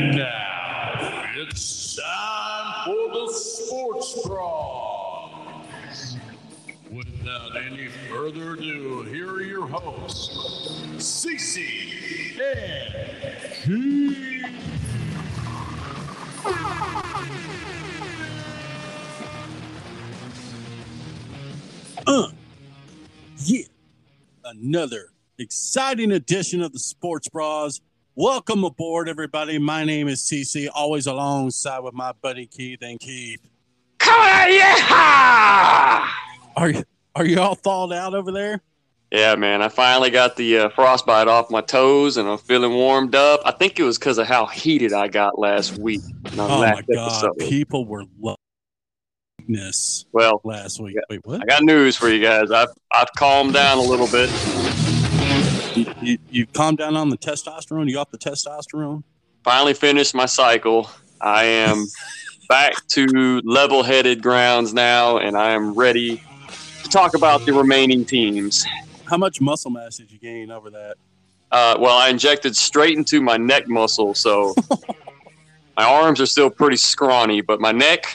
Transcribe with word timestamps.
And 0.00 0.16
now 0.16 1.30
it's 1.36 1.96
time 1.96 2.84
for 2.86 3.12
the 3.12 3.30
Sports 3.34 4.26
Bras. 4.26 6.16
Without 6.90 7.54
any 7.54 7.88
further 8.08 8.54
ado, 8.54 9.02
here 9.02 9.30
are 9.30 9.42
your 9.42 9.66
hosts, 9.66 10.86
Cece 10.96 12.40
and 12.40 12.94
Keith. 13.62 14.46
Uh, 22.06 22.30
yeah, 23.44 23.64
another 24.46 25.10
exciting 25.38 26.10
edition 26.12 26.62
of 26.62 26.72
the 26.72 26.78
Sports 26.78 27.28
Bras. 27.28 27.82
Welcome 28.20 28.64
aboard, 28.64 29.08
everybody. 29.08 29.58
My 29.58 29.82
name 29.82 30.06
is 30.06 30.20
CC, 30.20 30.68
always 30.74 31.06
alongside 31.06 31.78
with 31.78 31.94
my 31.94 32.12
buddy 32.20 32.44
Keith 32.44 32.82
and 32.82 33.00
Keith. 33.00 33.40
Come 33.96 34.20
on, 34.20 34.52
yeah! 34.52 36.06
Are 36.54 36.68
you 36.68 36.84
are 37.14 37.24
you 37.24 37.40
all 37.40 37.54
thawed 37.54 37.94
out 37.94 38.12
over 38.12 38.30
there? 38.30 38.60
Yeah, 39.10 39.36
man. 39.36 39.62
I 39.62 39.70
finally 39.70 40.10
got 40.10 40.36
the 40.36 40.58
uh, 40.58 40.68
frostbite 40.68 41.28
off 41.28 41.50
my 41.50 41.62
toes, 41.62 42.18
and 42.18 42.28
I'm 42.28 42.36
feeling 42.36 42.74
warmed 42.74 43.14
up. 43.14 43.40
I 43.46 43.52
think 43.52 43.80
it 43.80 43.84
was 43.84 43.98
because 43.98 44.18
of 44.18 44.26
how 44.26 44.44
heated 44.44 44.92
I 44.92 45.08
got 45.08 45.38
last 45.38 45.78
week. 45.78 46.02
Oh 46.36 46.60
last 46.60 46.86
my 46.86 46.94
god, 46.94 47.06
episode. 47.06 47.38
people 47.38 47.86
were 47.86 48.04
loveness 49.48 50.04
Well, 50.12 50.42
last 50.44 50.78
week. 50.78 50.96
Yeah. 50.96 51.00
Wait, 51.08 51.20
what? 51.24 51.40
I 51.40 51.46
got 51.46 51.62
news 51.62 51.96
for 51.96 52.10
you 52.10 52.22
guys. 52.22 52.50
I've 52.50 52.68
I've 52.92 53.08
calmed 53.16 53.54
down 53.54 53.78
a 53.78 53.82
little 53.82 54.08
bit. 54.08 54.28
You, 55.80 55.94
you, 56.02 56.18
you 56.30 56.46
calmed 56.46 56.78
down 56.78 56.96
on 56.96 57.08
the 57.08 57.16
testosterone? 57.16 57.88
You 57.88 57.98
off 57.98 58.10
the 58.10 58.18
testosterone? 58.18 59.02
Finally 59.44 59.74
finished 59.74 60.14
my 60.14 60.26
cycle. 60.26 60.90
I 61.20 61.44
am 61.44 61.86
back 62.48 62.86
to 62.88 63.40
level-headed 63.44 64.22
grounds 64.22 64.74
now, 64.74 65.18
and 65.18 65.36
I 65.36 65.52
am 65.52 65.74
ready 65.74 66.22
to 66.82 66.88
talk 66.90 67.14
about 67.14 67.46
the 67.46 67.52
remaining 67.52 68.04
teams. 68.04 68.64
How 69.06 69.16
much 69.16 69.40
muscle 69.40 69.70
mass 69.70 69.96
did 69.96 70.10
you 70.10 70.18
gain 70.18 70.50
over 70.50 70.68
that? 70.70 70.96
Uh, 71.50 71.76
well, 71.80 71.96
I 71.96 72.10
injected 72.10 72.54
straight 72.54 72.96
into 72.96 73.20
my 73.22 73.36
neck 73.36 73.66
muscle, 73.66 74.14
so 74.14 74.54
my 75.76 75.84
arms 75.84 76.20
are 76.20 76.26
still 76.26 76.50
pretty 76.50 76.76
scrawny, 76.76 77.40
but 77.40 77.60
my 77.60 77.72
neck, 77.72 78.06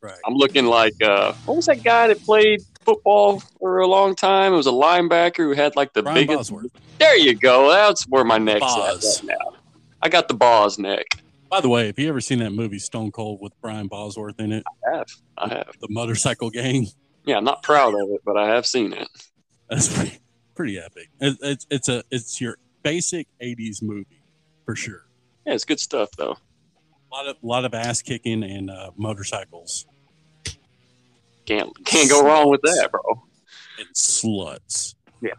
Right. 0.00 0.14
I'm 0.24 0.34
looking 0.34 0.66
like 0.66 0.94
uh, 1.02 1.32
what 1.44 1.56
was 1.56 1.66
that 1.66 1.82
guy 1.82 2.06
that 2.06 2.22
played 2.22 2.62
football 2.88 3.40
for 3.60 3.80
a 3.80 3.86
long 3.86 4.14
time? 4.14 4.54
It 4.54 4.56
was 4.56 4.66
a 4.66 4.70
linebacker 4.70 5.36
who 5.36 5.52
had 5.52 5.76
like 5.76 5.92
the 5.92 6.02
Brian 6.02 6.26
biggest. 6.26 6.50
Bosworth. 6.50 6.70
There 6.98 7.18
you 7.18 7.34
go. 7.34 7.70
That's 7.70 8.04
where 8.08 8.24
my 8.24 8.38
neck's 8.38 8.60
Boz. 8.60 9.20
at 9.20 9.24
right 9.24 9.38
now. 9.38 9.56
I 10.00 10.08
got 10.08 10.28
the 10.28 10.34
Boz 10.34 10.78
neck. 10.78 11.06
By 11.50 11.60
the 11.60 11.68
way, 11.68 11.86
have 11.86 11.98
you 11.98 12.08
ever 12.08 12.20
seen 12.20 12.38
that 12.40 12.52
movie 12.52 12.78
Stone 12.78 13.12
Cold 13.12 13.40
with 13.40 13.52
Brian 13.60 13.88
Bosworth 13.88 14.40
in 14.40 14.52
it? 14.52 14.64
I 14.86 14.96
have. 14.96 15.06
I 15.36 15.48
have. 15.48 15.70
The 15.80 15.88
motorcycle 15.90 16.50
gang. 16.50 16.86
Yeah, 17.24 17.36
I'm 17.36 17.44
not 17.44 17.62
proud 17.62 17.94
of 17.94 18.08
it, 18.10 18.22
but 18.24 18.36
I 18.38 18.48
have 18.48 18.66
seen 18.66 18.92
it. 18.94 19.08
That's 19.68 19.94
pretty, 19.94 20.18
pretty 20.54 20.78
epic. 20.78 21.10
It, 21.20 21.36
it's 21.42 21.66
it's 21.70 21.88
a 21.90 22.02
it's 22.10 22.40
your 22.40 22.56
basic 22.82 23.28
'80s 23.42 23.82
movie 23.82 24.22
for 24.64 24.74
sure. 24.74 25.06
Yeah, 25.46 25.54
it's 25.54 25.64
good 25.64 25.80
stuff 25.80 26.08
though. 26.16 26.36
A 27.10 27.14
lot 27.14 27.26
of 27.26 27.36
lot 27.42 27.64
of 27.66 27.74
ass 27.74 28.00
kicking 28.00 28.42
and 28.42 28.70
uh, 28.70 28.92
motorcycles 28.96 29.86
Can't 31.48 31.84
can't 31.86 32.10
go 32.10 32.22
wrong 32.22 32.50
with 32.50 32.60
that, 32.62 32.90
bro. 32.92 33.22
and 33.78 33.88
sluts. 33.94 34.94
Yeah. 35.22 35.30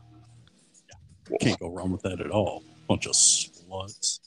yeah. 1.29 1.37
Can't 1.39 1.59
go 1.59 1.69
wrong 1.69 1.91
with 1.91 2.01
that 2.01 2.19
at 2.19 2.31
all. 2.31 2.63
Bunch 2.87 3.05
of 3.05 3.11
sluts. 3.13 4.19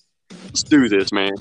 Let's 0.44 0.62
do 0.62 0.88
this, 0.88 1.12
man. 1.12 1.32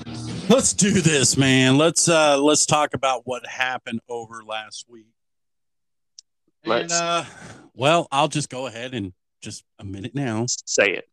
Let's 0.48 0.72
do 0.72 0.90
this, 1.00 1.36
man. 1.36 1.78
Let's 1.78 2.08
uh 2.08 2.38
let's 2.42 2.66
talk 2.66 2.94
about 2.94 3.22
what 3.24 3.46
happened 3.46 4.00
over 4.08 4.42
last 4.44 4.86
week. 4.88 5.06
Let's. 6.64 6.92
uh, 6.92 7.24
well, 7.74 8.08
I'll 8.10 8.28
just 8.28 8.48
go 8.50 8.66
ahead 8.66 8.94
and 8.94 9.12
just 9.42 9.64
a 9.78 9.84
minute 9.84 10.14
now. 10.14 10.46
Say 10.66 10.90
it. 10.94 11.08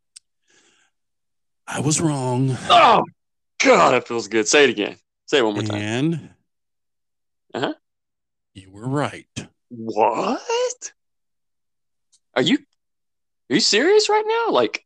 I 1.68 1.81
was 1.81 2.02
wrong. 2.02 2.58
Oh, 2.70 3.04
God, 3.64 3.92
that 3.92 4.08
feels 4.08 4.28
good. 4.28 4.48
Say 4.48 4.64
it 4.64 4.70
again. 4.72 4.96
Say 5.28 5.38
it 5.40 5.46
one 5.46 5.54
more 5.54 5.64
time. 5.64 5.81
And 5.81 6.30
Uh-huh. 7.54 7.74
You 8.59 8.72
were 8.72 8.88
right. 8.88 9.25
What? 9.70 10.92
Are 12.36 12.42
you 12.42 12.58
are 13.50 13.53
you 13.56 13.59
serious 13.59 14.09
right 14.09 14.25
now? 14.28 14.52
Like 14.53 14.86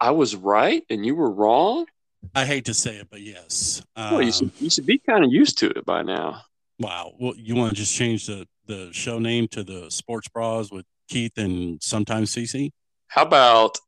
I 0.00 0.10
was 0.10 0.34
right 0.34 0.82
and 0.90 1.04
you 1.06 1.14
were 1.14 1.30
wrong? 1.30 1.86
I 2.34 2.44
hate 2.44 2.64
to 2.66 2.74
say 2.74 2.96
it, 2.96 3.08
but 3.10 3.20
yes. 3.20 3.82
well, 3.96 4.20
you 4.22 4.28
Um, 4.28 4.32
should 4.32 4.50
you 4.60 4.70
should 4.70 4.86
be 4.86 4.98
kind 4.98 5.24
of 5.24 5.32
used 5.32 5.58
to 5.58 5.70
it 5.70 5.84
by 5.84 6.02
now. 6.02 6.42
wow. 6.78 7.12
Well, 7.18 7.34
you 7.36 7.54
want 7.54 7.70
to 7.70 7.76
just 7.76 7.94
change 7.94 8.26
the 8.26 8.46
the 8.66 8.90
show 8.92 9.18
name 9.18 9.48
to 9.48 9.64
the 9.64 9.90
Sports 9.90 10.28
Bras 10.28 10.70
with 10.70 10.86
Keith 11.08 11.36
and 11.36 11.82
sometimes 11.82 12.32
CC? 12.34 12.70
How 13.08 13.22
about 13.22 13.78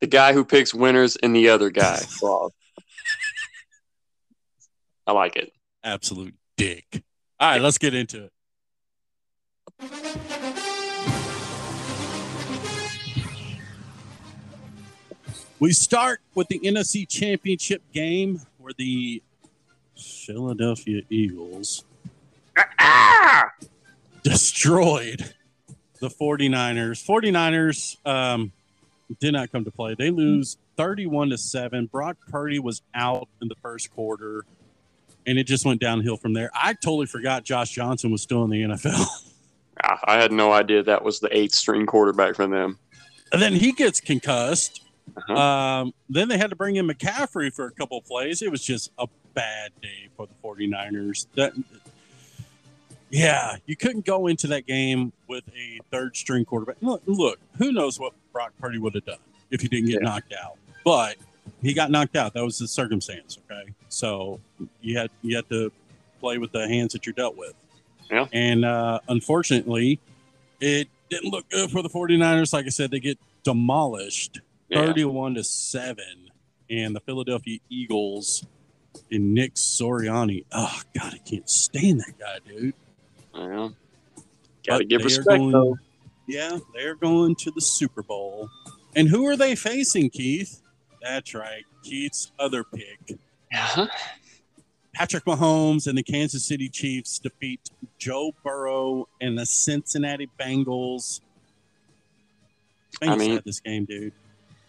the 0.00 0.06
guy 0.08 0.32
who 0.32 0.44
picks 0.44 0.74
winners 0.74 1.16
and 1.16 1.34
the 1.34 1.48
other 1.48 1.70
guy? 1.70 2.00
I 5.06 5.12
like 5.12 5.36
it. 5.36 5.52
Absolute 5.82 6.34
dick. 6.56 7.02
All 7.38 7.50
right, 7.50 7.60
let's 7.60 7.78
get 7.78 7.94
into 7.94 8.24
it. 8.24 8.32
We 15.58 15.72
start 15.72 16.20
with 16.34 16.48
the 16.48 16.58
NFC 16.60 17.06
Championship 17.06 17.82
game 17.92 18.40
where 18.58 18.72
the 18.76 19.22
Philadelphia 19.96 21.02
Eagles 21.10 21.84
Ah! 22.78 23.50
destroyed 24.22 25.34
the 26.00 26.08
49ers. 26.08 27.04
49ers 27.04 27.96
um, 28.06 28.52
did 29.20 29.32
not 29.32 29.52
come 29.52 29.64
to 29.64 29.70
play. 29.70 29.94
They 29.94 30.10
lose 30.10 30.56
31 30.76 31.30
to 31.30 31.38
7. 31.38 31.86
Brock 31.86 32.16
Purdy 32.30 32.58
was 32.58 32.80
out 32.94 33.28
in 33.42 33.48
the 33.48 33.54
first 33.56 33.94
quarter 33.94 34.44
and 35.26 35.38
it 35.38 35.44
just 35.44 35.66
went 35.66 35.80
downhill 35.80 36.16
from 36.16 36.32
there. 36.32 36.50
I 36.54 36.72
totally 36.72 37.06
forgot 37.06 37.44
Josh 37.44 37.70
Johnson 37.70 38.10
was 38.10 38.22
still 38.22 38.44
in 38.44 38.50
the 38.50 38.62
NFL. 38.62 39.06
I 39.82 40.16
had 40.20 40.32
no 40.32 40.52
idea 40.52 40.82
that 40.84 41.02
was 41.04 41.20
the 41.20 41.34
eighth 41.36 41.54
string 41.54 41.86
quarterback 41.86 42.34
for 42.36 42.46
them. 42.46 42.78
and 43.32 43.40
then 43.40 43.52
he 43.52 43.72
gets 43.72 44.00
concussed. 44.00 44.82
Uh-huh. 45.16 45.34
Um, 45.34 45.94
then 46.08 46.28
they 46.28 46.38
had 46.38 46.50
to 46.50 46.56
bring 46.56 46.76
in 46.76 46.86
McCaffrey 46.86 47.52
for 47.52 47.66
a 47.66 47.70
couple 47.72 47.98
of 47.98 48.04
plays. 48.04 48.42
It 48.42 48.50
was 48.50 48.62
just 48.64 48.90
a 48.98 49.08
bad 49.34 49.70
day 49.82 50.08
for 50.16 50.26
the 50.26 50.34
49ers. 50.44 51.26
That 51.34 51.52
yeah, 53.10 53.56
you 53.66 53.74
couldn't 53.76 54.04
go 54.04 54.28
into 54.28 54.46
that 54.48 54.66
game 54.66 55.12
with 55.26 55.42
a 55.48 55.80
third 55.90 56.16
string 56.16 56.44
quarterback. 56.44 56.76
Look, 56.80 57.02
look, 57.06 57.40
who 57.58 57.72
knows 57.72 57.98
what 57.98 58.12
Brock 58.32 58.52
Purdy 58.60 58.78
would 58.78 58.94
have 58.94 59.04
done 59.04 59.18
if 59.50 59.60
he 59.60 59.68
didn't 59.68 59.86
get 59.86 60.00
Yeah. 60.02 60.08
knocked 60.08 60.32
out. 60.32 60.56
But 60.84 61.16
he 61.60 61.74
got 61.74 61.90
knocked 61.90 62.14
out. 62.16 62.34
That 62.34 62.44
was 62.44 62.58
the 62.58 62.68
circumstance, 62.68 63.38
okay? 63.50 63.70
So 63.88 64.38
you 64.80 64.96
had 64.96 65.10
you 65.22 65.34
had 65.34 65.48
to 65.48 65.72
play 66.20 66.38
with 66.38 66.52
the 66.52 66.68
hands 66.68 66.92
that 66.92 67.04
you're 67.04 67.12
dealt 67.14 67.36
with. 67.36 67.54
Yeah. 68.10 68.26
And 68.32 68.64
uh, 68.64 69.00
unfortunately, 69.08 70.00
it 70.60 70.88
didn't 71.10 71.30
look 71.30 71.48
good 71.50 71.70
for 71.70 71.82
the 71.82 71.88
49ers. 71.88 72.52
Like 72.52 72.66
I 72.66 72.70
said, 72.70 72.90
they 72.90 73.00
get 73.00 73.18
demolished 73.44 74.40
Yeah. 74.68 74.86
31 74.86 75.34
to 75.34 75.44
7 75.44 75.96
and 76.68 76.94
the 76.94 77.00
Philadelphia 77.00 77.58
Eagles 77.68 78.44
and 79.10 79.34
Nick 79.34 79.54
Sirianni. 79.54 80.44
Oh 80.52 80.80
god, 80.98 81.14
I 81.14 81.18
can't 81.18 81.48
stand 81.48 82.00
that 82.00 82.18
guy, 82.18 82.38
dude. 82.46 82.74
Well, 83.34 83.74
gotta 84.66 84.84
give 84.84 85.04
respect 85.04 85.26
going- 85.28 85.50
though. 85.52 85.78
Yeah, 86.26 86.58
they're 86.74 86.94
going 86.94 87.34
to 87.36 87.50
the 87.50 87.60
Super 87.60 88.02
Bowl. 88.02 88.48
And 88.94 89.08
who 89.08 89.26
are 89.26 89.36
they 89.36 89.56
facing, 89.56 90.10
Keith? 90.10 90.62
That's 91.02 91.34
right, 91.34 91.64
Keith's 91.82 92.30
other 92.38 92.62
pick. 92.64 93.18
Uh-huh. 93.52 93.86
Patrick 95.00 95.24
Mahomes 95.24 95.86
and 95.86 95.96
the 95.96 96.02
Kansas 96.02 96.44
City 96.44 96.68
Chiefs 96.68 97.18
defeat 97.20 97.70
Joe 97.98 98.34
Burrow 98.44 99.08
and 99.22 99.38
the 99.38 99.46
Cincinnati 99.46 100.28
Bengals. 100.38 101.22
Bengals 103.00 103.18
mean- 103.18 103.30
had 103.36 103.44
this 103.44 103.60
game, 103.60 103.86
dude. 103.86 104.12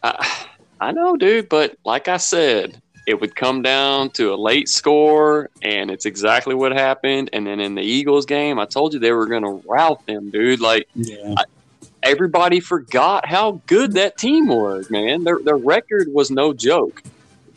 I, 0.02 0.46
I 0.80 0.94
know, 0.94 1.18
dude, 1.18 1.50
but 1.50 1.76
like 1.84 2.08
I 2.08 2.16
said, 2.16 2.82
it 3.06 3.20
would 3.20 3.36
come 3.36 3.62
down 3.62 4.12
to 4.12 4.34
a 4.34 4.38
late 4.38 4.70
score, 4.70 5.50
and 5.64 5.92
it's 5.92 6.06
exactly 6.06 6.56
what 6.56 6.72
happened. 6.72 7.30
And 7.34 7.46
then 7.46 7.60
in 7.60 7.76
the 7.76 7.82
Eagles 7.84 8.26
game, 8.26 8.58
I 8.58 8.64
told 8.64 8.94
you 8.94 9.02
they 9.02 9.12
were 9.12 9.26
going 9.28 9.44
to 9.44 9.62
rout 9.68 10.06
them, 10.06 10.30
dude. 10.30 10.62
Like 10.62 10.88
Yeah. 10.96 11.36
everybody 12.04 12.62
forgot 12.62 13.26
how 13.26 13.60
good 13.68 13.92
that 13.96 14.18
team 14.18 14.48
was, 14.48 14.90
man. 14.90 15.26
Their 15.26 15.40
their 15.44 15.58
record 15.58 16.08
was 16.14 16.32
no 16.32 16.54
joke. 16.54 17.04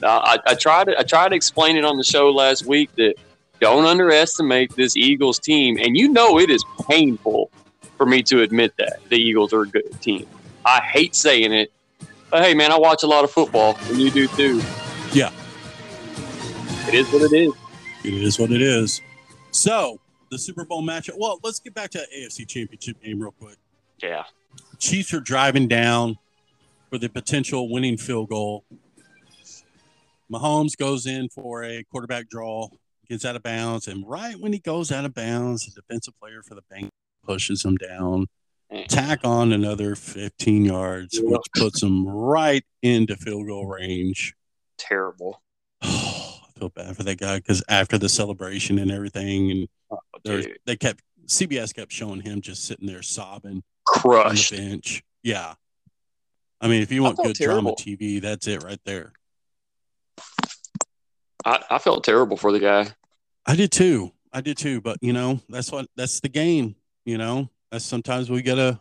I, 0.09 0.39
I 0.47 0.55
tried 0.55 0.85
to 0.85 0.99
I 0.99 1.03
tried 1.03 1.31
to 1.31 1.37
explain 1.37 1.77
it 1.77 1.85
on 1.85 1.97
the 1.97 2.05
show 2.05 2.31
last 2.31 2.67
week 2.67 2.95
that 2.97 3.15
don't 3.61 3.87
underestimate 3.87 4.75
this 4.77 4.97
Eagles 4.97 5.39
team, 5.39 5.79
and 5.79 5.97
you 5.97 6.09
know 6.09 6.39
it 6.39 6.51
is 6.51 6.65
painful 6.89 7.51
for 7.97 8.07
me 8.07 8.23
to 8.25 8.43
admit 8.43 8.75
that 8.79 8.99
the 9.09 9.17
Eagles 9.17 9.53
are 9.53 9.63
a 9.63 9.69
good 9.69 10.01
team. 10.01 10.27
I 10.65 10.81
hate 10.81 11.15
saying 11.15 11.53
it, 11.53 11.73
but 12.31 12.43
hey, 12.43 12.55
man, 12.55 12.73
I 12.73 12.79
watch 12.79 13.03
a 13.03 13.07
lot 13.07 13.25
of 13.25 13.31
football, 13.31 13.79
and 13.89 13.99
you 13.99 14.11
do 14.11 14.27
too. 14.29 14.61
Yeah. 15.13 15.31
It 16.89 16.95
is 16.95 17.11
what 17.13 17.23
it 17.23 17.33
is. 17.33 17.53
It 18.05 18.15
is 18.15 18.39
what 18.39 18.51
it 18.51 18.61
is. 18.61 19.01
So 19.53 20.01
the 20.31 20.39
Super 20.39 20.65
Bowl 20.65 20.83
matchup. 20.83 21.15
Well, 21.17 21.39
let's 21.43 21.61
get 21.61 21.75
back 21.75 21.91
to 21.91 21.99
the 21.99 22.07
AFC 22.27 22.47
Championship 22.47 23.01
game 23.03 23.21
real 23.21 23.33
quick. 23.33 23.57
Yeah. 24.03 24.25
Chiefs 24.79 25.15
are 25.15 25.21
driving 25.21 25.69
down 25.69 26.19
for 26.91 26.99
the 26.99 27.09
potential 27.09 27.71
winning 27.71 27.97
field 27.97 28.29
goal. 28.29 28.65
Mahomes 30.33 30.77
goes 30.77 31.07
in 31.07 31.29
for 31.29 31.65
a 31.65 31.85
quarterback 31.85 32.29
draw, 32.29 32.69
gets 33.09 33.25
out 33.25 33.37
of 33.37 33.43
bounds, 33.43 33.89
and 33.89 34.07
right 34.07 34.37
when 34.39 34.53
he 34.53 34.59
goes 34.59 34.91
out 34.91 35.05
of 35.05 35.15
bounds, 35.15 35.67
the 35.67 35.81
defensive 35.81 36.15
player 36.21 36.43
for 36.43 36.55
the 36.55 36.63
Bengals 36.73 36.91
pushes 37.25 37.65
him 37.65 37.77
down, 37.77 38.27
tack 38.89 39.21
on 39.25 39.53
another 39.53 39.95
15 39.95 40.65
yards, 40.65 41.19
which 41.23 41.43
puts 41.57 41.83
him 41.83 42.07
right 42.07 42.65
into 42.83 43.17
field 43.17 43.47
goal 43.47 43.67
range. 43.67 44.35
Terrible. 44.79 45.43
I 45.83 46.59
feel 46.59 46.69
bad 46.69 46.97
for 46.97 47.03
that 47.03 47.19
guy 47.19 47.37
because 47.37 47.63
after 47.69 47.99
the 47.99 48.09
celebration 48.09 48.79
and 48.79 48.91
everything, 48.91 49.51
and 49.51 49.69
Oh, 50.27 50.43
they 50.65 50.77
kept 50.77 51.03
CBS 51.27 51.75
kept 51.75 51.93
showing 51.93 52.21
him 52.21 52.41
just 52.41 52.65
sitting 52.65 52.87
there 52.87 53.03
sobbing 53.03 53.63
on 54.05 54.35
the 54.35 54.57
bench. 54.57 55.03
Yeah. 55.23 55.55
I 56.61 56.69
mean, 56.69 56.83
if 56.83 56.91
you 56.93 57.03
want 57.03 57.17
good 57.19 57.35
drama. 57.37 57.73
TV, 57.73 58.21
that's 58.21 58.47
it 58.47 58.63
right 58.63 58.81
there. 58.85 59.13
I, 61.45 61.63
I 61.71 61.79
felt 61.79 62.05
terrible 62.05 62.37
for 62.37 62.53
the 62.53 62.61
guy. 62.61 62.89
I 63.47 63.57
did 63.57 63.71
too. 63.71 64.13
I 64.33 64.41
did 64.41 64.57
too. 64.57 64.81
But 64.81 64.99
you 65.01 65.13
know, 65.13 65.41
that's 65.49 65.71
what 65.71 65.87
that's 65.97 66.21
the 66.21 66.29
game. 66.29 66.77
You 67.05 67.19
know, 67.19 67.51
that's 67.71 67.85
sometimes 67.85 68.31
we 68.31 68.43
gotta 68.43 68.81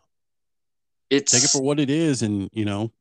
It's 1.09 1.31
take 1.31 1.43
it 1.43 1.49
for 1.49 1.61
what 1.61 1.79
it 1.79 1.89
is. 1.89 2.21
And 2.21 2.49
you 2.53 2.65
know, 2.65 2.91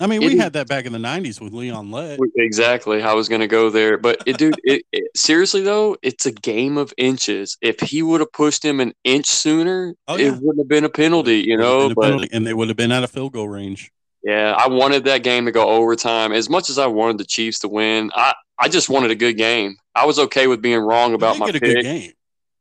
I 0.00 0.06
mean, 0.06 0.20
we 0.20 0.36
had 0.36 0.52
that 0.52 0.68
back 0.68 0.86
in 0.86 0.92
the 0.92 0.98
'90s 0.98 1.40
with 1.40 1.52
Leon 1.52 1.90
Lett. 1.90 2.20
exactly. 2.36 3.02
I 3.02 3.14
was 3.14 3.28
going 3.28 3.40
to 3.40 3.48
go 3.48 3.68
there, 3.68 3.98
but 3.98 4.22
it, 4.26 4.38
dude, 4.38 4.54
it, 4.64 4.84
it, 4.92 5.10
seriously 5.16 5.62
though, 5.62 5.96
it's 6.02 6.24
a 6.26 6.32
game 6.32 6.78
of 6.78 6.94
inches. 6.96 7.58
If 7.60 7.80
he 7.80 8.02
would 8.02 8.20
have 8.20 8.32
pushed 8.32 8.64
him 8.64 8.78
an 8.78 8.94
inch 9.02 9.26
sooner, 9.26 9.94
Oh, 10.06 10.16
it 10.16 10.30
wouldn't 10.30 10.58
have 10.58 10.68
been 10.68 10.84
a 10.84 10.88
penalty. 10.88 11.38
You 11.40 11.56
know, 11.56 11.92
but 11.92 12.04
penalty, 12.04 12.28
and 12.32 12.46
they 12.46 12.54
would 12.54 12.68
have 12.68 12.76
been 12.76 12.92
out 12.92 13.02
of 13.02 13.10
field 13.10 13.32
goal 13.32 13.48
range. 13.48 13.90
Yeah, 14.28 14.52
I 14.52 14.68
wanted 14.68 15.04
that 15.04 15.22
game 15.22 15.46
to 15.46 15.52
go 15.52 15.68
overtime. 15.68 16.32
As 16.32 16.50
much 16.50 16.68
as 16.68 16.78
I 16.78 16.86
wanted 16.86 17.16
the 17.18 17.24
Chiefs 17.24 17.60
to 17.60 17.68
win, 17.68 18.10
I, 18.14 18.34
I 18.58 18.68
just 18.68 18.88
wanted 18.90 19.10
a 19.10 19.14
good 19.14 19.36
game. 19.38 19.76
I 19.94 20.04
was 20.04 20.18
okay 20.18 20.46
with 20.46 20.60
being 20.60 20.80
wrong 20.80 21.14
about 21.14 21.34
did 21.34 21.40
my 21.40 21.46
get 21.46 21.56
a 21.56 21.60
pick. 21.60 21.74
good 21.76 21.82
game. 21.82 22.12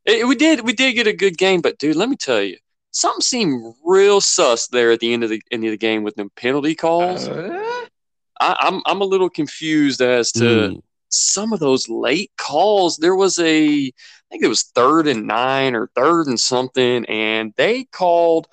It- 0.06 0.26
we 0.28 0.36
did 0.36 0.62
we 0.62 0.72
did 0.74 0.94
get 0.94 1.08
a 1.08 1.14
good 1.14 1.38
game, 1.38 1.60
but 1.62 1.78
dude, 1.78 1.98
let 1.98 2.08
me 2.10 2.16
tell 2.16 2.42
you, 2.42 2.58
something 2.92 3.22
seemed 3.22 3.76
real 3.86 4.22
sus 4.22 4.68
there 4.68 4.92
at 4.92 5.02
the 5.02 5.12
end 5.14 5.24
of 5.26 5.30
the 5.30 5.42
end 5.52 5.66
of 5.66 5.72
the 5.72 5.78
game 5.78 6.04
with 6.04 6.16
them 6.16 6.30
penalty 6.38 6.74
calls. 6.76 7.28
I, 7.28 8.56
I'm 8.60 8.82
I'm 8.86 9.02
a 9.02 9.06
little 9.06 9.30
confused 9.30 10.02
as 10.02 10.32
to 10.34 10.44
Mm. 10.44 10.82
some 11.10 11.52
of 11.54 11.60
those 11.60 11.90
late 11.90 12.32
calls. 12.38 12.98
There 12.98 13.16
was 13.16 13.40
a, 13.40 13.88
I 13.88 13.92
think 14.32 14.44
it 14.44 14.48
was 14.48 14.64
third 14.64 15.08
and 15.08 15.26
nine 15.28 15.76
or 15.76 15.88
third 15.96 16.28
and 16.28 16.40
something, 16.40 17.04
and 17.06 17.54
they 17.58 17.86
called, 17.86 18.48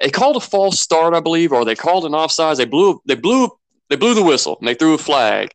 they 0.00 0.10
called 0.10 0.36
a 0.36 0.40
false 0.40 0.80
start, 0.80 1.14
I 1.14 1.20
believe, 1.20 1.52
or 1.52 1.64
they 1.64 1.74
called 1.74 2.04
an 2.04 2.12
offsides. 2.12 2.56
They 2.56 2.64
blew, 2.64 3.00
they 3.06 3.14
blew, 3.14 3.50
they 3.88 3.96
blew 3.96 4.14
the 4.14 4.22
whistle 4.22 4.56
and 4.58 4.68
they 4.68 4.74
threw 4.74 4.94
a 4.94 4.98
flag, 4.98 5.52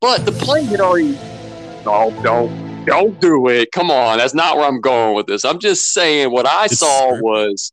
but 0.00 0.24
the 0.26 0.32
play 0.32 0.64
had 0.64 0.80
already. 0.80 1.16
Oh, 1.86 2.10
don't, 2.22 2.84
don't 2.84 3.20
do 3.20 3.48
it! 3.48 3.70
Come 3.72 3.90
on, 3.90 4.18
that's 4.18 4.34
not 4.34 4.56
where 4.56 4.66
I'm 4.66 4.80
going 4.80 5.14
with 5.14 5.26
this. 5.26 5.44
I'm 5.44 5.60
just 5.60 5.92
saying 5.92 6.32
what 6.32 6.46
I 6.46 6.66
It's 6.66 6.78
saw 6.78 7.20
was. 7.20 7.72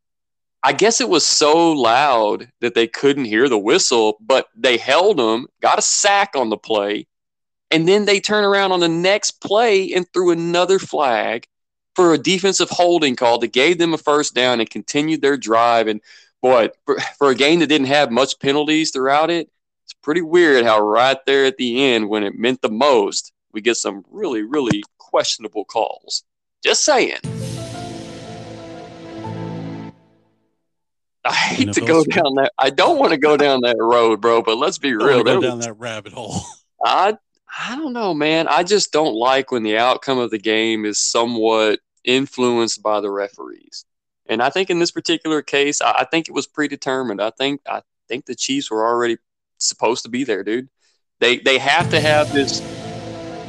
I 0.66 0.72
guess 0.72 1.02
it 1.02 1.10
was 1.10 1.26
so 1.26 1.74
loud 1.74 2.50
that 2.62 2.74
they 2.74 2.88
couldn't 2.88 3.26
hear 3.26 3.50
the 3.50 3.60
whistle, 3.60 4.16
but 4.22 4.48
they 4.56 4.78
held 4.78 5.18
them, 5.18 5.48
got 5.62 5.78
a 5.78 5.82
sack 5.82 6.38
on 6.38 6.50
the 6.50 6.58
play, 6.58 7.06
and 7.70 7.86
then 7.86 8.06
they 8.06 8.22
turn 8.22 8.46
around 8.46 8.72
on 8.72 8.80
the 8.80 8.88
next 8.88 9.42
play 9.42 9.92
and 9.92 10.08
threw 10.14 10.30
another 10.32 10.80
flag 10.80 11.48
for 11.96 12.14
a 12.14 12.18
defensive 12.18 12.70
holding 12.70 13.16
call 13.16 13.40
that 13.40 13.54
gave 13.54 13.78
them 13.78 13.94
a 13.94 13.98
first 13.98 14.34
down 14.34 14.60
and 14.60 14.70
continued 14.70 15.22
their 15.22 15.38
drive. 15.38 15.88
And 15.88 16.02
boy, 16.42 16.70
for, 16.86 17.00
for 17.18 17.30
a 17.30 17.36
game 17.36 17.60
that 17.60 17.68
didn't 17.68 17.88
have 17.88 18.12
much 18.12 18.40
penalties 18.40 18.92
throughout 18.92 19.30
it, 19.30 19.50
it's 19.86 19.94
pretty 19.94 20.22
weird 20.22 20.66
how 20.66 20.80
right 20.80 21.18
there 21.26 21.46
at 21.46 21.58
the 21.58 21.84
end, 21.84 22.10
when 22.10 22.24
it 22.24 22.38
meant 22.38 22.62
the 22.62 22.70
most, 22.70 23.32
we 23.52 23.62
get 23.62 23.76
some 23.78 24.04
really, 24.10 24.42
really 24.42 24.84
questionable 24.98 25.66
calls. 25.66 26.24
Just 26.64 26.84
saying. 26.86 27.18
I 31.26 31.34
hate 31.34 31.72
to 31.74 31.82
go 31.82 32.04
down 32.04 32.36
that. 32.36 32.52
I 32.58 32.70
don't 32.70 33.00
want 33.00 33.12
to 33.12 33.18
go 33.18 33.38
down 33.38 33.62
that 33.62 33.78
road, 33.80 34.20
bro. 34.20 34.42
But 34.42 34.58
let's 34.58 34.78
be 34.78 34.92
Don't 34.92 35.08
real. 35.08 35.24
go 35.24 35.40
down 35.42 35.58
was- 35.58 35.66
that 35.66 35.74
rabbit 35.74 36.14
hole. 36.14 36.36
I 36.86 37.16
I 37.56 37.76
don't 37.76 37.94
know, 37.94 38.14
man. 38.14 38.48
I 38.48 38.64
just 38.64 38.92
don't 38.92 39.14
like 39.14 39.52
when 39.52 39.64
the 39.64 39.78
outcome 39.78 40.18
of 40.18 40.32
the 40.32 40.40
game 40.40 40.86
is 40.86 41.00
somewhat 41.00 41.80
influenced 42.04 42.82
by 42.84 43.00
the 43.02 43.10
referees. 43.10 43.86
And 44.28 44.42
I 44.42 44.50
think 44.50 44.70
in 44.70 44.80
this 44.80 44.92
particular 44.92 45.42
case, 45.42 45.82
I, 45.82 45.92
I 46.00 46.06
think 46.06 46.28
it 46.30 46.34
was 46.34 46.48
predetermined. 46.48 47.22
I 47.22 47.32
think 47.32 47.62
I 47.68 47.82
think 48.08 48.26
the 48.26 48.36
Chiefs 48.36 48.72
were 48.72 48.86
already 48.86 49.18
supposed 49.58 50.04
to 50.04 50.10
be 50.10 50.24
there, 50.24 50.44
dude. 50.44 50.70
They 51.20 51.38
they 51.38 51.58
have 51.58 51.90
to 51.92 52.00
have 52.00 52.32
this. 52.34 52.62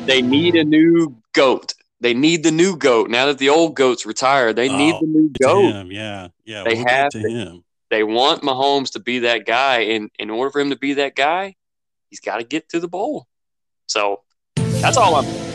They 0.06 0.20
need 0.20 0.54
a 0.56 0.64
new 0.64 1.16
goat. 1.32 1.74
They 2.00 2.12
need 2.12 2.42
the 2.42 2.50
new 2.50 2.76
goat 2.76 3.08
now 3.08 3.26
that 3.26 3.38
the 3.38 3.48
old 3.48 3.76
goat's 3.76 4.04
retired. 4.04 4.56
They 4.56 4.68
need 4.68 4.94
Oh, 4.94 5.00
the 5.00 5.06
new 5.06 5.30
goat. 5.40 5.72
him, 5.72 5.90
yeah, 5.92 6.28
yeah. 6.44 6.64
They 6.64 6.74
we'll 6.74 6.86
have 6.88 7.10
to 7.10 7.22
to. 7.22 7.28
him. 7.30 7.64
They 7.90 8.02
want 8.02 8.42
Mahomes 8.42 8.92
to 8.92 9.00
be 9.00 9.20
that 9.20 9.46
guy, 9.46 9.80
and 9.80 10.10
in 10.18 10.28
order 10.30 10.50
for 10.50 10.60
him 10.60 10.70
to 10.70 10.76
be 10.76 10.94
that 10.94 11.14
guy, 11.14 11.54
he's 12.10 12.20
got 12.20 12.38
to 12.38 12.44
get 12.44 12.68
to 12.70 12.80
the 12.80 12.88
bowl. 12.88 13.26
So 13.86 14.22
that's 14.56 14.96
all 14.96 15.14
I'm. 15.14 15.53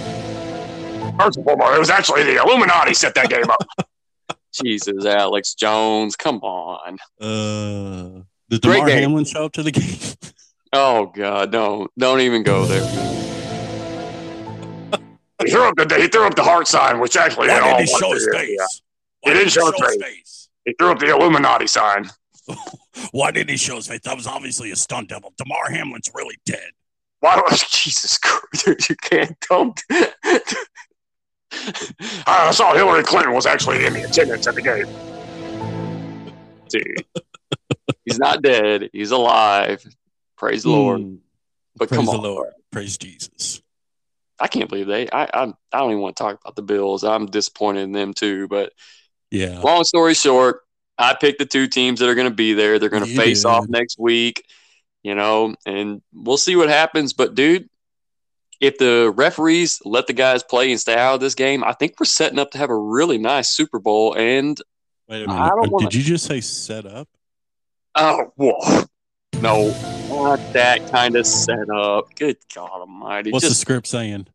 First 1.19 1.37
and 1.37 1.45
foremost, 1.45 1.75
it 1.75 1.79
was 1.79 1.89
actually 1.89 2.23
the 2.23 2.37
Illuminati 2.37 2.93
set 2.93 3.13
that 3.15 3.29
game 3.29 3.49
up. 3.49 4.37
Jesus, 4.63 5.05
Alex 5.05 5.53
Jones, 5.53 6.15
come 6.15 6.37
on. 6.39 6.97
Uh, 7.21 8.23
did 8.49 8.61
Great 8.61 8.75
Damar 8.77 8.87
game. 8.87 9.01
Hamlin 9.03 9.25
show 9.25 9.45
up 9.45 9.51
to 9.53 9.63
the 9.63 9.71
game? 9.71 9.97
Oh 10.71 11.07
God, 11.07 11.51
don't 11.51 11.89
don't 11.97 12.19
even 12.21 12.43
go 12.43 12.63
there. 12.63 12.85
He 15.43 15.49
threw 15.49 15.63
up 15.67 15.75
the 15.75 15.97
he 15.99 16.07
threw 16.09 16.27
up 16.27 16.35
the 16.35 16.43
heart 16.43 16.67
sign, 16.67 16.99
which 16.99 17.17
actually 17.17 17.47
Why 17.47 17.55
had 17.55 17.61
didn't 17.61 17.73
all 17.73 17.79
he 17.79 17.85
show 17.87 18.13
his 18.13 18.25
thing, 18.25 18.33
face? 18.39 18.55
yeah. 18.59 18.65
Why 19.21 19.31
He 19.33 19.37
didn't 19.39 19.51
show 19.51 19.71
his 19.71 19.97
face. 20.03 20.49
He 20.65 20.73
threw 20.77 20.91
up 20.91 20.99
the 20.99 21.07
Illuminati 21.09 21.65
sign. 21.65 22.07
Why 23.11 23.31
didn't 23.31 23.49
he 23.49 23.57
show 23.57 23.77
his 23.77 23.87
face? 23.87 24.01
That 24.03 24.15
was 24.15 24.27
obviously 24.27 24.69
a 24.69 24.75
stunt 24.75 25.09
double. 25.09 25.33
Damar 25.39 25.71
Hamlin's 25.71 26.11
really 26.13 26.37
dead. 26.45 26.69
Why 27.21 27.37
was 27.49 27.63
Jesus 27.71 28.19
Christ, 28.19 28.65
dude, 28.65 28.89
you 28.89 28.95
can't 28.97 29.35
don't. 29.49 29.81
I 32.27 32.51
saw 32.53 32.73
Hillary 32.73 33.03
Clinton 33.03 33.33
was 33.33 33.45
actually 33.45 33.85
in 33.85 33.93
the 33.93 34.03
attendance 34.03 34.47
at 34.47 34.55
the 34.55 34.61
game. 34.61 34.85
Dude, 36.69 37.05
he's 38.05 38.19
not 38.19 38.41
dead. 38.41 38.89
He's 38.93 39.11
alive. 39.11 39.83
Praise 40.37 40.63
the 40.63 40.69
Lord. 40.69 41.01
Mm. 41.01 41.17
But 41.75 41.89
Praise 41.89 41.97
come 41.97 42.05
the 42.05 42.11
on, 42.11 42.21
Lord. 42.21 42.53
Praise 42.71 42.97
Jesus. 42.97 43.61
I 44.39 44.47
can't 44.47 44.69
believe 44.69 44.87
they. 44.87 45.09
I, 45.09 45.23
I 45.23 45.53
I 45.73 45.79
don't 45.79 45.91
even 45.91 46.01
want 46.01 46.15
to 46.15 46.23
talk 46.23 46.39
about 46.41 46.55
the 46.55 46.61
Bills. 46.61 47.03
I'm 47.03 47.25
disappointed 47.25 47.81
in 47.81 47.91
them 47.91 48.13
too. 48.13 48.47
But 48.47 48.71
Yeah. 49.31 49.59
long 49.61 49.83
story 49.83 50.13
short, 50.13 50.61
I 50.97 51.13
picked 51.15 51.39
the 51.39 51.45
two 51.45 51.67
teams 51.67 51.99
that 51.99 52.09
are 52.09 52.15
going 52.15 52.29
to 52.29 52.33
be 52.35 52.53
there. 52.53 52.79
They're 52.79 52.89
going 52.89 53.03
to 53.03 53.09
You 53.09 53.17
face 53.17 53.43
did. 53.43 53.49
off 53.49 53.65
next 53.67 53.97
week, 53.99 54.45
you 55.03 55.15
know, 55.15 55.55
and 55.65 56.01
we'll 56.13 56.37
see 56.37 56.55
what 56.55 56.69
happens. 56.69 57.13
But 57.13 57.35
dude, 57.35 57.69
if 58.59 58.77
the 58.77 59.11
referees 59.15 59.81
let 59.85 60.07
the 60.07 60.13
guys 60.13 60.43
play 60.43 60.71
and 60.71 60.79
stay 60.79 60.95
out 60.95 61.15
of 61.15 61.19
this 61.21 61.35
game, 61.35 61.63
I 61.63 61.73
think 61.73 61.93
we're 61.99 62.05
setting 62.05 62.39
up 62.39 62.51
to 62.51 62.57
have 62.57 62.69
a 62.69 62.77
really 62.77 63.17
nice 63.17 63.49
Super 63.49 63.79
Bowl. 63.79 64.13
And 64.15 64.59
Wait 65.07 65.23
a 65.25 65.29
I 65.29 65.33
minute. 65.33 65.49
don't 65.49 65.59
Uh, 65.67 65.69
wanna- 65.71 65.89
Did 65.89 65.95
you 65.95 66.03
just 66.03 66.25
say 66.25 66.41
set 66.41 66.85
up? 66.85 67.07
oh, 67.95 68.31
whoa, 68.35 68.83
no, 69.41 69.67
not 70.09 70.39
that 70.53 70.91
kind 70.91 71.15
of 71.15 71.25
setup. 71.25 72.13
Good 72.15 72.37
God 72.53 72.69
Almighty! 72.81 73.31
What's 73.31 73.47
the 73.47 73.53
script 73.55 73.87
saying? 73.87 74.27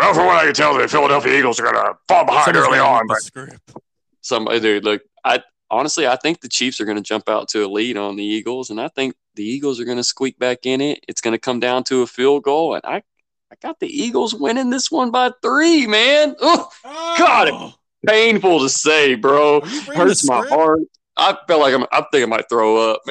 Well, 0.00 0.14
from 0.14 0.26
what 0.26 0.36
I 0.36 0.44
can 0.46 0.54
tell, 0.54 0.76
the 0.76 0.88
Philadelphia 0.88 1.38
Eagles 1.38 1.60
are 1.60 1.62
going 1.64 1.74
to 1.76 1.94
fall 2.08 2.24
behind 2.24 2.44
Someone's 2.46 2.66
early 2.66 2.78
on, 2.80 3.00
read 3.02 3.08
but 3.08 3.18
script. 3.18 3.72
somebody, 4.20 4.58
dude. 4.60 4.84
Look, 4.84 5.02
I 5.24 5.42
honestly, 5.72 6.06
I 6.06 6.16
think 6.16 6.40
the 6.40 6.48
Chiefs 6.48 6.80
are 6.80 6.84
going 6.84 6.98
to 6.98 7.02
jump 7.02 7.28
out 7.28 7.48
to 7.48 7.64
a 7.64 7.66
lead 7.66 7.96
on 7.96 8.14
the 8.16 8.24
Eagles, 8.24 8.70
and 8.70 8.80
I 8.80 8.88
think 8.88 9.14
the 9.34 9.42
Eagles 9.42 9.80
are 9.80 9.84
going 9.84 9.96
to 9.96 10.04
squeak 10.04 10.38
back 10.38 10.66
in 10.66 10.80
it. 10.80 11.04
It's 11.08 11.20
going 11.20 11.32
to 11.32 11.38
come 11.38 11.58
down 11.58 11.82
to 11.84 12.02
a 12.02 12.06
field 12.06 12.44
goal, 12.44 12.74
and 12.74 12.84
I, 12.84 13.02
I 13.50 13.56
got 13.60 13.80
the 13.80 13.88
Eagles 13.88 14.34
winning 14.34 14.70
this 14.70 14.90
one 14.90 15.10
by 15.10 15.32
three, 15.42 15.86
man. 15.86 16.36
Oh. 16.40 16.70
God, 17.18 17.48
Oh, 17.50 17.74
painful 18.06 18.60
to 18.60 18.68
say, 18.68 19.14
bro. 19.14 19.60
are 19.60 19.66
you 19.66 19.80
reading 19.80 19.86
the 19.86 19.98
Hurts 19.98 20.28
my 20.28 20.46
heart. 20.46 20.80
I 21.16 21.36
feel 21.46 21.60
like 21.60 21.74
I'm. 21.74 21.84
I 21.92 22.04
think 22.10 22.22
I 22.22 22.26
might 22.26 22.48
throw 22.48 22.92
up. 22.92 23.00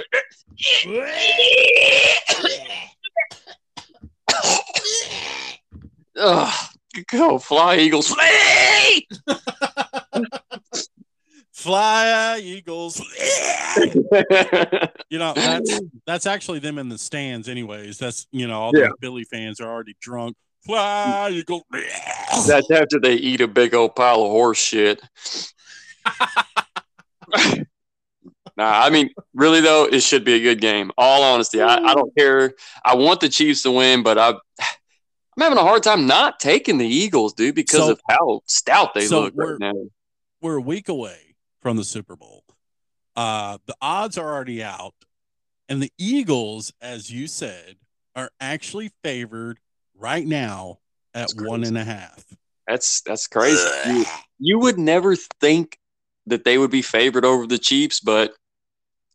Ugh, 6.17 6.69
go 7.07 7.37
fly, 7.37 7.77
Eagles, 7.77 8.07
fly! 8.07 9.01
Fly 11.61 12.39
Eagles. 12.43 12.99
you 15.09 15.19
know, 15.19 15.33
that's 15.35 15.79
that's 16.07 16.25
actually 16.25 16.57
them 16.59 16.79
in 16.79 16.89
the 16.89 16.97
stands 16.97 17.47
anyways. 17.47 17.97
That's 17.99 18.25
you 18.31 18.47
know, 18.47 18.59
all 18.59 18.71
Yeah. 18.73 18.87
those 18.87 18.97
Billy 18.99 19.23
fans 19.25 19.59
are 19.61 19.69
already 19.69 19.95
drunk. 20.01 20.35
Fly, 20.65 21.29
Eagles. 21.31 21.63
That's 22.47 22.69
after 22.71 22.99
they 22.99 23.13
eat 23.13 23.41
a 23.41 23.47
big 23.47 23.73
old 23.75 23.95
pile 23.95 24.23
of 24.23 24.31
horse 24.31 24.57
shit. 24.59 25.01
nah, 27.45 27.65
I 28.57 28.89
mean, 28.89 29.09
really 29.33 29.61
though, 29.61 29.85
it 29.85 30.01
should 30.01 30.23
be 30.23 30.33
a 30.33 30.39
good 30.39 30.61
game. 30.61 30.91
All 30.97 31.23
honesty, 31.23 31.61
I, 31.61 31.75
I 31.77 31.93
don't 31.93 32.15
care. 32.17 32.53
I 32.83 32.95
want 32.95 33.21
the 33.21 33.29
Chiefs 33.29 33.61
to 33.63 33.71
win, 33.71 34.01
but 34.03 34.17
I, 34.17 34.29
I'm 34.29 34.35
having 35.39 35.57
a 35.57 35.63
hard 35.63 35.83
time 35.83 36.07
not 36.07 36.39
taking 36.39 36.77
the 36.77 36.87
Eagles, 36.87 37.33
dude, 37.33 37.55
because 37.55 37.79
So- 37.81 37.91
of 37.91 38.01
how 38.09 38.41
stout 38.45 38.93
they 38.93 39.05
so 39.05 39.21
look 39.21 39.33
right 39.35 39.59
now. 39.59 39.73
We're 40.41 40.57
a 40.57 40.61
week 40.61 40.89
away 40.89 41.30
from 41.61 41.77
the 41.77 41.83
Super 41.83 42.15
Bowl. 42.15 42.43
Uh, 43.15 43.57
the 43.65 43.75
odds 43.81 44.17
are 44.17 44.33
already 44.33 44.63
out, 44.63 44.93
and 45.69 45.81
the 45.81 45.91
Eagles, 45.97 46.73
as 46.81 47.11
you 47.11 47.27
said, 47.27 47.75
are 48.15 48.31
actually 48.39 48.91
favored 49.03 49.59
right 49.95 50.25
now 50.25 50.79
at 51.13 51.21
That's 51.21 51.35
one 51.35 51.61
crazy. 51.61 51.69
and 51.69 51.77
a 51.77 51.83
half. 51.83 52.25
That's 52.67 53.01
that's 53.01 53.27
crazy. 53.27 53.59
You, 53.85 54.05
you 54.39 54.59
would 54.59 54.77
never 54.77 55.15
think 55.15 55.77
that 56.27 56.45
they 56.45 56.57
would 56.57 56.71
be 56.71 56.81
favored 56.81 57.25
over 57.25 57.47
the 57.47 57.57
Chiefs, 57.57 57.99
but 57.99 58.33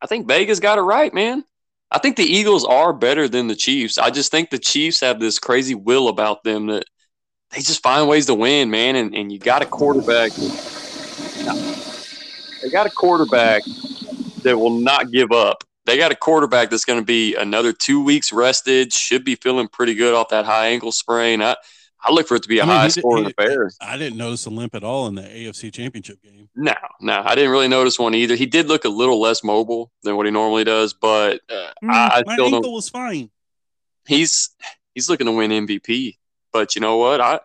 I 0.02 0.06
think 0.06 0.28
Vegas 0.28 0.60
got 0.60 0.78
it 0.78 0.82
right, 0.82 1.12
man. 1.14 1.44
I 1.90 1.98
think 1.98 2.16
the 2.16 2.24
Eagles 2.24 2.64
are 2.64 2.92
better 2.92 3.28
than 3.28 3.46
the 3.46 3.54
Chiefs. 3.54 3.96
I 3.96 4.10
just 4.10 4.30
think 4.30 4.50
the 4.50 4.58
Chiefs 4.58 5.00
have 5.00 5.20
this 5.20 5.38
crazy 5.38 5.74
will 5.74 6.08
about 6.08 6.42
them 6.42 6.66
that 6.66 6.84
they 7.50 7.58
just 7.58 7.82
find 7.82 8.08
ways 8.08 8.26
to 8.26 8.34
win, 8.34 8.70
man. 8.70 8.96
And, 8.96 9.14
and 9.14 9.32
you 9.32 9.38
got 9.38 9.62
a 9.62 9.66
quarterback. 9.66 10.32
They 12.62 12.70
got 12.70 12.86
a 12.86 12.90
quarterback 12.90 13.62
that 14.42 14.58
will 14.58 14.80
not 14.80 15.10
give 15.12 15.32
up. 15.32 15.64
They 15.84 15.96
got 15.96 16.10
a 16.10 16.16
quarterback 16.16 16.70
that's 16.70 16.84
going 16.84 16.98
to 16.98 17.04
be 17.04 17.36
another 17.36 17.72
two 17.72 18.02
weeks 18.02 18.32
rested, 18.32 18.92
should 18.92 19.24
be 19.24 19.36
feeling 19.36 19.68
pretty 19.68 19.94
good 19.94 20.14
off 20.14 20.30
that 20.30 20.44
high 20.44 20.68
ankle 20.68 20.90
sprain. 20.90 21.42
I, 21.42 21.54
I 22.02 22.12
look 22.12 22.26
for 22.26 22.36
it 22.36 22.42
to 22.42 22.48
be 22.48 22.58
a 22.58 22.64
I 22.64 22.66
mean, 22.66 22.76
high 22.76 22.82
he 22.86 22.92
did- 22.92 23.00
scoring 23.02 23.24
he- 23.24 23.30
affair. 23.30 23.70
I 23.80 23.96
didn't 23.96 24.18
notice 24.18 24.46
a 24.46 24.50
limp 24.50 24.74
at 24.74 24.82
all 24.82 25.06
in 25.06 25.14
the 25.14 25.22
AFC 25.22 25.72
Championship 25.72 26.20
game. 26.22 26.48
No, 26.56 26.74
no, 27.00 27.22
I 27.24 27.34
didn't 27.34 27.50
really 27.50 27.68
notice 27.68 27.98
one 27.98 28.14
either. 28.14 28.34
He 28.34 28.46
did 28.46 28.66
look 28.68 28.84
a 28.84 28.88
little 28.88 29.20
less 29.20 29.44
mobile 29.44 29.92
than 30.02 30.16
what 30.16 30.26
he 30.26 30.32
normally 30.32 30.64
does, 30.64 30.92
but 30.94 31.40
uh, 31.50 31.70
I, 31.82 32.10
I 32.16 32.22
Mm, 32.22 32.26
My 32.26 32.34
still 32.34 32.46
ankle 32.54 32.74
was 32.74 32.88
fine. 32.88 33.30
He's 34.06 34.50
he's 34.94 35.08
looking 35.08 35.26
to 35.26 35.32
win 35.32 35.50
MVP, 35.50 36.16
but 36.52 36.74
you 36.74 36.80
know 36.80 36.96
what? 36.96 37.20
I 37.20 37.40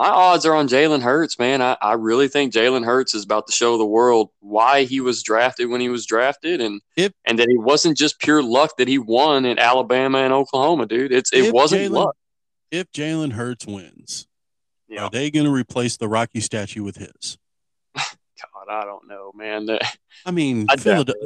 my 0.00 0.08
odds 0.08 0.46
are 0.46 0.54
on 0.54 0.66
Jalen 0.66 1.02
Hurts, 1.02 1.38
man. 1.38 1.60
I, 1.60 1.76
I 1.82 1.92
really 1.92 2.26
think 2.26 2.54
Jalen 2.54 2.86
Hurts 2.86 3.14
is 3.14 3.22
about 3.22 3.46
to 3.48 3.52
show 3.52 3.76
the 3.76 3.84
world 3.84 4.30
why 4.40 4.84
he 4.84 5.00
was 5.02 5.22
drafted 5.22 5.68
when 5.68 5.82
he 5.82 5.90
was 5.90 6.06
drafted, 6.06 6.60
and 6.62 6.80
If- 6.96 7.12
and 7.26 7.38
that 7.38 7.48
it 7.50 7.58
wasn't 7.58 7.98
just 7.98 8.18
pure 8.18 8.42
luck 8.42 8.78
that 8.78 8.88
he 8.88 8.96
won 8.96 9.44
in 9.44 9.58
Alabama 9.58 10.18
and 10.18 10.32
Oklahoma, 10.32 10.86
dude. 10.86 11.12
It's 11.12 11.32
it 11.34 11.52
wasn't 11.52 11.82
Jalen- 11.82 11.90
luck. 11.90 12.16
If 12.70 12.90
Jalen 12.92 13.32
Hurts 13.32 13.66
wins, 13.66 14.26
Yeah. 14.88 15.04
are 15.04 15.10
they 15.10 15.30
going 15.30 15.44
to 15.44 15.52
replace 15.52 15.96
the 15.98 16.08
Rocky 16.08 16.40
statue 16.40 16.82
with 16.82 16.96
his? 16.96 17.36
God, 17.94 18.68
I 18.70 18.84
don't 18.84 19.06
know, 19.06 19.32
man. 19.34 19.66
That- 19.66 19.96
I 20.24 20.30
mean, 20.30 20.66
I 20.70 20.76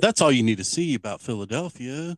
that's 0.01 0.21
all 0.21 0.33
you 0.33 0.43
need 0.43 0.59
to 0.59 0.65
see 0.65 0.95
about 0.97 1.21
Philadelphia. 1.21 2.17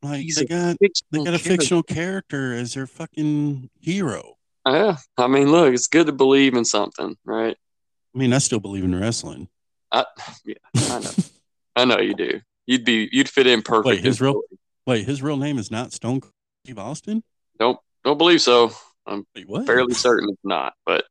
Like 0.00 0.20
He's 0.20 0.36
they 0.36 0.44
got 0.44 0.76
they 0.80 0.88
got 1.18 1.20
a 1.20 1.24
character. 1.24 1.38
fictional 1.50 1.82
character 1.82 2.54
as 2.54 2.74
their 2.74 2.86
fucking 2.86 3.68
hero. 3.80 4.37
Yeah, 4.72 4.96
I 5.16 5.26
mean, 5.28 5.50
look, 5.50 5.72
it's 5.72 5.86
good 5.88 6.06
to 6.06 6.12
believe 6.12 6.54
in 6.54 6.64
something, 6.64 7.16
right? 7.24 7.56
I 8.14 8.18
mean, 8.18 8.32
I 8.32 8.38
still 8.38 8.60
believe 8.60 8.84
in 8.84 8.98
wrestling. 8.98 9.48
I, 9.92 10.04
yeah, 10.44 10.54
I 10.90 10.98
know. 11.00 11.10
I 11.76 11.84
know 11.84 11.98
you 11.98 12.14
do. 12.14 12.40
You'd 12.66 12.84
be 12.84 13.08
you'd 13.12 13.28
fit 13.28 13.46
in 13.46 13.62
perfect. 13.62 13.86
Wait, 13.86 14.00
his 14.04 14.20
real- 14.20 14.42
Wait, 14.86 15.06
his 15.06 15.22
real 15.22 15.36
name 15.36 15.58
is 15.58 15.70
not 15.70 15.92
Stone 15.92 16.20
Cold 16.22 16.32
Steve 16.64 16.78
Austin? 16.78 17.22
Don't 17.58 17.78
don't 18.04 18.18
believe 18.18 18.40
so. 18.42 18.72
Wait, 19.34 19.48
what? 19.48 19.66
Fairly 19.66 19.94
certain 19.94 20.28
it's 20.30 20.40
not, 20.44 20.74
but 20.84 21.04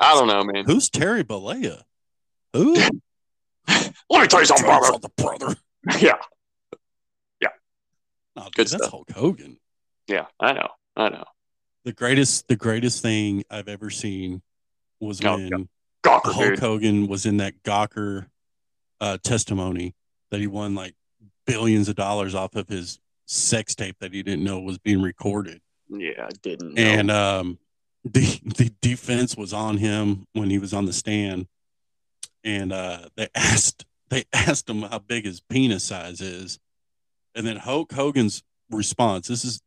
I 0.00 0.14
don't 0.14 0.28
know, 0.28 0.44
man. 0.44 0.64
Who's 0.66 0.88
Terry 0.90 1.24
Bollea? 1.24 1.82
Who? 2.52 2.74
Let 3.68 3.92
me 4.10 4.26
tell 4.26 4.40
you 4.40 4.46
something, 4.46 4.64
brother. 4.66 4.98
the 4.98 5.10
brother. 5.16 5.56
Yeah. 6.00 6.14
No, 8.34 8.42
dude, 8.44 8.54
Good 8.54 8.66
that's 8.68 8.82
stuff. 8.82 8.90
Hulk 8.90 9.10
Hogan. 9.12 9.56
Yeah, 10.08 10.26
I 10.38 10.52
know. 10.52 10.68
I 10.94 11.08
know. 11.08 11.24
The 11.86 11.92
greatest, 11.92 12.48
the 12.48 12.56
greatest 12.56 13.00
thing 13.00 13.44
I've 13.48 13.68
ever 13.68 13.90
seen 13.90 14.42
was 14.98 15.24
Oh, 15.24 15.36
when 15.36 15.68
Gawker, 16.02 16.32
Hulk 16.32 16.48
dude. 16.48 16.58
Hogan 16.58 17.06
was 17.06 17.26
in 17.26 17.36
that 17.36 17.62
Gawker 17.62 18.26
uh, 19.00 19.18
testimony 19.22 19.94
that 20.32 20.40
he 20.40 20.48
won 20.48 20.74
like 20.74 20.94
billions 21.46 21.88
of 21.88 21.94
dollars 21.94 22.34
off 22.34 22.56
of 22.56 22.68
his 22.68 22.98
sex 23.26 23.76
tape 23.76 23.96
that 24.00 24.12
he 24.12 24.24
didn't 24.24 24.42
know 24.42 24.58
was 24.58 24.78
being 24.78 25.00
recorded. 25.00 25.60
Yeah, 25.88 26.26
I 26.26 26.30
didn't. 26.42 26.74
Know. 26.74 26.82
And 26.82 27.10
um, 27.12 27.58
the 28.04 28.40
the 28.44 28.72
defense 28.80 29.36
was 29.36 29.52
on 29.52 29.78
him 29.78 30.26
when 30.32 30.50
he 30.50 30.58
was 30.58 30.74
on 30.74 30.86
the 30.86 30.92
stand, 30.92 31.46
and 32.42 32.72
uh, 32.72 33.10
they 33.16 33.28
asked 33.36 33.86
they 34.08 34.24
asked 34.32 34.68
him 34.68 34.82
how 34.82 34.98
big 34.98 35.24
his 35.24 35.40
penis 35.40 35.84
size 35.84 36.20
is, 36.20 36.58
and 37.36 37.46
then 37.46 37.58
Hulk 37.58 37.92
Hogan's 37.92 38.42
response. 38.72 39.28
This 39.28 39.44
is 39.44 39.62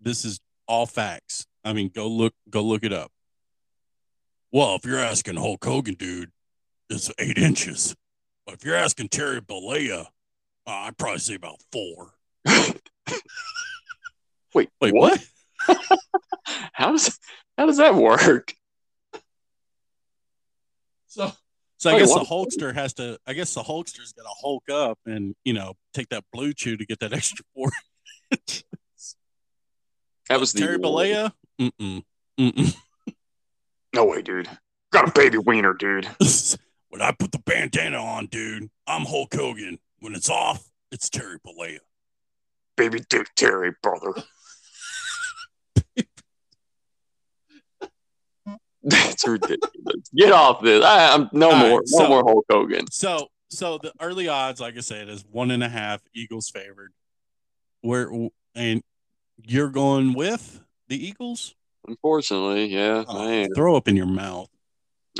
this 0.00 0.24
is 0.24 0.40
all 0.66 0.86
facts. 0.86 1.46
I 1.64 1.72
mean, 1.72 1.90
go 1.94 2.06
look 2.08 2.34
go 2.48 2.62
look 2.62 2.84
it 2.84 2.92
up. 2.92 3.10
Well, 4.52 4.74
if 4.76 4.84
you're 4.84 4.98
asking 4.98 5.36
Hulk 5.36 5.64
Hogan, 5.64 5.94
dude, 5.94 6.30
it's 6.88 7.10
eight 7.18 7.38
inches. 7.38 7.94
But 8.46 8.56
if 8.56 8.64
you're 8.64 8.74
asking 8.74 9.08
Terry 9.08 9.40
Bollea, 9.40 10.06
uh, 10.06 10.06
I'd 10.66 10.98
probably 10.98 11.18
say 11.20 11.34
about 11.34 11.60
four. 11.70 12.14
wait, 14.54 14.70
Wait, 14.80 14.94
what? 14.94 15.20
what? 15.66 15.78
How 16.72 16.92
does 16.92 17.18
how 17.58 17.66
does 17.66 17.76
that 17.76 17.94
work? 17.94 18.54
So, 21.08 21.30
so 21.76 21.90
I 21.90 21.94
Wait, 21.94 21.98
guess 22.00 22.08
what? 22.08 22.20
the 22.20 22.34
Hulkster 22.34 22.74
has 22.74 22.94
to. 22.94 23.18
I 23.26 23.34
guess 23.34 23.52
the 23.52 23.62
Hulkster's 23.62 24.14
got 24.14 24.22
to 24.22 24.34
Hulk 24.40 24.70
up 24.70 24.98
and 25.04 25.34
you 25.44 25.52
know 25.52 25.74
take 25.92 26.08
that 26.08 26.24
blue 26.32 26.54
chew 26.54 26.78
to 26.78 26.86
get 26.86 27.00
that 27.00 27.12
extra 27.12 27.44
four. 27.54 27.70
That 30.30 30.38
was 30.38 30.52
the 30.52 30.60
Terry 30.60 30.78
Bollea. 30.78 31.32
Mm-mm. 31.60 32.02
Mm-mm. 32.38 32.76
No 33.94 34.04
way, 34.06 34.22
dude. 34.22 34.48
Got 34.92 35.08
a 35.08 35.12
baby 35.12 35.38
wiener, 35.38 35.74
dude. 35.74 36.06
when 36.88 37.02
I 37.02 37.12
put 37.12 37.32
the 37.32 37.38
bandana 37.44 37.98
on, 37.98 38.26
dude, 38.26 38.70
I'm 38.86 39.04
Hulk 39.04 39.34
Hogan. 39.34 39.78
When 39.98 40.14
it's 40.14 40.30
off, 40.30 40.64
it's 40.90 41.10
Terry 41.10 41.36
Bollea. 41.46 41.78
Baby 42.76 43.00
Dick 43.10 43.26
Terry, 43.36 43.72
brother. 43.82 44.14
That's 48.82 49.28
ridiculous. 49.28 50.08
Get 50.16 50.32
off 50.32 50.62
this. 50.62 50.82
I, 50.82 51.12
I'm 51.14 51.28
no 51.32 51.50
All 51.50 51.52
right, 51.52 51.68
more. 51.68 51.80
no 51.80 51.98
so- 51.98 52.08
more 52.08 52.22
Hulk 52.24 52.46
Hogan. 52.50 52.90
So, 52.90 53.28
so 53.50 53.76
the 53.78 53.92
early 54.00 54.28
odds, 54.28 54.60
like 54.60 54.76
I 54.78 54.80
said, 54.80 55.08
is 55.08 55.24
one 55.30 55.50
and 55.50 55.62
a 55.62 55.68
half. 55.68 56.00
Eagles 56.14 56.48
favored. 56.48 56.92
Where 57.82 58.10
and 58.54 58.82
you're 59.42 59.68
going 59.70 60.14
with 60.14 60.60
the 60.90 61.06
Eagles? 61.06 61.54
Unfortunately, 61.88 62.66
yeah, 62.66 63.04
Oh, 63.08 63.46
throw 63.54 63.74
up 63.76 63.88
in 63.88 63.96
your 63.96 64.06
mouth. 64.06 64.48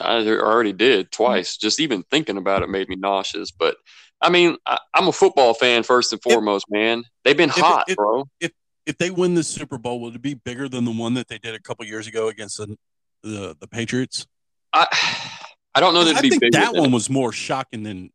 I 0.00 0.18
already 0.26 0.72
did 0.74 1.10
twice. 1.10 1.56
Mm. 1.56 1.60
Just 1.60 1.80
even 1.80 2.02
thinking 2.10 2.36
about 2.36 2.62
it 2.62 2.68
made 2.68 2.88
me 2.88 2.96
nauseous. 2.96 3.50
But 3.50 3.76
I 4.20 4.28
mean, 4.28 4.56
I, 4.66 4.78
I'm 4.94 5.08
a 5.08 5.12
football 5.12 5.54
fan 5.54 5.82
first 5.82 6.12
and 6.12 6.20
foremost, 6.22 6.66
man. 6.68 7.04
They've 7.24 7.36
been 7.36 7.48
If 7.48 7.56
hot, 7.56 7.84
if- 7.88 7.96
bro. 7.96 8.28
if 8.40 8.52
if 8.86 8.98
they 8.98 9.10
win 9.10 9.34
the 9.34 9.42
Super 9.44 9.78
Bowl, 9.78 10.00
will 10.00 10.14
it 10.14 10.20
be 10.22 10.34
bigger 10.34 10.68
than 10.68 10.84
the 10.84 10.90
one 10.90 11.14
that 11.14 11.28
they 11.28 11.38
did 11.38 11.54
a 11.54 11.60
couple 11.60 11.84
years 11.86 12.06
ago 12.06 12.28
against 12.28 12.58
the 12.58 12.76
the, 13.22 13.56
the 13.58 13.66
Patriots? 13.66 14.26
I 14.72 14.86
I 15.74 15.80
don't 15.80 15.94
know 15.94 16.04
that 16.04 16.16
I 16.16 16.18
it'd 16.18 16.22
be 16.22 16.30
think 16.30 16.42
bigger 16.42 16.58
that 16.58 16.74
one 16.74 16.92
was 16.92 17.08
more 17.08 17.32
shocking 17.32 17.82
than 17.82 18.10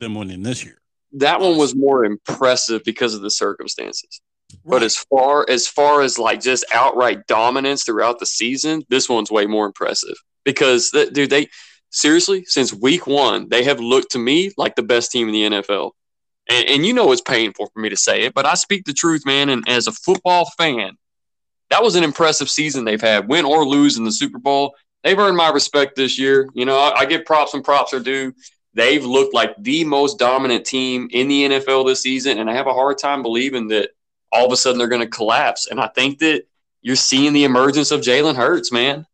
than 0.00 0.14
one 0.14 0.30
in 0.30 0.42
this 0.42 0.64
year. 0.64 0.78
That 1.12 1.40
one 1.40 1.56
was 1.56 1.74
more 1.74 2.04
impressive 2.04 2.82
because 2.84 3.14
of 3.14 3.22
the 3.22 3.30
circumstances. 3.30 4.20
But 4.64 4.82
as 4.82 4.96
far 4.96 5.46
as 5.48 5.68
far 5.68 6.00
as 6.00 6.18
like 6.18 6.40
just 6.40 6.64
outright 6.72 7.26
dominance 7.26 7.84
throughout 7.84 8.18
the 8.18 8.26
season, 8.26 8.82
this 8.88 9.08
one's 9.08 9.30
way 9.30 9.46
more 9.46 9.66
impressive 9.66 10.16
because 10.44 10.90
th- 10.90 11.12
dude, 11.12 11.30
they 11.30 11.48
seriously 11.90 12.44
since 12.44 12.72
week 12.72 13.06
one 13.06 13.48
they 13.48 13.64
have 13.64 13.80
looked 13.80 14.12
to 14.12 14.18
me 14.18 14.50
like 14.58 14.76
the 14.76 14.82
best 14.82 15.10
team 15.10 15.28
in 15.28 15.34
the 15.34 15.58
NFL. 15.58 15.92
And, 16.50 16.68
and 16.68 16.86
you 16.86 16.94
know 16.94 17.12
it's 17.12 17.20
painful 17.20 17.70
for 17.72 17.80
me 17.80 17.90
to 17.90 17.96
say 17.96 18.22
it, 18.22 18.34
but 18.34 18.46
I 18.46 18.54
speak 18.54 18.84
the 18.84 18.94
truth, 18.94 19.22
man. 19.26 19.50
And 19.50 19.68
as 19.68 19.86
a 19.86 19.92
football 19.92 20.50
fan, 20.56 20.96
that 21.70 21.82
was 21.82 21.94
an 21.94 22.04
impressive 22.04 22.48
season 22.48 22.84
they've 22.84 23.00
had, 23.00 23.28
win 23.28 23.44
or 23.44 23.66
lose 23.66 23.98
in 23.98 24.04
the 24.04 24.12
Super 24.12 24.38
Bowl. 24.38 24.74
They've 25.04 25.18
earned 25.18 25.36
my 25.36 25.50
respect 25.50 25.96
this 25.96 26.18
year. 26.18 26.48
You 26.54 26.64
know, 26.64 26.78
I, 26.78 27.00
I 27.00 27.04
give 27.04 27.26
props 27.26 27.52
and 27.52 27.62
props 27.62 27.92
are 27.92 28.00
due. 28.00 28.32
They've 28.74 29.04
looked 29.04 29.34
like 29.34 29.54
the 29.58 29.84
most 29.84 30.18
dominant 30.18 30.64
team 30.64 31.08
in 31.10 31.28
the 31.28 31.48
NFL 31.48 31.86
this 31.86 32.02
season, 32.02 32.38
and 32.38 32.48
I 32.48 32.54
have 32.54 32.66
a 32.66 32.72
hard 32.72 32.96
time 32.98 33.22
believing 33.22 33.68
that 33.68 33.90
all 34.32 34.46
of 34.46 34.52
a 34.52 34.56
sudden 34.56 34.78
they're 34.78 34.88
going 34.88 35.00
to 35.00 35.08
collapse. 35.08 35.66
And 35.66 35.80
I 35.80 35.88
think 35.88 36.18
that 36.18 36.44
you're 36.82 36.96
seeing 36.96 37.32
the 37.32 37.44
emergence 37.44 37.90
of 37.90 38.00
Jalen 38.00 38.36
Hurts, 38.36 38.72
man. 38.72 39.06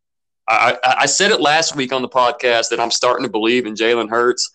I, 0.47 0.77
I, 0.83 1.05
said 1.07 1.31
it 1.31 1.41
last 1.41 1.75
week 1.75 1.91
on 1.91 2.03
the 2.03 2.09
podcast 2.09 2.69
that 2.69 2.79
I'm 2.79 2.91
starting 2.91 3.25
to 3.25 3.31
believe 3.31 3.65
in 3.65 3.73
Jalen 3.73 4.09
Hurts. 4.09 4.51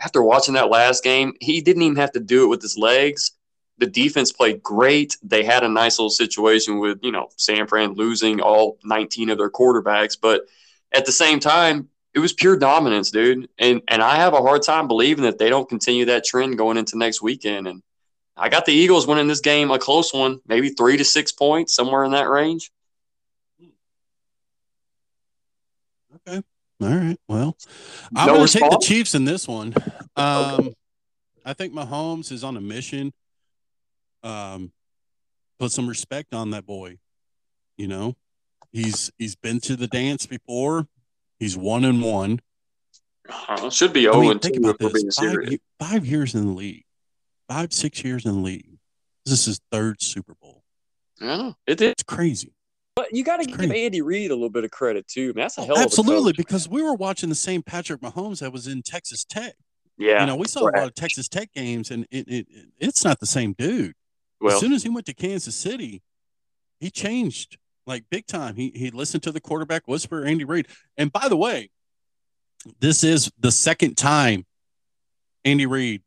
After 0.00 0.22
watching 0.22 0.54
that 0.54 0.70
last 0.70 1.04
game, 1.04 1.34
he 1.40 1.60
didn't 1.60 1.82
even 1.82 1.96
have 1.96 2.12
to 2.12 2.20
do 2.20 2.44
it 2.44 2.48
with 2.48 2.62
his 2.62 2.78
legs. 2.78 3.32
The 3.76 3.86
defense 3.86 4.32
played 4.32 4.62
great. 4.62 5.18
They 5.22 5.44
had 5.44 5.62
a 5.62 5.68
nice 5.68 5.98
little 5.98 6.10
situation 6.10 6.78
with, 6.78 6.98
you 7.02 7.12
know, 7.12 7.28
San 7.36 7.66
Fran 7.66 7.92
losing 7.92 8.40
all 8.40 8.78
19 8.84 9.30
of 9.30 9.38
their 9.38 9.50
quarterbacks. 9.50 10.16
But 10.20 10.42
at 10.92 11.04
the 11.04 11.12
same 11.12 11.40
time, 11.40 11.88
it 12.14 12.20
was 12.20 12.32
pure 12.32 12.56
dominance, 12.56 13.10
dude. 13.10 13.48
And 13.58 13.82
and 13.88 14.02
I 14.02 14.16
have 14.16 14.32
a 14.32 14.40
hard 14.40 14.62
time 14.62 14.88
believing 14.88 15.24
that 15.24 15.38
they 15.38 15.50
don't 15.50 15.68
continue 15.68 16.06
that 16.06 16.24
trend 16.24 16.56
going 16.56 16.78
into 16.78 16.96
next 16.96 17.20
weekend. 17.20 17.66
And 17.66 17.82
I 18.36 18.48
got 18.48 18.66
the 18.66 18.72
Eagles 18.72 19.06
winning 19.06 19.28
this 19.28 19.40
game, 19.40 19.70
a 19.70 19.78
close 19.78 20.12
one, 20.12 20.40
maybe 20.46 20.70
three 20.70 20.96
to 20.96 21.04
six 21.04 21.30
points, 21.30 21.74
somewhere 21.74 22.04
in 22.04 22.12
that 22.12 22.28
range. 22.28 22.70
Okay. 26.26 26.42
All 26.80 26.88
right. 26.88 27.16
Well, 27.28 27.56
I'm 28.14 28.26
No 28.26 28.34
going 28.34 28.46
to 28.46 28.58
take 28.58 28.70
the? 28.70 28.78
Chiefs 28.78 29.14
in 29.14 29.24
this 29.24 29.46
one. 29.46 29.74
Um, 30.16 30.74
I 31.44 31.52
think 31.52 31.72
Mahomes 31.72 32.32
is 32.32 32.42
on 32.42 32.56
a 32.56 32.60
mission. 32.60 33.12
Um, 34.22 34.72
put 35.58 35.70
some 35.70 35.88
respect 35.88 36.34
on 36.34 36.50
that 36.50 36.66
boy. 36.66 36.98
You 37.76 37.88
know, 37.88 38.16
he's 38.72 39.10
he's 39.18 39.36
been 39.36 39.60
to 39.60 39.76
the 39.76 39.86
dance 39.86 40.26
before. 40.26 40.86
He's 41.38 41.56
one 41.56 41.84
and 41.84 42.02
one. 42.02 42.40
Uh, 43.28 43.70
should 43.70 43.92
be 43.92 44.08
I 44.08 44.12
mean, 44.12 44.32
and 44.32 44.42
2 44.42 44.48
think 44.48 44.56
if 44.56 44.62
about 44.62 44.80
we're 44.80 44.90
being 44.90 45.10
five, 45.10 45.58
five 45.80 46.06
years 46.06 46.34
in 46.34 46.46
the 46.46 46.52
league, 46.52 46.83
five 47.48 47.72
six 47.72 48.02
years 48.04 48.24
in 48.24 48.32
the 48.32 48.38
league. 48.40 48.78
This 49.24 49.40
is 49.40 49.44
his 49.46 49.60
third 49.72 50.02
Super 50.02 50.34
Bowl. 50.40 50.62
Yeah, 51.20 51.52
it 51.66 51.80
is. 51.80 51.90
It's 51.92 52.02
crazy. 52.02 52.52
But 52.96 53.12
you 53.12 53.24
got 53.24 53.38
to 53.38 53.44
give 53.46 53.56
crazy. 53.56 53.84
Andy 53.84 54.02
Reid 54.02 54.30
a 54.30 54.34
little 54.34 54.50
bit 54.50 54.64
of 54.64 54.70
credit 54.70 55.08
too. 55.08 55.28
Man, 55.34 55.44
that's 55.44 55.58
a 55.58 55.62
Oh, 55.62 55.64
hell 55.64 55.74
of 55.76 55.80
a 55.80 55.84
absolutely, 55.84 56.32
coach. 56.32 56.36
because 56.36 56.68
we 56.68 56.82
were 56.82 56.94
watching 56.94 57.28
the 57.28 57.34
same 57.34 57.62
Patrick 57.62 58.00
Mahomes 58.00 58.40
that 58.40 58.52
was 58.52 58.66
in 58.66 58.82
Texas 58.82 59.24
Tech. 59.24 59.54
Yeah. 59.96 60.20
you 60.20 60.26
know, 60.26 60.36
we 60.36 60.46
saw 60.48 60.62
a 60.62 60.70
lot 60.70 60.84
of 60.84 60.94
Texas 60.94 61.28
Tech 61.28 61.52
games, 61.52 61.90
and 61.90 62.06
it, 62.10 62.28
it 62.28 62.46
it- 62.50 62.68
it's 62.78 63.04
not 63.04 63.20
the 63.20 63.26
same 63.26 63.52
dude. 63.56 63.94
well, 64.40 64.54
as 64.54 64.60
soon 64.60 64.72
as 64.72 64.82
he 64.82 64.88
went 64.88 65.06
to 65.06 65.14
Kansas 65.14 65.54
City, 65.56 66.02
he 66.80 66.90
changed 66.90 67.56
like 67.86 68.04
big 68.10 68.26
time. 68.26 68.56
He 68.56 68.70
he 68.74 68.90
listened 68.90 69.22
to 69.24 69.32
the 69.32 69.40
quarterback 69.40 69.86
whisper, 69.88 70.24
Andy 70.24 70.44
Reid. 70.44 70.66
And 70.96 71.12
by 71.12 71.28
the 71.28 71.36
way, 71.36 71.70
this 72.80 73.02
is 73.04 73.30
the 73.38 73.52
second 73.52 73.96
time 73.96 74.46
Andy 75.44 75.66
Reid 75.66 76.02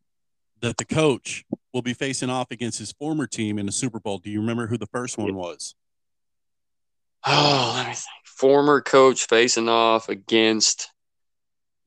that 0.62 0.78
the 0.78 0.86
coach 0.86 1.46
will 1.74 1.82
be 1.82 1.94
facing 1.94 2.30
off 2.30 2.52
against 2.52 2.80
his 2.80 2.92
former 2.94 3.28
team 3.28 3.58
in 3.60 3.66
the 3.66 3.72
Super 3.72 4.00
Bowl. 4.00 4.18
Do 4.18 4.30
you 4.30 4.40
remember 4.42 4.68
who 4.68 4.78
the 4.78 4.88
first 4.88 5.18
one 5.18 5.36
was? 5.36 5.76
oh, 7.26 7.74
let 7.76 7.88
me 7.88 7.94
think. 7.94 8.06
Former 8.26 8.82
coach 8.82 9.26
facing 9.28 9.68
off 9.68 10.10
against 10.10 10.92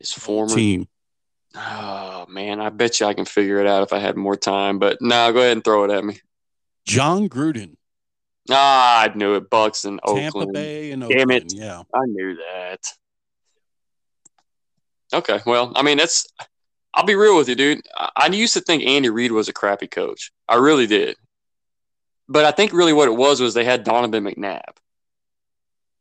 his 0.00 0.12
former. 0.12 0.52
team. 0.54 0.88
Oh 1.54 2.26
man, 2.28 2.60
I 2.60 2.70
bet 2.70 2.98
you 3.00 3.06
I 3.06 3.14
can 3.14 3.24
figure 3.24 3.58
it 3.60 3.66
out 3.66 3.82
if 3.84 3.92
I 3.92 3.98
had 4.00 4.16
more 4.16 4.36
time. 4.36 4.78
But 4.80 4.98
no, 5.00 5.32
go 5.32 5.38
ahead 5.40 5.52
and 5.52 5.64
throw 5.64 5.84
it 5.84 5.90
at 5.90 6.04
me. 6.04 6.18
Jon 6.86 7.28
Gruden, 7.28 7.76
Ah, 8.50 9.02
I 9.04 9.12
knew 9.14 9.34
it. 9.36 9.48
Bucks 9.50 9.84
and 9.84 10.00
Tampa 10.04 10.38
Oakland. 10.38 10.52
Bay, 10.52 10.90
and 10.90 11.02
Damn 11.02 11.20
Oakland. 11.30 11.32
it. 11.32 11.52
Yeah. 11.54 11.82
I 11.94 12.00
knew 12.06 12.36
that. 12.36 12.80
Okay, 15.12 15.40
well, 15.46 15.72
I 15.76 15.82
mean, 15.82 15.98
that's. 15.98 16.26
I'll 16.94 17.04
be 17.04 17.14
real 17.14 17.36
with 17.36 17.48
you, 17.48 17.54
dude. 17.54 17.82
I, 18.16 18.26
used 18.26 18.54
to 18.54 18.60
think 18.60 18.82
Andy 18.84 19.10
Reid 19.10 19.32
was 19.32 19.48
a 19.48 19.52
crappy 19.52 19.86
coach. 19.86 20.32
I 20.48 20.56
really 20.56 20.86
did. 20.86 21.16
But 22.28 22.44
I 22.44 22.50
think 22.50 22.72
really 22.72 22.92
what 22.92 23.08
it 23.08 23.16
was 23.16 23.40
was 23.40 23.54
they 23.54 23.64
had 23.64 23.84
Donovan 23.84 24.24
McNabb. 24.24 24.76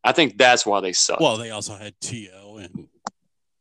I 0.04 0.14
think 0.14 0.38
that's 0.38 0.66
why 0.66 0.82
they 0.82 0.94
suck. 0.94 1.20
Well, 1.20 1.38
they 1.38 1.52
also 1.52 1.76
had 1.76 2.00
T.O. 2.00 2.58
and 2.58 2.88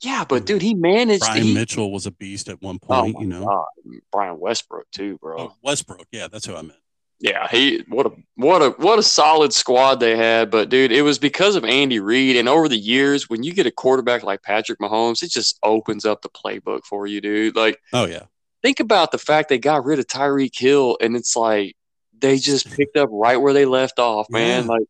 yeah, 0.01 0.25
but 0.25 0.47
dude, 0.47 0.63
he 0.63 0.75
managed. 0.75 1.23
Brian 1.23 1.43
he, 1.43 1.55
Mitchell 1.55 1.91
was 1.91 2.07
a 2.07 2.13
beast 2.13 2.49
at 2.49 2.63
one 2.63 2.79
oh 2.83 2.87
point. 2.87 3.15
my 3.15 3.21
you 3.21 3.27
know, 3.27 3.45
God, 3.45 3.67
Brian 4.13 4.39
Westbrook 4.39 4.87
too, 4.93 5.19
bro. 5.19 5.39
Oh, 5.39 5.55
Westbrook. 5.63 6.07
Yeah, 6.13 6.29
that's 6.29 6.47
who 6.47 6.55
I 6.55 6.63
meant. 6.63 6.79
Yeah, 7.21 7.49
he 7.49 7.85
what 7.89 8.07
a 8.07 8.13
what 8.37 8.63
a 8.63 8.71
what 8.71 8.99
a 8.99 9.03
solid 9.03 9.53
squad 9.53 9.97
they 9.97 10.17
had. 10.17 10.51
But 10.51 10.69
dude, 10.69 10.93
it 10.93 11.03
was 11.03 11.19
because 11.19 11.57
of 11.57 11.65
Andy 11.65 11.99
Reid, 11.99 12.37
and 12.37 12.49
over 12.49 12.69
the 12.69 12.79
years, 12.79 13.29
when 13.29 13.43
you 13.43 13.53
get 13.53 13.67
a 13.67 13.73
quarterback 13.73 14.23
like 14.23 14.43
Patrick 14.43 14.79
Mahomes, 14.79 15.23
it 15.23 15.31
just 15.31 15.59
opens 15.65 16.05
up 16.05 16.23
the 16.23 16.29
playbook 16.29 16.85
for 16.85 17.07
you, 17.09 17.21
dude. 17.21 17.57
Like 17.57 17.81
Oh 17.93 18.07
yeah. 18.07 18.25
think 18.63 18.79
about 18.79 19.11
the 19.11 19.19
fact 19.19 19.49
they 19.49 19.59
got 19.59 19.85
rid 19.85 19.99
of 19.99 20.07
Tyreek 20.07 20.57
Hill, 20.57 20.97
and 21.01 21.17
it's 21.17 21.35
like 21.35 21.75
they 22.17 22.39
just 22.39 22.71
picked 22.71 22.97
up 22.97 23.09
right 23.13 23.37
where 23.37 23.53
they 23.53 23.65
left 23.65 23.99
off, 23.99 24.29
man. 24.31 24.65
Yeah. 24.65 24.69
Like 24.71 24.87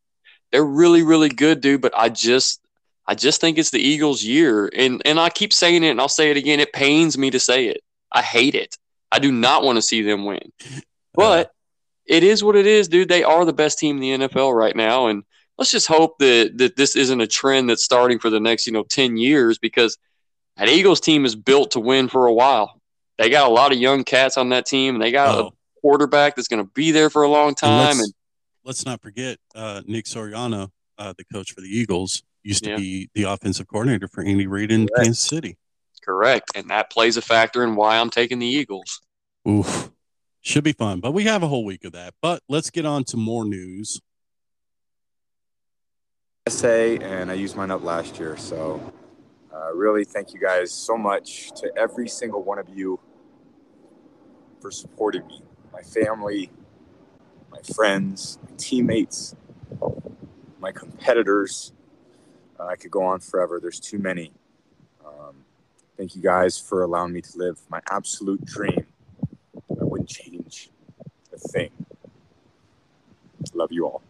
they're 0.53 0.65
really, 0.65 1.03
really 1.03 1.31
good, 1.31 1.63
dude. 1.63 1.81
But 1.81 1.93
I 1.97 2.11
just, 2.11 2.61
I 3.07 3.15
just 3.15 3.41
think 3.41 3.57
it's 3.57 3.71
the 3.71 3.81
Eagles' 3.81 4.23
year, 4.23 4.71
and 4.77 5.01
and 5.07 5.19
I 5.19 5.31
keep 5.31 5.55
saying 5.55 5.83
it, 5.83 5.89
and 5.89 6.01
I'll 6.01 6.09
say 6.09 6.31
it 6.31 6.37
again. 6.37 6.61
It 6.61 6.75
pains 6.75 7.17
me 7.17 7.31
to 7.31 7.41
say 7.41 7.69
it. 7.69 7.81
I 8.13 8.21
hate 8.21 8.55
it. 8.55 8.77
I 9.11 9.19
do 9.19 9.33
not 9.33 9.63
want 9.63 9.77
to 9.77 9.83
see 9.83 10.03
them 10.03 10.27
win, 10.27 10.53
uh, 10.63 10.81
but 11.15 11.53
it 12.09 12.25
is 12.25 12.43
what 12.43 12.57
it 12.57 12.67
is, 12.67 12.89
dude. 12.89 13.09
They 13.09 13.23
are 13.23 13.45
the 13.45 13.53
best 13.53 13.79
team 13.79 14.03
in 14.03 14.21
the 14.21 14.27
NFL 14.27 14.55
right 14.57 14.75
now, 14.75 15.07
and 15.07 15.23
let's 15.59 15.71
just 15.71 15.87
hope 15.87 16.19
that 16.19 16.53
that 16.57 16.77
this 16.77 16.97
isn't 16.97 17.21
a 17.21 17.27
trend 17.27 17.69
that's 17.71 17.85
starting 17.85 18.19
for 18.19 18.31
the 18.31 18.41
next, 18.41 18.67
you 18.67 18.73
know, 18.73 18.83
ten 18.85 19.17
years 19.17 19.59
because 19.59 19.97
that 20.57 20.69
Eagles 20.69 21.01
team 21.01 21.25
is 21.25 21.37
built 21.37 21.71
to 21.73 21.81
win 21.81 22.09
for 22.09 22.27
a 22.27 22.33
while. 22.33 22.81
They 23.19 23.31
got 23.31 23.47
a 23.49 23.53
lot 23.53 23.73
of 23.73 23.79
young 23.79 24.05
cats 24.05 24.37
on 24.37 24.49
that 24.51 24.67
team, 24.67 24.95
and 24.97 25.03
they 25.03 25.13
got 25.13 25.39
Oh, 25.39 25.47
a 25.49 25.51
quarterback 25.81 26.35
that's 26.37 26.49
going 26.49 26.65
to 26.65 26.71
be 26.73 26.91
there 26.91 27.11
for 27.11 27.23
a 27.23 27.29
long 27.29 27.49
and 27.49 27.57
time. 27.57 27.79
let's, 27.79 27.99
And 28.01 28.15
let's 28.65 28.87
not 28.87 29.03
forget 29.03 29.39
uh, 29.55 29.83
Nick 29.87 30.07
Sirianni, 30.07 30.69
uh, 30.99 31.15
the 31.19 31.25
coach 31.33 31.53
for 31.53 31.61
the 31.61 31.69
Eagles, 31.69 32.23
used 32.43 32.65
to 32.65 32.71
Yeah. 32.71 32.77
be 32.77 33.11
the 33.15 33.25
offensive 33.25 33.67
coordinator 33.69 34.09
for 34.09 34.23
Andy 34.25 34.47
Reid 34.47 34.71
in 34.73 34.87
Correct. 34.89 35.05
Kansas 35.05 35.21
City. 35.29 35.57
correct, 36.03 36.53
and 36.55 36.71
that 36.71 36.91
plays 36.91 37.17
a 37.17 37.23
factor 37.23 37.63
in 37.65 37.75
why 37.77 37.99
I'm 37.99 38.09
taking 38.11 38.39
the 38.39 38.47
Eagles. 38.47 39.01
Oof. 39.49 39.91
Should 40.41 40.65
be 40.65 40.73
fun, 40.73 41.01
but 41.01 41.13
we 41.13 41.25
have 41.25 41.43
a 41.43 41.49
whole 41.49 41.65
week 41.65 41.85
of 41.85 41.93
that. 41.93 42.15
But 42.23 42.43
let's 42.49 42.71
get 42.71 42.87
on 42.87 43.05
to 43.05 43.17
more 43.17 43.45
news. 43.45 44.01
essay 46.49 46.97
and 46.99 47.31
I 47.31 47.35
used 47.35 47.57
mine 47.57 47.71
up 47.71 47.85
last 47.85 48.19
year. 48.19 48.35
So, 48.39 48.81
uh, 49.53 49.75
really 49.75 50.05
thank 50.05 50.33
you 50.33 50.41
guys 50.41 50.73
so 50.73 50.97
much 50.97 51.51
to 51.61 51.71
every 51.77 52.09
single 52.09 52.43
one 52.43 52.59
of 52.59 52.71
you 52.71 52.99
for 54.61 54.71
supporting 54.71 55.27
me, 55.27 55.43
my 55.75 55.83
family, 55.83 56.51
my 57.51 57.61
friends, 57.75 58.39
my 58.49 58.57
teammates, 58.57 59.37
my 60.59 60.73
competitors. 60.73 61.73
Uh, 62.59 62.67
I 62.67 62.77
could 62.77 62.91
go 62.91 63.03
on 63.03 63.21
forever. 63.21 63.61
There's 63.61 63.79
too 63.81 63.99
many. 63.99 64.33
Um, 65.07 65.45
thank 65.99 66.17
you 66.17 66.23
guys 66.23 66.59
for 66.59 66.83
allowing 66.83 67.13
me 67.13 67.21
to 67.21 67.39
live 67.39 67.61
my 67.69 67.81
absolute 67.91 68.43
dream. 68.47 68.87
I 70.09 70.23
wouldn't 70.31 70.51
change 70.51 70.71
a 71.33 71.39
thing. 71.39 71.71
Love 73.55 73.73
you 73.73 73.87
all. 73.87 74.03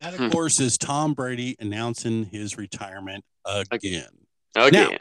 That, 0.00 0.14
of 0.14 0.20
Hmm. 0.20 0.28
course, 0.28 0.60
is 0.60 0.76
Tom 0.78 1.14
Brady 1.14 1.56
announcing 1.58 2.26
his 2.26 2.56
retirement 2.56 3.24
again. 3.70 4.26
Again, 4.54 4.98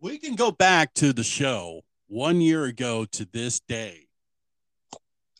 We 0.00 0.18
can 0.18 0.36
go 0.36 0.52
back 0.52 0.94
to 0.94 1.12
the 1.12 1.24
show 1.24 1.82
one 2.06 2.40
year 2.40 2.64
ago 2.64 3.04
to 3.04 3.24
this 3.24 3.58
day, 3.60 4.06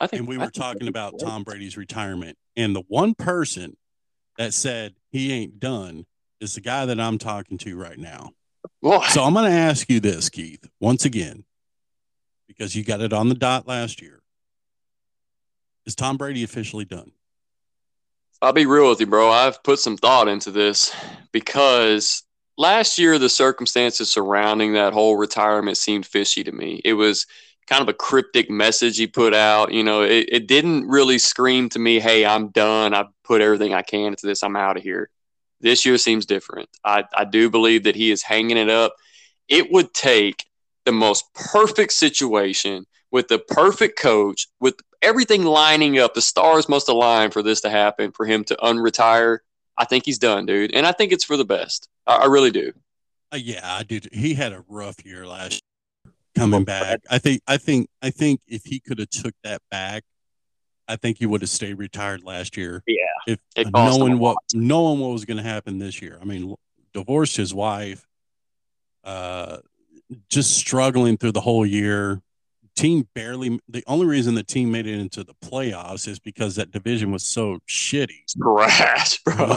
I 0.00 0.08
think 0.08 0.20
and 0.20 0.28
we 0.28 0.34
I 0.36 0.38
were 0.40 0.44
think 0.46 0.54
talking 0.54 0.88
about 0.88 1.12
great. 1.12 1.20
Tom 1.22 1.44
Brady's 1.44 1.76
retirement. 1.76 2.36
And 2.56 2.74
the 2.74 2.82
one 2.88 3.14
person 3.14 3.76
that 4.36 4.52
said 4.54 4.96
he 5.10 5.32
ain't 5.32 5.60
done 5.60 6.06
is 6.40 6.54
the 6.56 6.60
guy 6.60 6.86
that 6.86 6.98
I'm 6.98 7.18
talking 7.18 7.56
to 7.58 7.76
right 7.76 7.98
now. 7.98 8.32
Well, 8.81 9.02
So 9.02 9.24
I'm 9.24 9.35
going 9.35 9.50
to 9.50 9.57
ask 9.57 9.88
you 9.90 10.00
this, 10.00 10.28
Keith, 10.28 10.68
once 10.81 11.04
again, 11.04 11.44
because 12.46 12.74
you 12.74 12.85
got 12.85 13.00
it 13.00 13.12
on 13.12 13.28
the 13.28 13.35
dot 13.35 13.66
last 13.66 14.00
year. 14.00 14.22
Is 15.87 15.94
Tom 15.94 16.16
Brady 16.16 16.44
officially 16.44 16.85
done? 16.85 17.12
I'll 18.40 18.52
be 18.52 18.66
real 18.66 18.88
with 18.88 19.00
you, 19.00 19.07
bro. 19.07 19.31
I've 19.31 19.62
put 19.64 19.81
some 19.81 19.96
thought 19.96 20.28
into 20.28 20.50
this 20.50 20.94
because 21.33 22.22
last 22.57 22.98
year 22.98 23.18
the 23.18 23.28
circumstances 23.28 24.12
surrounding 24.12 24.74
that 24.74 24.92
whole 24.92 25.16
retirement 25.16 25.76
seemed 25.76 26.07
fishy 26.07 26.44
to 26.44 26.52
me. 26.52 26.81
It 26.85 26.92
was 26.92 27.26
kind 27.66 27.83
of 27.83 27.88
a 27.88 27.94
cryptic 27.94 28.48
message 28.48 28.96
he 28.96 29.07
put 29.07 29.35
out. 29.35 29.72
You 29.72 29.83
know, 29.83 30.02
it, 30.02 30.28
it 30.31 30.46
didn't 30.46 30.88
really 30.88 31.18
scream 31.18 31.68
to 31.70 31.78
me, 31.78 31.98
hey, 32.00 32.24
I'm 32.24 32.48
done. 32.48 32.94
I've 32.94 33.09
put 33.24 33.40
everything 33.40 33.74
I 33.74 33.83
can 33.83 34.07
into 34.07 34.26
this. 34.26 34.42
I'm 34.42 34.57
out 34.57 34.76
of 34.76 34.83
here. 34.83 35.11
This 35.60 35.84
year 35.84 35.98
seems 35.98 36.26
different. 36.26 36.68
I, 36.84 37.04
I 37.14 37.24
do 37.24 37.50
believe 37.50 37.84
that 37.84 37.96
he 37.96 38.10
is 38.10 38.22
hanging 38.22 38.56
it 38.56 38.68
up. 38.68 38.94
It 39.48 39.72
would 39.72 39.92
take 39.94 40.44
the 40.84 40.92
most 40.92 41.24
perfect 41.34 41.92
situation 41.92 42.86
with 43.10 43.28
the 43.28 43.38
perfect 43.38 43.98
coach, 43.98 44.48
with 44.60 44.74
everything 45.02 45.44
lining 45.44 45.98
up, 45.98 46.14
the 46.14 46.20
stars 46.20 46.68
must 46.68 46.88
align 46.88 47.30
for 47.30 47.42
this 47.42 47.60
to 47.62 47.70
happen, 47.70 48.12
for 48.12 48.26
him 48.26 48.44
to 48.44 48.56
unretire. 48.56 49.38
I 49.76 49.84
think 49.84 50.04
he's 50.04 50.18
done, 50.18 50.46
dude. 50.46 50.74
And 50.74 50.86
I 50.86 50.92
think 50.92 51.12
it's 51.12 51.24
for 51.24 51.36
the 51.36 51.44
best. 51.44 51.88
I, 52.06 52.16
I 52.16 52.24
really 52.26 52.50
do. 52.50 52.72
Uh, 53.32 53.36
yeah, 53.36 53.60
I 53.64 53.82
did. 53.82 54.08
He 54.12 54.34
had 54.34 54.52
a 54.52 54.64
rough 54.68 55.04
year 55.04 55.26
last 55.26 55.62
year 56.04 56.14
coming 56.34 56.64
back. 56.64 57.00
I 57.10 57.18
think, 57.18 57.42
I 57.46 57.56
think, 57.56 57.88
I 58.02 58.10
think 58.10 58.40
if 58.46 58.64
he 58.64 58.80
could 58.80 58.98
have 58.98 59.10
took 59.10 59.34
that 59.44 59.62
back, 59.70 60.04
I 60.88 60.96
think 60.96 61.18
he 61.18 61.27
would 61.27 61.42
have 61.42 61.51
stayed 61.51 61.74
retired 61.74 62.24
last 62.24 62.57
year. 62.57 62.83
Yeah, 62.87 62.96
If 63.27 63.38
it 63.57 63.72
cost 63.72 63.96
him 63.96 64.03
a 64.03 64.07
knowing 64.09 64.18
what 64.18 64.37
knowing 64.55 65.01
what 65.01 65.11
was 65.12 65.24
going 65.24 65.37
to 65.37 65.42
happen 65.42 65.79
this 65.79 66.01
year. 66.01 66.18
I 66.20 66.24
mean, 66.24 66.55
divorced 66.94 67.37
his 67.37 67.53
wife, 67.55 68.07
uh, 69.05 69.59
just 70.31 70.57
struggling 70.57 71.16
through 71.18 71.33
the 71.33 71.40
whole 71.42 71.66
year. 71.66 72.22
team 72.77 73.09
barely. 73.14 73.59
The 73.68 73.83
only 73.88 74.07
reason 74.07 74.35
the 74.37 74.44
team 74.44 74.70
made 74.70 74.87
it 74.87 74.98
into 74.98 75.24
the 75.24 75.35
playoffs 75.44 76.07
is 76.07 76.18
because 76.20 76.55
that 76.57 76.70
division 76.70 77.11
was 77.11 77.27
so 77.27 77.59
shitty. 77.68 78.20
Trash, 78.40 79.18
bro. 79.24 79.57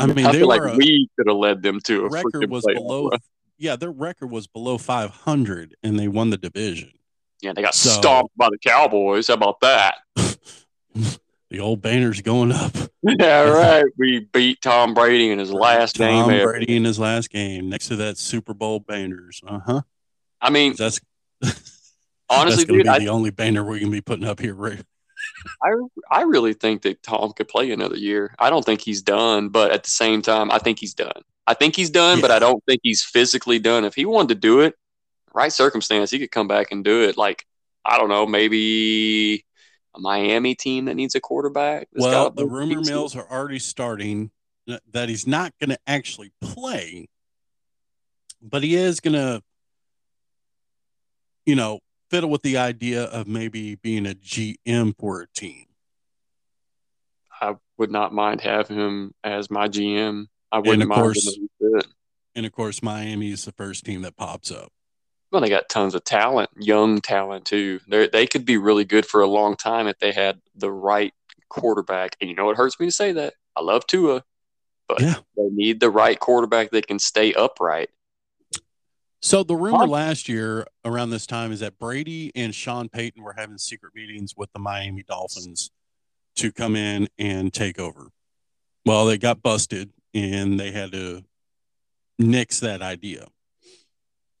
I 0.00 0.06
mean, 0.06 0.26
I 0.26 0.32
they 0.32 0.38
feel 0.40 0.48
were 0.48 0.58
like 0.66 0.74
a- 0.74 0.76
we 0.76 1.08
could 1.16 1.28
have 1.28 1.36
led 1.36 1.62
them 1.62 1.78
to 1.84 2.04
a 2.06 2.08
record 2.10 2.50
was 2.50 2.64
playoff 2.64 2.74
below. 2.74 3.08
run. 3.10 3.20
Yeah, 3.56 3.76
their 3.76 3.92
record 3.92 4.30
was 4.32 4.46
below 4.48 4.76
500, 4.78 5.76
and 5.82 5.98
they 5.98 6.08
won 6.08 6.30
the 6.30 6.36
division. 6.36 6.90
Yeah, 7.40 7.52
they 7.54 7.62
got 7.62 7.74
So- 7.74 7.88
stomped 7.90 8.36
by 8.36 8.48
the 8.50 8.58
Cowboys. 8.58 9.28
How 9.28 9.34
about 9.34 9.60
that? 9.60 9.94
The 11.48 11.60
old 11.60 11.80
Banners 11.80 12.22
going 12.22 12.50
up. 12.50 12.72
yeah, 13.02 13.42
right. 13.48 13.84
We 13.96 14.26
beat 14.32 14.60
Tom 14.60 14.94
Brady 14.94 15.30
in 15.30 15.38
his 15.38 15.52
last 15.52 15.94
Tom 15.94 16.28
game 16.28 16.40
ever. 16.40 16.52
Brady 16.52 16.76
in 16.76 16.84
his 16.84 16.98
last 16.98 17.30
game 17.30 17.68
next 17.68 17.86
to 17.88 17.96
that 17.96 18.18
Super 18.18 18.52
Bowl 18.52 18.80
Banners. 18.80 19.40
Uh 19.46 19.60
huh. 19.64 19.82
I 20.40 20.50
mean, 20.50 20.74
That's 20.78 21.00
honestly, 22.28 22.64
that's 22.64 22.64
dude, 22.64 22.82
be 22.82 22.88
I, 22.88 22.98
the 22.98 23.10
only 23.10 23.30
banner 23.30 23.62
we're 23.62 23.78
going 23.78 23.84
to 23.84 23.96
be 23.96 24.00
putting 24.00 24.26
up 24.26 24.40
here. 24.40 24.54
Right? 24.54 24.82
I 25.62 25.74
I 26.10 26.22
really 26.22 26.52
think 26.52 26.82
that 26.82 27.02
Tom 27.04 27.32
could 27.32 27.46
play 27.46 27.70
another 27.70 27.96
year. 27.96 28.34
I 28.40 28.50
don't 28.50 28.64
think 28.64 28.80
he's 28.80 29.02
done, 29.02 29.48
but 29.48 29.70
at 29.70 29.84
the 29.84 29.90
same 29.90 30.22
time, 30.22 30.50
I 30.50 30.58
think 30.58 30.80
he's 30.80 30.94
done. 30.94 31.22
I 31.46 31.54
think 31.54 31.76
he's 31.76 31.90
done, 31.90 32.20
but 32.20 32.32
I 32.32 32.40
don't 32.40 32.62
think 32.64 32.80
he's 32.82 33.04
physically 33.04 33.60
done. 33.60 33.84
If 33.84 33.94
he 33.94 34.04
wanted 34.04 34.30
to 34.30 34.34
do 34.34 34.60
it, 34.60 34.74
right 35.32 35.52
circumstance, 35.52 36.10
he 36.10 36.18
could 36.18 36.32
come 36.32 36.48
back 36.48 36.72
and 36.72 36.84
do 36.84 37.04
it. 37.04 37.16
Like 37.16 37.46
I 37.84 37.98
don't 37.98 38.08
know, 38.08 38.26
maybe 38.26 39.45
a 39.96 40.00
Miami 40.00 40.54
team 40.54 40.84
that 40.86 40.94
needs 40.94 41.14
a 41.14 41.20
quarterback. 41.20 41.88
Well, 41.92 42.30
the 42.30 42.46
rumor 42.46 42.80
mills 42.82 43.16
are 43.16 43.28
already 43.30 43.58
starting 43.58 44.30
that- 44.66 45.08
he's 45.08 45.26
not 45.26 45.52
going 45.58 45.70
to 45.70 45.78
actually 45.86 46.32
play, 46.40 47.08
but 48.42 48.62
he 48.62 48.74
is 48.74 49.00
going 49.00 49.14
to, 49.14 49.42
you 51.44 51.54
know, 51.54 51.80
fiddle 52.10 52.30
with 52.30 52.42
the 52.42 52.56
idea 52.56 53.04
of 53.04 53.26
maybe 53.26 53.74
being 53.76 54.06
a 54.06 54.14
GM 54.14 54.92
for 54.98 55.22
a 55.22 55.26
team. 55.28 55.66
I 57.40 57.56
would 57.76 57.90
not 57.90 58.12
mind 58.12 58.40
having 58.40 58.76
him 58.78 59.14
as 59.22 59.50
my 59.50 59.68
GM. 59.68 60.26
I 60.50 60.58
wouldn't 60.58 60.82
of 60.82 60.88
mind. 60.88 61.02
course- 61.02 61.26
him 61.36 61.44
if 61.44 61.50
he 61.58 61.66
did. 61.78 61.86
And 62.34 62.44
of 62.46 62.52
course, 62.52 62.82
Miami 62.82 63.30
is 63.30 63.44
the 63.46 63.52
first 63.52 63.84
team 63.84 64.02
that 64.02 64.16
pops 64.16 64.50
up. 64.50 64.70
Well, 65.32 65.40
they 65.40 65.48
got 65.48 65.68
tons 65.68 65.94
of 65.94 66.04
talent, 66.04 66.50
young 66.56 67.00
talent 67.00 67.44
too. 67.44 67.80
They 67.88 68.08
they 68.08 68.26
could 68.26 68.44
be 68.44 68.56
really 68.56 68.84
good 68.84 69.04
for 69.04 69.20
a 69.20 69.26
long 69.26 69.56
time 69.56 69.86
if 69.88 69.98
they 69.98 70.12
had 70.12 70.40
the 70.54 70.70
right 70.70 71.12
quarterback. 71.48 72.16
And 72.20 72.30
you 72.30 72.36
know, 72.36 72.50
it 72.50 72.56
hurts 72.56 72.78
me 72.78 72.86
to 72.86 72.92
say 72.92 73.12
that. 73.12 73.34
I 73.56 73.62
love 73.62 73.86
Tua, 73.86 74.22
but 74.88 75.00
Yeah. 75.00 75.16
they 75.36 75.48
need 75.50 75.80
the 75.80 75.90
right 75.90 76.18
quarterback 76.18 76.70
that 76.70 76.86
can 76.86 76.98
stay 76.98 77.32
upright. 77.34 77.90
So 79.22 79.42
the 79.42 79.56
rumor 79.56 79.88
last 79.88 80.28
year 80.28 80.66
around 80.84 81.10
this 81.10 81.26
time 81.26 81.50
is 81.50 81.60
that 81.60 81.78
Brady 81.78 82.30
and 82.36 82.54
Sean 82.54 82.88
Payton 82.88 83.22
were 83.22 83.34
having 83.36 83.58
secret 83.58 83.94
meetings 83.94 84.34
with 84.36 84.52
the 84.52 84.60
Miami 84.60 85.02
Dolphins 85.02 85.70
to 86.36 86.52
come 86.52 86.76
in 86.76 87.08
and 87.18 87.52
take 87.52 87.80
over. 87.80 88.10
Well, 88.84 89.06
they 89.06 89.18
got 89.18 89.42
busted 89.42 89.90
and 90.14 90.60
they 90.60 90.70
had 90.70 90.92
to 90.92 91.24
nix 92.18 92.60
that 92.60 92.82
idea. 92.82 93.26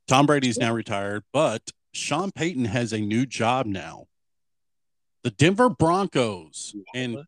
Tom 0.06 0.26
Brady's 0.26 0.58
now 0.58 0.72
retired, 0.72 1.24
but 1.32 1.70
Sean 1.92 2.30
Payton 2.30 2.66
has 2.66 2.92
a 2.92 3.00
new 3.00 3.26
job 3.26 3.66
now. 3.66 4.06
The 5.24 5.30
Denver 5.30 5.68
Broncos 5.68 6.76
and 6.94 7.24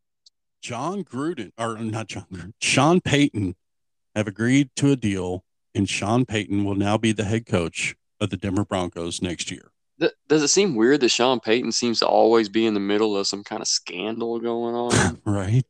Jon 0.63 1.03
Gruden, 1.03 1.51
or 1.59 1.77
not 1.79 2.07
Jon 2.07 2.27
Gruden, 2.33 2.53
Sean 2.61 3.01
Payton 3.01 3.57
have 4.15 4.29
agreed 4.29 4.71
to 4.77 4.93
a 4.93 4.97
deal, 4.97 5.45
and 5.75 5.89
Sean 5.89 6.25
Payton 6.25 6.65
will 6.65 6.77
now 6.77 6.97
be 6.97 7.13
the 7.13 7.25
head 7.25 7.47
coach 7.47 7.97
of 8.21 8.31
the 8.31 8.37
Denver 8.37 8.65
Broncos 8.65 9.23
next 9.23 9.51
year. 9.51 9.73
Does 10.29 10.43
it 10.45 10.49
seem 10.49 10.77
weird 10.77 11.01
that 11.01 11.09
Sean 11.09 11.41
Payton 11.41 11.73
seems 11.73 11.99
to 11.99 12.07
always 12.07 12.49
be 12.49 12.67
in 12.67 12.75
the 12.75 12.81
middle 12.81 13.17
of 13.17 13.27
some 13.27 13.43
kind 13.43 13.61
of 13.61 13.67
scandal 13.67 14.39
going 14.39 14.75
on? 14.75 15.21
Right? 15.25 15.67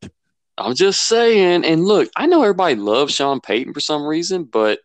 I'm 0.59 0.75
just 0.75 1.03
saying. 1.03 1.65
And 1.65 1.85
look, 1.85 2.11
I 2.17 2.27
know 2.27 2.43
everybody 2.43 2.75
loves 2.75 3.15
Sean 3.15 3.41
Payton 3.41 3.73
for 3.73 3.81
some 3.81 4.05
reason, 4.05 4.45
but 4.45 4.81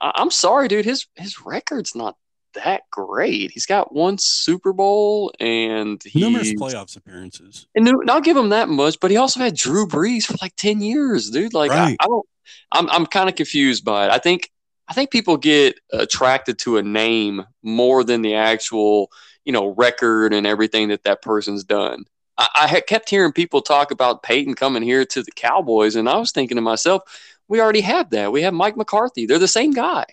I- 0.00 0.12
I'm 0.16 0.30
sorry, 0.30 0.68
dude. 0.68 0.84
His 0.84 1.06
his 1.16 1.40
record's 1.44 1.94
not 1.94 2.16
that 2.54 2.82
great. 2.90 3.50
He's 3.50 3.66
got 3.66 3.94
one 3.94 4.16
Super 4.18 4.72
Bowl 4.72 5.32
and 5.38 6.02
Numerous 6.14 6.48
he's 6.48 6.60
playoffs 6.60 6.96
appearances. 6.96 7.66
and 7.74 7.88
I'll 8.10 8.20
give 8.20 8.36
him 8.36 8.48
that 8.48 8.68
much, 8.68 8.98
but 9.00 9.10
he 9.10 9.16
also 9.16 9.40
had 9.40 9.54
Drew 9.54 9.86
Brees 9.86 10.24
for 10.24 10.34
like 10.40 10.56
ten 10.56 10.80
years, 10.80 11.30
dude. 11.30 11.52
Like 11.54 11.70
Right. 11.70 11.96
I, 12.00 12.04
I 12.04 12.06
don't, 12.06 12.26
I'm 12.72 12.90
I'm 12.90 13.06
kind 13.06 13.28
of 13.28 13.34
confused 13.34 13.84
by 13.84 14.06
it. 14.06 14.12
I 14.12 14.18
think 14.18 14.50
I 14.88 14.94
think 14.94 15.10
people 15.10 15.36
get 15.36 15.78
attracted 15.92 16.58
to 16.60 16.78
a 16.78 16.82
name 16.82 17.44
more 17.62 18.02
than 18.02 18.22
the 18.22 18.34
actual, 18.36 19.10
you 19.44 19.52
know, 19.52 19.74
record 19.74 20.32
and 20.32 20.46
everything 20.46 20.88
that 20.88 21.04
that 21.04 21.20
person's 21.20 21.62
done. 21.64 22.04
I, 22.38 22.48
I 22.62 22.66
had 22.66 22.86
kept 22.86 23.10
hearing 23.10 23.32
people 23.32 23.60
talk 23.60 23.90
about 23.90 24.22
Payton 24.22 24.54
coming 24.54 24.82
here 24.82 25.04
to 25.04 25.22
the 25.22 25.32
Cowboys, 25.32 25.94
and 25.96 26.08
I 26.08 26.16
was 26.16 26.32
thinking 26.32 26.56
to 26.56 26.62
myself, 26.62 27.02
we 27.48 27.60
already 27.60 27.80
have 27.80 28.10
that. 28.10 28.32
We 28.32 28.42
have 28.42 28.54
Mike 28.54 28.76
McCarthy. 28.76 29.26
They're 29.26 29.38
the 29.38 29.48
same 29.48 29.72
guy. 29.72 30.04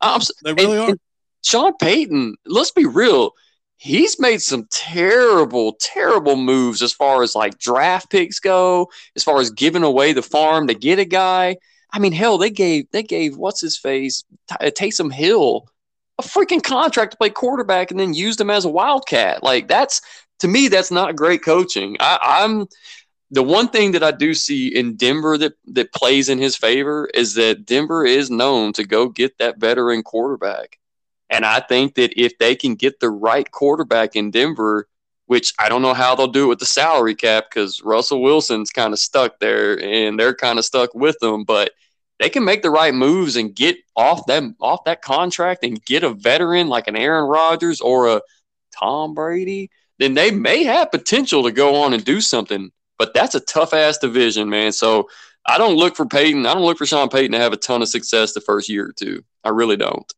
I'm, 0.00 0.20
They 0.44 0.52
really 0.54 0.72
and- 0.78 0.80
are. 0.80 0.90
and 0.90 1.00
Sean 1.44 1.76
Payton, 1.76 2.36
let's 2.46 2.70
be 2.70 2.84
real. 2.86 3.32
He's 3.76 4.18
made 4.18 4.42
some 4.42 4.66
terrible, 4.70 5.74
terrible 5.80 6.34
moves 6.36 6.82
as 6.82 6.92
far 6.92 7.22
as 7.22 7.34
like 7.36 7.58
draft 7.58 8.10
picks 8.10 8.40
go, 8.40 8.90
as 9.14 9.22
far 9.22 9.38
as 9.40 9.50
giving 9.50 9.84
away 9.84 10.12
the 10.12 10.22
farm 10.22 10.66
to 10.66 10.74
get 10.74 10.98
a 10.98 11.04
guy. 11.04 11.56
I 11.92 12.00
mean, 12.00 12.12
hell, 12.12 12.38
they 12.38 12.50
gave 12.50 12.90
they 12.90 13.02
gave 13.04 13.36
what's 13.36 13.60
his 13.60 13.78
face 13.78 14.24
T- 14.50 14.56
uh, 14.66 14.70
Taysom 14.70 15.12
Hill 15.12 15.68
a 16.18 16.22
freaking 16.22 16.62
contract 16.62 17.12
to 17.12 17.16
play 17.18 17.30
quarterback 17.30 17.92
and 17.92 18.00
then 18.00 18.12
used 18.14 18.40
him 18.40 18.50
as 18.50 18.64
a 18.64 18.68
wildcat. 18.68 19.44
Like 19.44 19.68
that's 19.68 20.00
to 20.40 20.48
me, 20.48 20.66
that's 20.68 20.90
not 20.90 21.14
great 21.16 21.42
coaching. 21.44 21.96
I, 22.00 22.18
I'm 22.44 22.66
the 23.30 23.42
one 23.42 23.68
thing 23.68 23.92
that 23.92 24.02
I 24.02 24.10
do 24.10 24.32
see 24.34 24.68
in 24.68 24.96
Denver 24.96 25.36
that 25.38 25.54
that 25.66 25.92
plays 25.92 26.28
in 26.28 26.38
his 26.38 26.56
favor 26.56 27.08
is 27.12 27.34
that 27.34 27.66
Denver 27.66 28.04
is 28.04 28.30
known 28.30 28.72
to 28.74 28.84
go 28.84 29.08
get 29.08 29.38
that 29.38 29.58
veteran 29.58 30.02
quarterback. 30.02 30.78
And 31.30 31.44
I 31.44 31.60
think 31.60 31.94
that 31.96 32.18
if 32.18 32.38
they 32.38 32.54
can 32.54 32.74
get 32.74 33.00
the 33.00 33.10
right 33.10 33.50
quarterback 33.50 34.16
in 34.16 34.30
Denver, 34.30 34.88
which 35.26 35.52
I 35.58 35.68
don't 35.68 35.82
know 35.82 35.92
how 35.92 36.14
they'll 36.14 36.26
do 36.26 36.44
it 36.44 36.48
with 36.48 36.58
the 36.58 36.66
salary 36.66 37.14
cap 37.14 37.46
because 37.50 37.82
Russell 37.82 38.22
Wilson's 38.22 38.70
kind 38.70 38.94
of 38.94 38.98
stuck 38.98 39.38
there 39.40 39.78
and 39.82 40.18
they're 40.18 40.34
kind 40.34 40.58
of 40.58 40.64
stuck 40.64 40.94
with 40.94 41.18
them, 41.18 41.44
but 41.44 41.72
they 42.18 42.30
can 42.30 42.44
make 42.44 42.62
the 42.62 42.70
right 42.70 42.94
moves 42.94 43.36
and 43.36 43.54
get 43.54 43.76
off 43.94 44.24
them 44.26 44.56
off 44.58 44.84
that 44.84 45.02
contract 45.02 45.64
and 45.64 45.84
get 45.84 46.02
a 46.02 46.14
veteran 46.14 46.68
like 46.68 46.88
an 46.88 46.96
Aaron 46.96 47.28
Rodgers 47.28 47.82
or 47.82 48.08
a 48.08 48.22
Tom 48.74 49.12
Brady, 49.12 49.70
then 49.98 50.14
they 50.14 50.30
may 50.30 50.64
have 50.64 50.90
potential 50.90 51.42
to 51.42 51.52
go 51.52 51.76
on 51.82 51.92
and 51.92 52.04
do 52.04 52.22
something. 52.22 52.70
But 52.98 53.14
that's 53.14 53.34
a 53.34 53.40
tough 53.40 53.72
ass 53.72 53.98
division, 53.98 54.50
man. 54.50 54.72
So 54.72 55.08
I 55.46 55.56
don't 55.56 55.76
look 55.76 55.96
for 55.96 56.06
Payton. 56.06 56.46
I 56.46 56.54
don't 56.54 56.64
look 56.64 56.78
for 56.78 56.86
Sean 56.86 57.08
Payton 57.08 57.32
to 57.32 57.38
have 57.38 57.52
a 57.52 57.56
ton 57.56 57.80
of 57.80 57.88
success 57.88 58.32
the 58.32 58.40
first 58.40 58.68
year 58.68 58.86
or 58.86 58.92
two. 58.92 59.24
I 59.44 59.50
really 59.50 59.76
don't. 59.76 60.12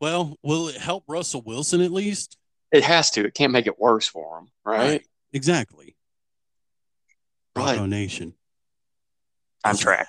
Well, 0.00 0.38
will 0.42 0.68
it 0.68 0.76
help 0.76 1.04
Russell 1.08 1.42
Wilson 1.44 1.80
at 1.80 1.90
least? 1.90 2.36
It 2.70 2.84
has 2.84 3.10
to. 3.12 3.24
It 3.24 3.34
can't 3.34 3.52
make 3.52 3.66
it 3.66 3.78
worse 3.78 4.06
for 4.06 4.38
him, 4.38 4.48
right? 4.64 5.04
Exactly. 5.32 5.96
Right. 7.56 7.74
Bravo 7.74 7.86
Nation. 7.86 8.34
On 9.64 9.76
track. 9.76 10.08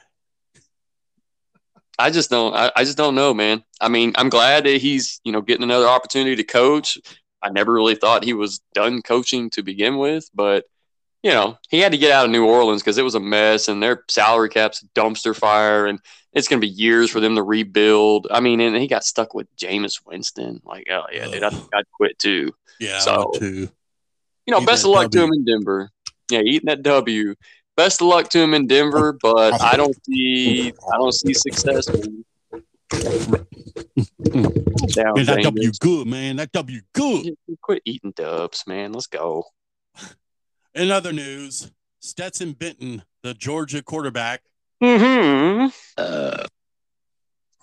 I 1.97 2.12
just 2.12 2.29
don't. 2.29 2.55
I, 2.55 2.71
I 2.75 2.83
just 2.83 2.97
don't 2.97 3.15
know, 3.15 3.33
man. 3.33 3.63
I 3.81 3.89
mean, 3.89 4.13
I'm 4.15 4.29
glad 4.29 4.65
that 4.65 4.79
he's 4.81 5.19
you 5.23 5.31
know 5.31 5.41
getting 5.41 5.63
another 5.63 5.88
opportunity 5.88 6.35
to 6.35 6.43
coach. 6.43 6.97
I 7.41 7.49
never 7.49 7.73
really 7.73 7.95
thought 7.95 8.23
he 8.23 8.33
was 8.33 8.62
done 8.73 9.01
coaching 9.01 9.49
to 9.51 9.63
begin 9.63 9.97
with, 9.97 10.29
but 10.33 10.65
you 11.23 11.32
know 11.32 11.58
he 11.69 11.79
had 11.79 11.91
to 11.91 11.97
get 11.97 12.12
out 12.12 12.25
of 12.25 12.32
New 12.32 12.45
Orleans 12.45 12.82
because 12.82 12.97
it 12.97 13.03
was 13.03 13.15
a 13.15 13.19
mess 13.19 13.67
and 13.67 13.82
their 13.82 14.03
salary 14.10 14.49
cap's 14.49 14.84
a 14.84 14.88
dumpster 14.99 15.36
fire, 15.36 15.88
and 15.88 15.99
it's 16.34 16.47
going 16.47 16.62
to 16.62 16.67
be 16.67 16.73
years 16.73 17.10
for 17.10 17.19
them 17.19 17.36
to 17.36 17.43
rebuild. 17.43 18.27
I 18.32 18.39
mean, 18.39 18.60
and 18.62 18.75
he 18.75 18.88
got 18.88 19.03
stuck 19.03 19.34
with 19.34 19.53
Jameis 19.58 20.01
Winston. 20.05 20.62
Like, 20.63 20.88
oh 20.91 21.03
yeah, 21.12 21.27
dude, 21.27 21.43
I 21.43 21.49
think 21.49 21.69
I'd 21.73 21.91
quit 21.91 22.17
too. 22.19 22.53
Yeah, 22.79 22.99
So- 22.99 23.32
too. 23.36 23.69
You 24.45 24.55
know, 24.55 24.65
best 24.65 24.84
of 24.84 24.89
luck 24.89 25.12
to 25.12 25.21
him 25.21 25.29
in 25.32 25.45
Denver. 25.45 25.91
Yeah, 26.32 26.39
eating 26.39 26.65
that 26.67 26.82
W. 26.82 27.36
Best 27.77 28.01
of 28.01 28.08
luck 28.08 28.29
to 28.29 28.39
him 28.39 28.55
in 28.55 28.65
Denver, 28.65 29.13
but 29.21 29.62
I 29.62 29.77
don't 29.77 29.95
see 30.05 30.73
I 30.91 30.97
don't 30.97 31.13
see 31.13 31.36
success. 31.36 31.86
Down, 31.86 32.25
Man, 35.13 35.25
that. 35.25 35.41
W 35.43 35.71
good, 35.79 36.08
man. 36.08 36.38
That 36.38 36.51
W 36.51 36.82
good. 36.93 37.36
Quit 37.62 37.82
eating 37.86 38.12
dubs, 38.15 38.63
man. 38.65 38.91
Let's 38.91 39.08
go. 39.08 39.43
In 40.79 40.91
other 40.91 41.11
news, 41.11 41.71
Stetson 41.99 42.53
Benton, 42.53 43.03
the 43.21 43.33
Georgia 43.33 43.83
quarterback, 43.83 44.41
Mm-hmm. 44.81 45.67
Uh, 45.97 46.45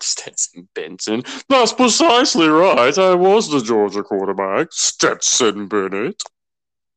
Stetson 0.00 0.68
Benton. 0.74 1.22
That's 1.48 1.72
precisely 1.72 2.46
right. 2.46 2.96
I 2.98 3.14
was 3.14 3.48
the 3.48 3.60
Georgia 3.60 4.02
quarterback, 4.02 4.68
Stetson 4.70 5.66
Bennett. 5.66 6.22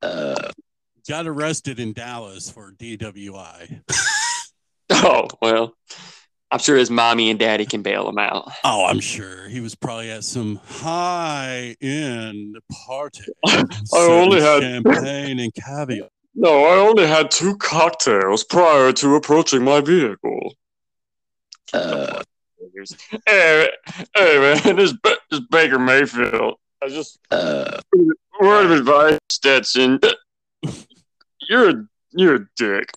Uh, 0.02 0.52
got 1.08 1.26
arrested 1.26 1.80
in 1.80 1.94
Dallas 1.94 2.50
for 2.52 2.74
DWI. 2.74 3.82
oh 4.90 5.28
well, 5.42 5.74
I'm 6.52 6.60
sure 6.60 6.78
his 6.78 6.90
mommy 6.90 7.30
and 7.30 7.38
daddy 7.40 7.66
can 7.66 7.82
bail 7.84 8.10
him 8.10 8.18
out. 8.18 8.52
Oh, 8.64 8.86
I'm 8.86 9.00
sure 9.00 9.48
he 9.50 9.60
was 9.60 9.76
probably 9.76 10.10
at 10.10 10.24
some 10.24 10.60
high 10.66 11.76
end 11.82 12.58
party. 12.88 13.24
I 13.48 13.66
only 13.94 14.42
had- 14.42 14.62
champagne 14.64 15.40
and 15.40 15.54
caviar. 15.54 16.10
No, 16.36 16.66
I 16.66 16.76
only 16.78 17.06
had 17.06 17.32
two 17.32 17.58
cocktails 17.58 18.44
prior 18.44 18.94
to 18.94 19.16
approaching 19.16 19.64
my 19.64 19.82
vehicle. 19.82 20.56
Uh, 21.74 22.24
Hey, 23.26 23.70
hey, 24.16 24.38
man, 24.64 24.76
this, 24.78 24.94
Ba- 24.94 25.18
this 25.30 25.42
Baker 25.52 25.80
Mayfield. 25.80 26.56
I 26.82 26.88
just 26.88 27.20
uh, 27.30 27.80
word 28.40 28.66
of 28.66 28.72
advice, 28.72 29.20
Stetson. 29.30 30.00
You're 31.50 31.70
a 31.70 31.86
you're 32.12 32.36
a 32.36 32.46
dick. 32.56 32.92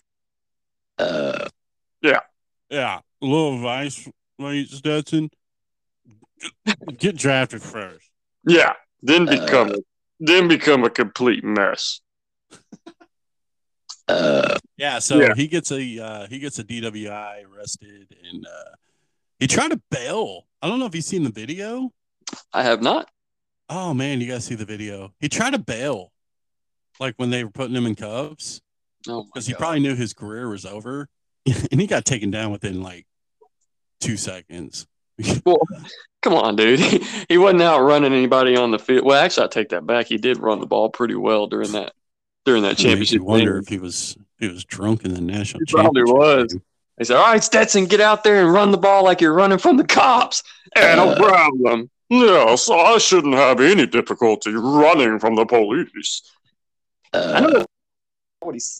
uh, 0.99 1.47
yeah, 2.01 2.19
Yeah, 2.69 2.99
little 3.23 3.55
advice, 3.55 4.07
mate 4.39 4.69
Stetson. 4.69 5.29
Get 6.97 7.15
drafted 7.17 7.61
first. 7.61 8.09
Yeah, 8.45 8.73
then 9.01 9.25
become 9.25 9.71
a, 9.71 9.75
then 10.19 10.47
become 10.47 10.83
a 10.83 10.89
complete 10.89 11.43
mess. 11.43 12.01
uh, 14.07 14.57
Yeah, 14.77 14.99
so 14.99 15.19
Yeah. 15.19 15.33
he 15.35 15.47
gets 15.47 15.71
a 15.71 15.99
uh, 15.99 16.27
he 16.27 16.39
gets 16.39 16.59
a 16.59 16.63
DWI 16.63 17.43
arrested 17.45 18.15
and 18.29 18.45
uh, 18.45 18.71
he 19.39 19.47
tried 19.47 19.71
to 19.71 19.81
bail. 19.89 20.45
I 20.61 20.67
don't 20.67 20.79
know 20.79 20.85
if 20.85 20.95
you've 20.95 21.03
seen 21.05 21.23
the 21.23 21.31
video. 21.31 21.91
I 22.53 22.63
have 22.63 22.81
not. 22.81 23.09
Oh 23.69 23.93
man, 23.93 24.19
you 24.21 24.27
guys 24.27 24.45
see 24.45 24.55
the 24.55 24.65
video? 24.65 25.13
He 25.19 25.29
tried 25.29 25.51
to 25.51 25.59
bail, 25.59 26.11
like 26.99 27.13
when 27.17 27.29
they 27.29 27.43
were 27.43 27.51
putting 27.51 27.75
him 27.75 27.85
in 27.85 27.95
cuffs, 27.95 28.61
Oh, 29.07 29.23
because 29.23 29.47
he 29.47 29.53
probably 29.53 29.79
knew 29.79 29.95
his 29.95 30.13
career 30.13 30.49
was 30.49 30.65
over, 30.65 31.07
and 31.71 31.79
he 31.79 31.87
got 31.87 32.05
taken 32.05 32.29
down 32.31 32.51
within 32.51 32.81
like 32.81 33.05
two 34.03 34.17
seconds. 34.17 34.87
well, 35.45 35.57
Come 36.21 36.33
on, 36.33 36.55
dude. 36.55 36.79
He, 36.79 37.03
he 37.29 37.37
wasn't 37.37 37.61
out 37.63 37.81
running 37.81 38.13
anybody 38.13 38.55
on 38.55 38.71
the 38.71 38.79
field. 38.79 39.05
Well, 39.05 39.21
actually, 39.21 39.43
I 39.45 39.47
take 39.47 39.69
that 39.69 39.85
back. 39.85 40.07
He 40.07 40.17
did 40.17 40.39
run 40.39 40.59
the 40.59 40.65
ball 40.65 40.89
pretty 40.89 41.15
well 41.15 41.47
during 41.47 41.71
that 41.73 41.93
during 42.45 42.63
that 42.63 42.69
It 42.69 42.71
makes 42.71 42.81
championship. 42.83 43.15
you 43.19 43.23
wonder 43.25 43.57
if 43.57 43.67
he 43.67 43.77
was 43.79 44.17
if 44.39 44.47
he 44.47 44.53
was 44.53 44.63
drunk 44.65 45.03
in 45.05 45.13
the 45.13 45.21
national. 45.21 45.61
He 45.65 45.71
probably 45.73 46.03
was. 46.03 46.53
game. 46.53 46.61
He 46.97 47.05
said, 47.05 47.17
"All 47.17 47.23
right, 47.25 47.43
Stetson, 47.43 47.85
get 47.85 47.99
out 48.01 48.23
there 48.23 48.41
and 48.43 48.53
run 48.53 48.71
the 48.71 48.77
ball 48.77 49.03
like 49.03 49.19
you're 49.19 49.33
running 49.33 49.57
from 49.57 49.77
the 49.77 49.83
cops." 49.83 50.43
And 50.75 50.99
Uh, 50.99 51.13
a 51.13 51.15
problem. 51.17 51.89
Yeah, 52.09 52.55
so 52.55 52.77
I 52.79 52.97
shouldn't 52.99 53.33
have 53.33 53.59
any 53.59 53.85
difficulty 53.87 54.51
running 54.53 55.19
from 55.19 55.35
the 55.35 55.45
police. 55.45 56.21
I 57.13 57.41
don't 57.41 57.53
know 57.53 57.65
what 58.41 58.53
he's 58.55 58.79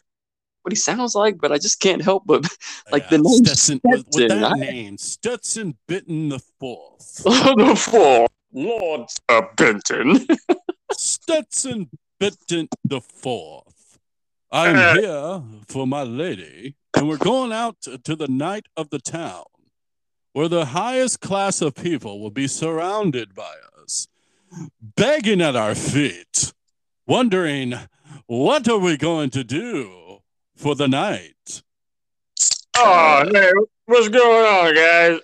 what 0.64 0.72
he 0.72 0.76
sounds 0.76 1.14
like, 1.16 1.38
but 1.40 1.52
I 1.52 1.58
just 1.58 1.80
can't 1.80 2.02
help 2.02 2.24
but 2.26 2.44
Like 2.92 3.10
the 3.10 3.18
name 3.20 3.46
Stetson, 3.46 3.80
with, 3.84 4.06
with 4.14 4.30
that 4.30 4.44
I- 4.44 4.56
name, 4.56 4.98
Stetson 4.98 5.78
Bitten 5.88 6.30
the 6.30 6.40
fourth. 6.60 7.18
the 7.24 7.76
four, 7.80 8.28
Lord 8.54 9.08
uh, 9.30 9.42
Benton. 9.56 10.26
Stetson 10.92 11.90
Benton 12.20 12.68
the 12.86 13.02
fourth. 13.02 14.00
I'm 14.52 14.76
Uh. 14.76 14.94
here 14.96 15.44
for 15.68 15.88
my 15.88 16.04
lady, 16.04 16.76
and 16.96 17.08
we're 17.10 17.18
going 17.18 17.52
out 17.52 17.78
to, 17.82 17.98
to 18.00 18.16
the 18.16 18.28
night 18.28 18.68
of 18.78 18.90
the 18.92 19.00
town, 19.00 19.44
where 20.34 20.48
the 20.48 20.66
highest 20.66 21.20
class 21.22 21.62
of 21.62 21.76
people 21.76 22.22
will 22.22 22.30
be 22.32 22.48
surrounded 22.48 23.34
by 23.34 23.54
us, 23.82 24.08
begging 24.96 25.42
at 25.42 25.56
our 25.56 25.74
feet, 25.76 26.54
wondering 27.08 27.74
what 28.28 28.68
are 28.70 28.78
we 28.78 28.96
going 28.96 29.32
to 29.32 29.44
do 29.44 29.92
for 30.56 30.76
the 30.76 30.88
night. 30.88 31.62
Oh, 32.76 33.24
hey, 33.32 33.52
what's 33.86 34.10
going 34.10 34.46
on, 34.46 34.76
guys? 34.76 35.20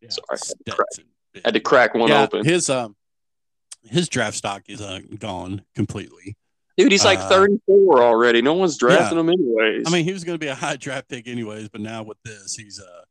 Yeah, 0.00 0.08
Sorry, 0.08 0.24
I 0.30 0.36
had 0.36 0.40
to 0.64 0.72
crack- 0.72 0.86
Stetson 0.92 1.04
Bitten. 1.32 1.44
had 1.44 1.54
to 1.54 1.60
crack 1.60 1.94
one 1.94 2.08
yeah, 2.08 2.22
open. 2.22 2.44
His 2.44 2.70
um, 2.70 2.96
his 3.82 4.08
draft 4.08 4.36
stock 4.36 4.62
is 4.68 4.80
uh, 4.80 5.00
gone 5.18 5.62
completely. 5.74 6.36
Dude, 6.76 6.92
he's 6.92 7.04
like 7.04 7.18
uh, 7.18 7.28
34 7.28 8.02
already. 8.02 8.40
No 8.40 8.54
one's 8.54 8.78
drafting 8.78 9.18
him 9.18 9.28
anyways. 9.28 9.84
I 9.86 9.90
mean, 9.90 10.04
he 10.04 10.12
was 10.12 10.24
going 10.24 10.34
to 10.38 10.42
be 10.44 10.48
a 10.48 10.54
high 10.54 10.76
draft 10.76 11.08
pick 11.08 11.28
anyways, 11.28 11.68
but 11.68 11.82
now 11.82 12.02
with 12.02 12.16
this, 12.24 12.54
he's 12.56 12.80
uh 12.80 13.02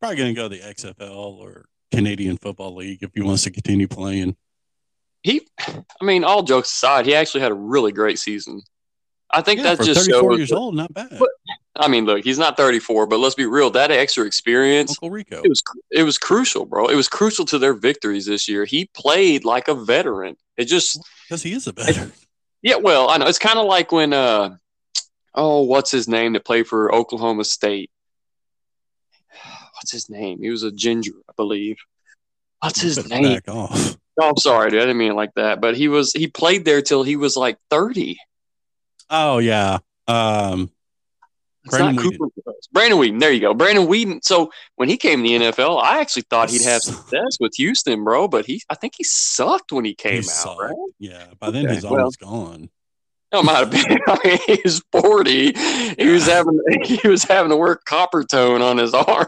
probably 0.00 0.16
going 0.16 0.34
to 0.34 0.40
go 0.40 0.48
to 0.48 0.56
the 0.56 0.62
XFL 0.62 1.38
or 1.38 1.66
Canadian 1.92 2.36
Football 2.36 2.74
League 2.74 3.02
if 3.04 3.10
he 3.14 3.20
wants 3.22 3.44
to 3.44 3.50
continue 3.52 3.86
playing. 3.86 4.34
he, 5.22 5.46
I 5.60 6.04
mean, 6.04 6.24
all 6.24 6.42
jokes 6.42 6.72
aside, 6.72 7.06
he 7.06 7.14
actually 7.14 7.42
had 7.42 7.52
a 7.52 7.56
really 7.56 7.92
great 7.92 8.18
season. 8.18 8.62
I 9.32 9.40
think 9.40 9.58
Yeah, 9.60 9.74
that 9.74 9.84
just 9.84 10.00
34 10.10 10.30
shows. 10.32 10.38
years 10.38 10.52
old, 10.52 10.74
not 10.74 10.92
bad. 10.92 11.16
But- 11.18 11.28
I 11.74 11.88
mean, 11.88 12.04
look, 12.04 12.22
he's 12.22 12.38
not 12.38 12.58
34, 12.58 13.06
but 13.06 13.18
let's 13.18 13.34
be 13.34 13.46
real. 13.46 13.70
That 13.70 13.90
extra 13.90 14.26
experience, 14.26 14.90
Uncle 14.90 15.10
Rico. 15.10 15.40
it 15.42 15.48
was 15.48 15.62
it 15.90 16.02
was 16.02 16.18
crucial, 16.18 16.66
bro. 16.66 16.88
It 16.88 16.96
was 16.96 17.08
crucial 17.08 17.46
to 17.46 17.58
their 17.58 17.72
victories 17.72 18.26
this 18.26 18.46
year. 18.46 18.66
He 18.66 18.90
played 18.92 19.46
like 19.46 19.68
a 19.68 19.74
veteran. 19.74 20.36
It 20.58 20.66
just 20.66 21.00
Because 21.26 21.42
he 21.42 21.52
is 21.54 21.66
a 21.66 21.72
better. 21.72 22.12
Yeah, 22.64 22.76
well, 22.76 23.08
I 23.10 23.16
know 23.16 23.26
it's 23.26 23.40
kind 23.40 23.58
of 23.58 23.64
like 23.66 23.90
when 23.90 24.12
uh 24.12 24.56
oh, 25.34 25.62
what's 25.62 25.90
his 25.90 26.06
name 26.08 26.34
that 26.34 26.44
played 26.44 26.66
for 26.68 26.94
Oklahoma 26.94 27.42
State? 27.44 27.90
What's 29.74 29.90
his 29.92 30.08
name? 30.08 30.40
He 30.42 30.50
was 30.50 30.62
a 30.62 30.70
ginger, 30.70 31.12
I 31.28 31.32
believe. 31.36 31.76
What's 32.60 32.80
his 32.80 33.08
name? 33.08 33.34
Back 33.34 33.48
off. 33.48 33.96
Oh, 34.20 34.28
I'm 34.28 34.36
sorry, 34.36 34.70
dude. 34.70 34.80
I 34.80 34.82
didn't 34.84 34.98
mean 34.98 35.12
it 35.12 35.16
like 35.16 35.34
that. 35.36 35.60
But 35.60 35.76
he 35.76 35.88
was 35.88 36.12
he 36.12 36.28
played 36.28 36.64
there 36.64 36.82
till 36.82 37.02
he 37.02 37.16
was 37.16 37.36
like 37.36 37.56
30. 37.70 38.18
Oh, 39.12 39.38
yeah. 39.38 39.78
Um, 40.08 40.70
It's 41.64 41.76
Brandon 41.76 41.94
not 41.96 42.04
Whedon. 42.04 42.18
Cooper 42.18 42.42
Rush. 42.46 42.54
Brandon 42.72 42.98
Weeden. 42.98 43.20
There 43.20 43.30
you 43.30 43.40
go. 43.40 43.52
Brandon 43.54 43.86
Weeden. 43.86 44.24
So 44.24 44.50
when 44.76 44.88
he 44.88 44.96
came 44.96 45.22
to 45.22 45.28
the 45.28 45.34
NFL, 45.52 45.82
I 45.82 46.00
actually 46.00 46.22
thought 46.30 46.50
he'd 46.50 46.62
have 46.62 46.80
success 46.82 47.36
with 47.38 47.52
Houston, 47.56 48.02
bro. 48.04 48.26
But 48.26 48.46
he, 48.46 48.62
I 48.70 48.74
think 48.74 48.94
he 48.96 49.04
sucked 49.04 49.70
when 49.70 49.84
he 49.84 49.94
came 49.94 50.14
he 50.14 50.18
out, 50.20 50.24
sucked. 50.24 50.60
right? 50.62 50.72
Yeah. 50.98 51.26
By 51.38 51.50
then, 51.50 51.66
Okay, 51.66 51.74
he's 51.74 51.84
well. 51.84 51.96
almost 51.98 52.18
gone. 52.20 52.70
No, 53.32 53.42
might 53.42 53.58
have 53.58 53.70
been. 53.70 53.98
I 54.08 54.18
mean, 54.24 54.38
he 54.46 54.60
was 54.62 54.82
forty. 54.92 55.52
He 55.98 56.08
was 56.08 56.26
having 56.26 56.58
he 56.84 57.00
was 57.08 57.24
having 57.24 57.48
to 57.50 57.56
work 57.56 57.84
copper 57.86 58.24
tone 58.24 58.60
on 58.60 58.76
his 58.76 58.92
arm. 58.94 59.26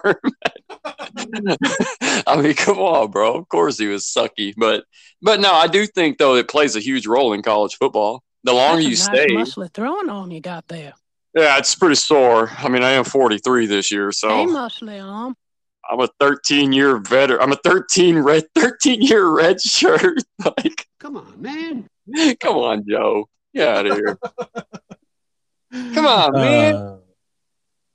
I 2.26 2.40
mean, 2.40 2.54
come 2.54 2.78
on, 2.78 3.10
bro. 3.10 3.34
Of 3.34 3.48
course 3.48 3.78
he 3.78 3.86
was 3.86 4.04
sucky, 4.04 4.52
but 4.56 4.84
but 5.22 5.40
no, 5.40 5.52
I 5.54 5.68
do 5.68 5.86
think 5.86 6.18
though 6.18 6.34
it 6.34 6.48
plays 6.48 6.76
a 6.76 6.80
huge 6.80 7.06
role 7.06 7.32
in 7.32 7.42
college 7.42 7.76
football. 7.76 8.22
The 8.44 8.52
longer 8.52 8.82
That's 8.82 8.86
a 9.02 9.10
you 9.10 9.16
nice 9.16 9.26
stay, 9.26 9.60
muscly 9.60 9.72
throwing 9.72 10.10
arm 10.10 10.30
you 10.30 10.40
got 10.40 10.68
there. 10.68 10.92
Yeah, 11.34 11.58
it's 11.58 11.74
pretty 11.74 11.96
sore. 11.96 12.50
I 12.58 12.68
mean, 12.68 12.82
I 12.82 12.90
am 12.90 13.04
43 13.04 13.66
this 13.66 13.90
year, 13.90 14.12
so 14.12 14.28
Hey, 14.28 14.46
muscly 14.46 15.02
arm. 15.02 15.34
I'm 15.90 16.00
a 16.00 16.08
13 16.20 16.72
year 16.72 16.98
veteran. 16.98 17.40
I'm 17.40 17.52
a 17.52 17.56
13 17.56 18.18
red 18.18 18.44
13 18.54 19.02
year 19.02 19.28
red 19.28 19.60
shirt. 19.60 20.18
Like, 20.44 20.86
Come 21.00 21.16
on, 21.16 21.40
man. 21.40 21.88
come 22.40 22.56
on, 22.56 22.84
Joe, 22.88 23.28
get 23.54 23.68
out 23.68 23.86
of 23.86 23.96
here. 23.96 24.18
Come 25.94 26.06
on, 26.06 26.32
man. 26.32 26.74
Uh, 26.74 26.96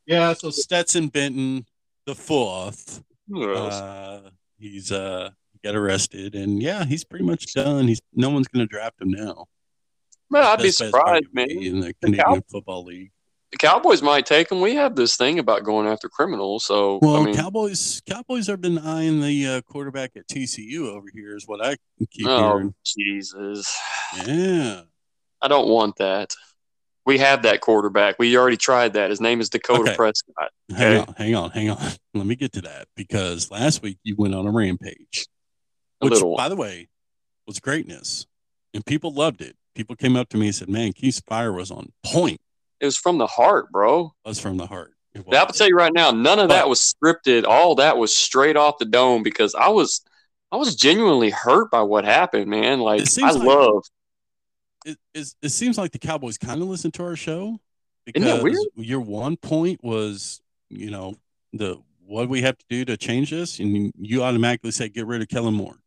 yeah. 0.06 0.34
So 0.34 0.50
Stetson 0.50 1.08
Benton, 1.10 1.66
the 2.06 2.16
fourth, 2.16 3.04
uh, 3.36 4.22
he's 4.58 4.92
uh 4.92 5.30
got 5.64 5.76
arrested, 5.76 6.36
and 6.36 6.62
yeah, 6.62 6.86
he's 6.86 7.04
pretty 7.04 7.26
much 7.26 7.54
done. 7.54 7.88
He's 7.88 8.02
no 8.14 8.30
one's 8.30 8.48
going 8.48 8.68
to 8.68 8.72
draft 8.72 9.02
him 9.02 9.12
now. 9.12 9.46
Man, 10.32 10.44
I'd 10.44 10.60
be 10.60 10.72
surprised, 10.72 11.26
man. 11.34 11.50
in 11.50 11.80
the 11.80 11.94
The 12.02 12.12
Cow- 12.12 12.24
Canadian 12.24 12.44
Football 12.50 12.84
League. 12.86 13.12
The 13.52 13.58
Cowboys 13.58 14.04
might 14.04 14.28
take 14.28 14.52
him. 14.52 14.62
We 14.62 14.76
have 14.76 14.96
this 14.96 15.18
thing 15.18 15.40
about 15.40 15.64
going 15.64 15.88
after 15.88 16.08
criminals, 16.08 16.66
so 16.66 17.00
Well, 17.02 17.16
I 17.16 17.26
mean, 17.26 17.36
Cowboys 17.36 18.00
Cowboys 18.08 18.46
have 18.46 18.62
been 18.62 18.78
eyeing 18.78 19.22
the 19.22 19.48
uh, 19.48 19.62
quarterback 19.62 20.12
at 20.16 20.28
TCU 20.28 20.88
over 20.88 21.08
here, 21.12 21.36
is 21.36 21.48
what 21.48 21.66
I 21.66 21.78
keep 22.12 22.28
oh 22.28 22.38
hearing. 22.58 22.76
Jesus, 22.86 23.76
Yeah, 24.28 24.82
I 25.42 25.48
don't 25.48 25.68
want 25.68 25.96
that. 25.96 26.36
We 27.08 27.18
have 27.18 27.42
that 27.42 27.62
quarterback. 27.62 28.20
We 28.20 28.38
already 28.38 28.58
tried 28.58 28.94
that. 28.94 29.10
His 29.10 29.20
name 29.20 29.42
is 29.42 29.50
Dakota 29.50 29.82
Okay. 29.82 29.96
Prescott. 29.96 30.52
hang 30.76 31.00
on, 31.00 31.16
hang 31.18 31.36
on, 31.36 31.50
hang 31.50 31.70
on. 31.72 31.92
Let 32.14 32.28
me 32.28 32.36
get 32.36 32.54
to 32.54 32.62
that 32.62 32.88
because 32.96 33.50
last 33.50 33.82
week 33.82 33.98
you 34.04 34.16
went 34.16 34.36
on 34.36 34.46
a 34.46 34.52
rampage, 34.52 35.26
which, 36.02 36.22
by 36.38 36.50
the 36.50 36.56
way, 36.56 36.88
was 37.48 37.60
greatness, 37.60 38.28
and 38.76 38.86
people 38.86 39.12
loved 39.12 39.42
it. 39.42 39.56
People 39.80 39.96
came 39.96 40.18
up 40.18 40.28
to 40.28 40.36
me 40.38 40.48
and 40.48 40.54
said, 40.56 40.68
"Man, 40.68 40.92
Keith's 40.92 41.22
fire 41.22 41.54
was 41.54 41.72
on 41.72 41.94
point. 42.04 42.42
It 42.82 42.86
was 42.86 42.98
from 42.98 43.18
the 43.18 43.28
heart, 43.28 43.72
bro. 43.72 44.14
It 44.26 44.28
was 44.28 44.38
from 44.38 44.58
the 44.58 44.68
heart." 44.68 44.94
It 45.14 45.24
I 45.34 45.42
will 45.46 45.54
tell 45.54 45.70
you 45.70 45.76
right 45.78 45.94
now, 45.94 46.12
none 46.12 46.38
of 46.38 46.50
But- 46.50 46.56
that 46.56 46.68
was 46.68 46.82
scripted. 46.94 47.46
All 47.48 47.76
that 47.76 47.98
was 47.98 48.14
straight 48.14 48.58
off 48.58 48.78
the 48.78 48.84
dome 48.84 49.24
because 49.24 49.56
I 49.56 49.70
was, 49.70 50.02
I 50.52 50.58
was 50.58 50.76
genuinely 50.76 51.30
hurt 51.30 51.72
by 51.72 51.82
what 51.84 52.04
happened, 52.04 52.48
man. 52.48 52.82
Like 52.82 53.04
It 53.04 53.20
I 53.24 53.32
like- 53.32 53.42
love. 53.42 53.86
it, 54.86 54.98
it 55.42 55.50
seems 55.50 55.78
like 55.78 55.94
the 55.94 55.98
Cowboys 56.00 56.38
kind 56.38 56.62
of 56.62 56.68
listen 56.68 56.92
to 56.92 57.04
our 57.04 57.16
show 57.16 57.62
Isn't 58.06 58.28
that 58.28 58.44
because 58.44 58.68
your 58.76 59.00
one 59.00 59.38
point 59.38 59.82
was, 59.82 60.42
you 60.70 60.92
know, 60.92 61.16
the 61.54 61.78
what 62.06 62.28
we 62.28 62.42
have 62.42 62.58
to 62.58 62.66
do 62.70 62.84
to 62.84 62.98
change 62.98 63.30
this, 63.32 63.60
and 63.60 63.94
you- 63.98 64.24
automatically 64.24 64.72
said 64.72 64.92
get 64.94 65.08
rid 65.08 65.22
of 65.22 65.30
Kellen 65.30 65.54
Moore. 65.54 65.80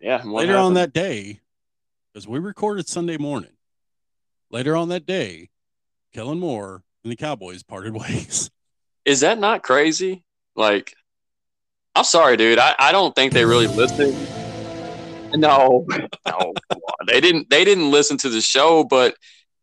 Yeah. 0.00 0.24
Later 0.24 0.56
on 0.56 0.74
that 0.74 0.92
day, 0.92 1.38
because 2.12 2.28
we 2.28 2.38
recorded 2.38 2.88
Sunday 2.88 3.16
morning, 3.16 3.52
later 4.50 4.76
on 4.76 4.88
that 4.90 5.06
day, 5.06 5.48
Kellen 6.12 6.38
Moore 6.38 6.82
and 7.02 7.10
the 7.10 7.16
Cowboys 7.16 7.62
parted 7.62 7.94
ways. 7.98 8.50
is 9.04 9.20
that 9.20 9.38
not 9.38 9.62
crazy? 9.62 10.24
Like, 10.54 10.94
I'm 11.94 12.04
sorry, 12.04 12.36
dude. 12.36 12.58
I, 12.58 12.74
I 12.78 12.92
don't 12.92 13.14
think 13.14 13.32
they 13.32 13.44
really 13.44 13.66
listened. 13.66 14.16
No, 15.34 15.86
no, 16.26 16.52
they 17.06 17.20
didn't. 17.20 17.48
They 17.48 17.64
didn't 17.64 17.90
listen 17.90 18.18
to 18.18 18.28
the 18.28 18.42
show, 18.42 18.84
but 18.84 19.16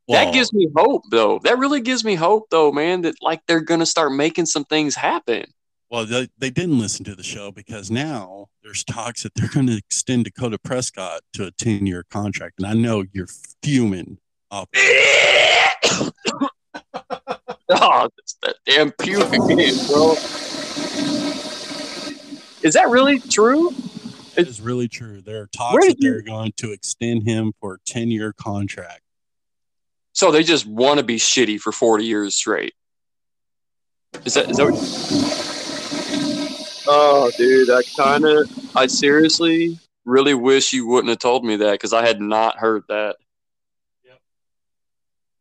that 0.07 0.25
Well, 0.25 0.33
gives 0.33 0.51
me 0.51 0.67
hope, 0.75 1.03
though. 1.11 1.39
That 1.43 1.59
really 1.59 1.81
gives 1.81 2.03
me 2.03 2.15
hope, 2.15 2.49
though, 2.49 2.71
man. 2.71 3.01
That 3.01 3.15
like 3.21 3.41
they're 3.47 3.61
gonna 3.61 3.85
start 3.85 4.11
making 4.11 4.47
some 4.47 4.65
things 4.65 4.95
happen. 4.95 5.45
Well, 5.89 6.05
they, 6.05 6.27
they 6.37 6.51
didn't 6.51 6.77
listen 6.79 7.03
to 7.05 7.15
the 7.15 7.23
show 7.23 7.51
because 7.51 7.89
now 7.89 8.47
there's 8.61 8.83
talks 8.83 9.23
that 9.23 9.33
they're 9.33 9.49
going 9.49 9.65
to 9.67 9.77
extend 9.77 10.25
Dakota 10.25 10.59
Prescott 10.59 11.21
to 11.33 11.47
a 11.47 11.51
10 11.51 11.87
year 11.87 12.05
contract. 12.11 12.59
And 12.59 12.67
I 12.67 12.73
know 12.73 13.05
you're 13.11 13.29
fuming 13.63 14.19
off. 14.51 14.69
oh, 17.69 18.09
it's 18.19 18.35
that 18.43 18.55
damn 18.67 18.91
puke 18.91 19.33
again, 19.33 19.75
bro. 19.87 20.11
Is 22.61 22.73
that 22.73 22.89
really 22.89 23.19
true? 23.19 23.71
It 24.37 24.47
is 24.47 24.61
really 24.61 24.87
true. 24.87 25.21
There 25.21 25.41
are 25.41 25.47
talks 25.47 25.87
that 25.87 25.97
they're 25.99 26.21
going 26.21 26.53
to 26.57 26.71
extend 26.71 27.23
him 27.27 27.53
for 27.59 27.75
a 27.75 27.77
10 27.87 28.11
year 28.11 28.31
contract. 28.33 29.01
So 30.13 30.31
they 30.31 30.43
just 30.43 30.67
want 30.67 30.99
to 30.99 31.03
be 31.03 31.15
shitty 31.15 31.59
for 31.59 31.71
40 31.71 32.05
years 32.05 32.35
straight. 32.35 32.73
Is 34.25 34.35
that, 34.35 34.51
is 34.51 34.57
that 34.57 34.65
what? 34.65 35.48
Oh, 36.91 37.31
dude, 37.37 37.69
I 37.69 37.81
kind 37.95 38.25
of, 38.25 38.49
I 38.75 38.87
seriously 38.87 39.77
really 40.05 40.33
wish 40.33 40.73
you 40.73 40.87
wouldn't 40.87 41.09
have 41.09 41.19
told 41.19 41.45
me 41.45 41.57
that 41.57 41.73
because 41.73 41.93
I 41.93 42.05
had 42.05 42.19
not 42.19 42.57
heard 42.57 42.83
that. 42.89 43.17
Yep. 44.03 44.19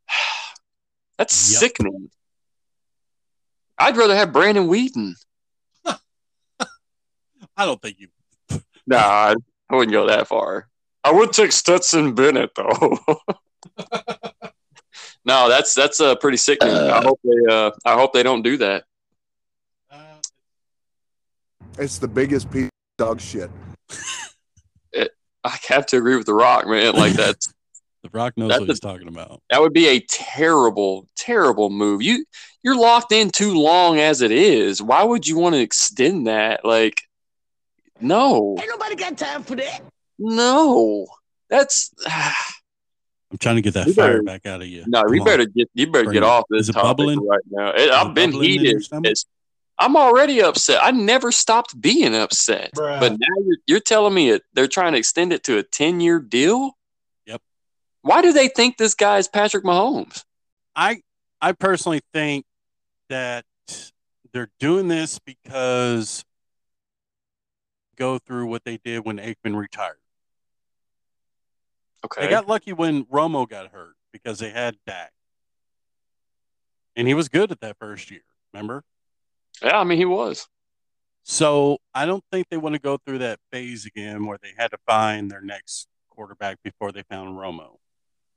That's 1.19 1.53
Yep. 1.53 1.59
sickening. 1.61 2.11
I'd 3.79 3.97
rather 3.97 4.15
have 4.15 4.33
Brandon 4.33 4.69
Weeden. 4.69 5.15
I 5.87 5.97
don't 7.65 7.81
think 7.81 7.99
you. 7.99 8.09
Nah, 8.87 8.97
I 8.99 9.35
I 9.71 9.75
wouldn't 9.77 9.93
go 9.93 10.07
that 10.07 10.29
far. 10.29 10.69
I 11.05 11.13
would 11.13 11.33
take 11.33 11.53
Stetson 11.53 12.15
Bennett 12.15 12.51
though. 12.57 12.99
no, 15.27 15.49
that's 15.49 15.75
that's 15.75 16.01
uh, 16.01 16.15
pretty 16.17 16.39
sickening. 16.39 16.75
I 16.75 17.03
hope 17.03 17.21
they 17.23 17.55
uh, 17.55 17.71
I 17.85 17.95
hope 17.95 18.13
they 18.15 18.23
don't 18.23 18.41
do 18.43 18.57
that. 18.59 18.85
It's 21.79 21.99
the 21.99 22.09
biggest 22.09 22.51
piece 22.51 22.65
of 22.67 22.71
dog 22.99 23.21
shit. 23.21 23.51
I 25.45 25.57
have 25.69 25.87
to 25.87 25.97
agree 25.97 26.17
with 26.17 26.27
the 26.27 26.35
Rock, 26.35 26.67
man. 26.67 26.95
Like 26.95 27.13
that 27.15 27.37
the 28.03 28.11
Rock 28.13 28.37
knows 28.37 28.49
That's 28.49 28.61
what 28.61 28.69
a- 28.69 28.73
he's 28.73 28.81
talking 28.81 29.09
about. 29.09 29.41
that 29.51 29.61
would 29.61 29.73
be 29.73 29.87
a 29.89 30.01
terrible, 30.01 31.07
terrible 31.17 31.71
move. 31.71 32.03
You 32.03 32.25
you're 32.63 32.77
locked 32.79 33.13
in 33.13 33.31
too 33.31 33.55
long 33.55 33.99
as 33.99 34.21
it 34.21 34.33
is. 34.33 34.83
Why 34.83 35.03
would 35.05 35.27
you 35.27 35.39
want 35.39 35.55
to 35.55 35.61
extend 35.61 36.27
that? 36.27 36.65
Like, 36.65 37.03
no, 38.01 38.57
Ain't 38.59 38.69
nobody 38.69 38.97
got 38.97 39.17
time 39.17 39.43
for 39.45 39.55
that. 39.57 39.81
no. 40.19 41.07
That's 41.49 41.93
I'm 42.07 43.39
trying 43.39 43.57
to 43.57 43.63
get 43.63 43.75
that 43.75 43.87
You 43.87 43.95
fire 43.95 44.09
better- 44.15 44.23
back 44.25 44.47
out 44.47 44.61
of 44.61 44.67
you. 44.69 44.85
no. 44.89 45.03
Come 45.05 45.15
You 45.15 45.21
on. 45.21 45.27
better 45.27 45.47
get 45.47 45.71
you 45.75 45.87
better 45.87 46.05
Bring 46.05 46.15
get 46.15 46.23
it. 46.25 46.29
off 46.29 46.45
this 46.51 46.63
Is 46.63 46.69
it 46.71 46.73
topic 46.73 46.89
bubbling? 47.07 47.27
right 47.27 47.41
now. 47.51 47.71
It, 47.71 47.81
it 47.83 47.91
I've 47.93 48.13
been 48.13 48.33
bubbling 48.33 48.51
heated. 48.51 48.83
stomach? 48.83 49.15
I'm 49.79 49.97
already 49.97 50.43
upset. 50.43 50.81
I 50.83 50.91
never 50.91 51.31
stopped 51.31 51.81
being 51.81 52.15
upset. 52.15 52.71
But 52.75 53.13
now 53.13 53.43
you're, 53.45 53.57
you're 53.67 53.81
telling 53.81 54.13
me 54.15 54.31
it, 54.31 54.43
they're 54.53 54.67
trying 54.67 54.93
to 54.93 54.99
extend 54.99 55.33
it 55.33 55.45
to 55.45 55.59
a 55.59 55.63
10 55.63 56.01
year 56.01 56.19
deal? 56.19 56.73
Yep. 57.27 57.41
Why 58.03 58.23
do 58.23 58.33
they 58.33 58.49
think 58.49 58.77
this 58.77 58.95
guy 58.95 59.19
is 59.19 59.29
Patrick 59.29 59.65
Mahomes? 59.65 60.25
I 60.75 61.03
I 61.41 61.53
personally 61.53 62.01
think 62.13 62.45
that 63.09 63.45
they're 64.33 64.51
doing 64.59 64.89
this 64.89 65.19
because 65.19 66.25
go 67.97 68.19
through 68.19 68.47
what 68.47 68.65
they 68.65 68.79
did 68.79 69.05
when 69.05 69.19
Aikman 69.19 69.57
retired. 69.57 69.99
Okay. 72.05 72.23
They 72.23 72.31
got 72.31 72.47
lucky 72.47 72.73
when 72.73 73.05
Romo 73.07 73.49
got 73.49 73.69
hurt 73.69 73.95
because 74.13 74.39
they 74.39 74.51
had 74.51 74.77
Dak. 74.87 75.13
And 76.97 77.07
he 77.07 77.15
was 77.15 77.29
good 77.29 77.53
at 77.53 77.61
that 77.61 77.77
first 77.79 78.11
year, 78.11 78.23
remember? 78.53 78.85
Yeah, 79.63 79.79
I 79.79 79.85
mean, 79.85 79.99
he 79.99 80.05
was. 80.05 80.47
So 81.25 81.79
I 81.95 82.07
don't 82.07 82.25
think 82.33 82.49
they 82.51 82.57
want 82.57 82.75
to 82.75 82.81
go 82.81 82.99
through 83.05 83.19
that 83.19 83.39
phase 83.53 83.85
again 83.87 84.27
where 84.27 84.39
they 84.43 84.53
had 84.57 84.71
to 84.71 84.79
find 84.87 85.31
their 85.31 85.43
next 85.43 85.87
quarterback 86.11 86.59
before 86.65 86.91
they 86.93 87.03
found 87.03 87.37
Romo. 87.37 87.77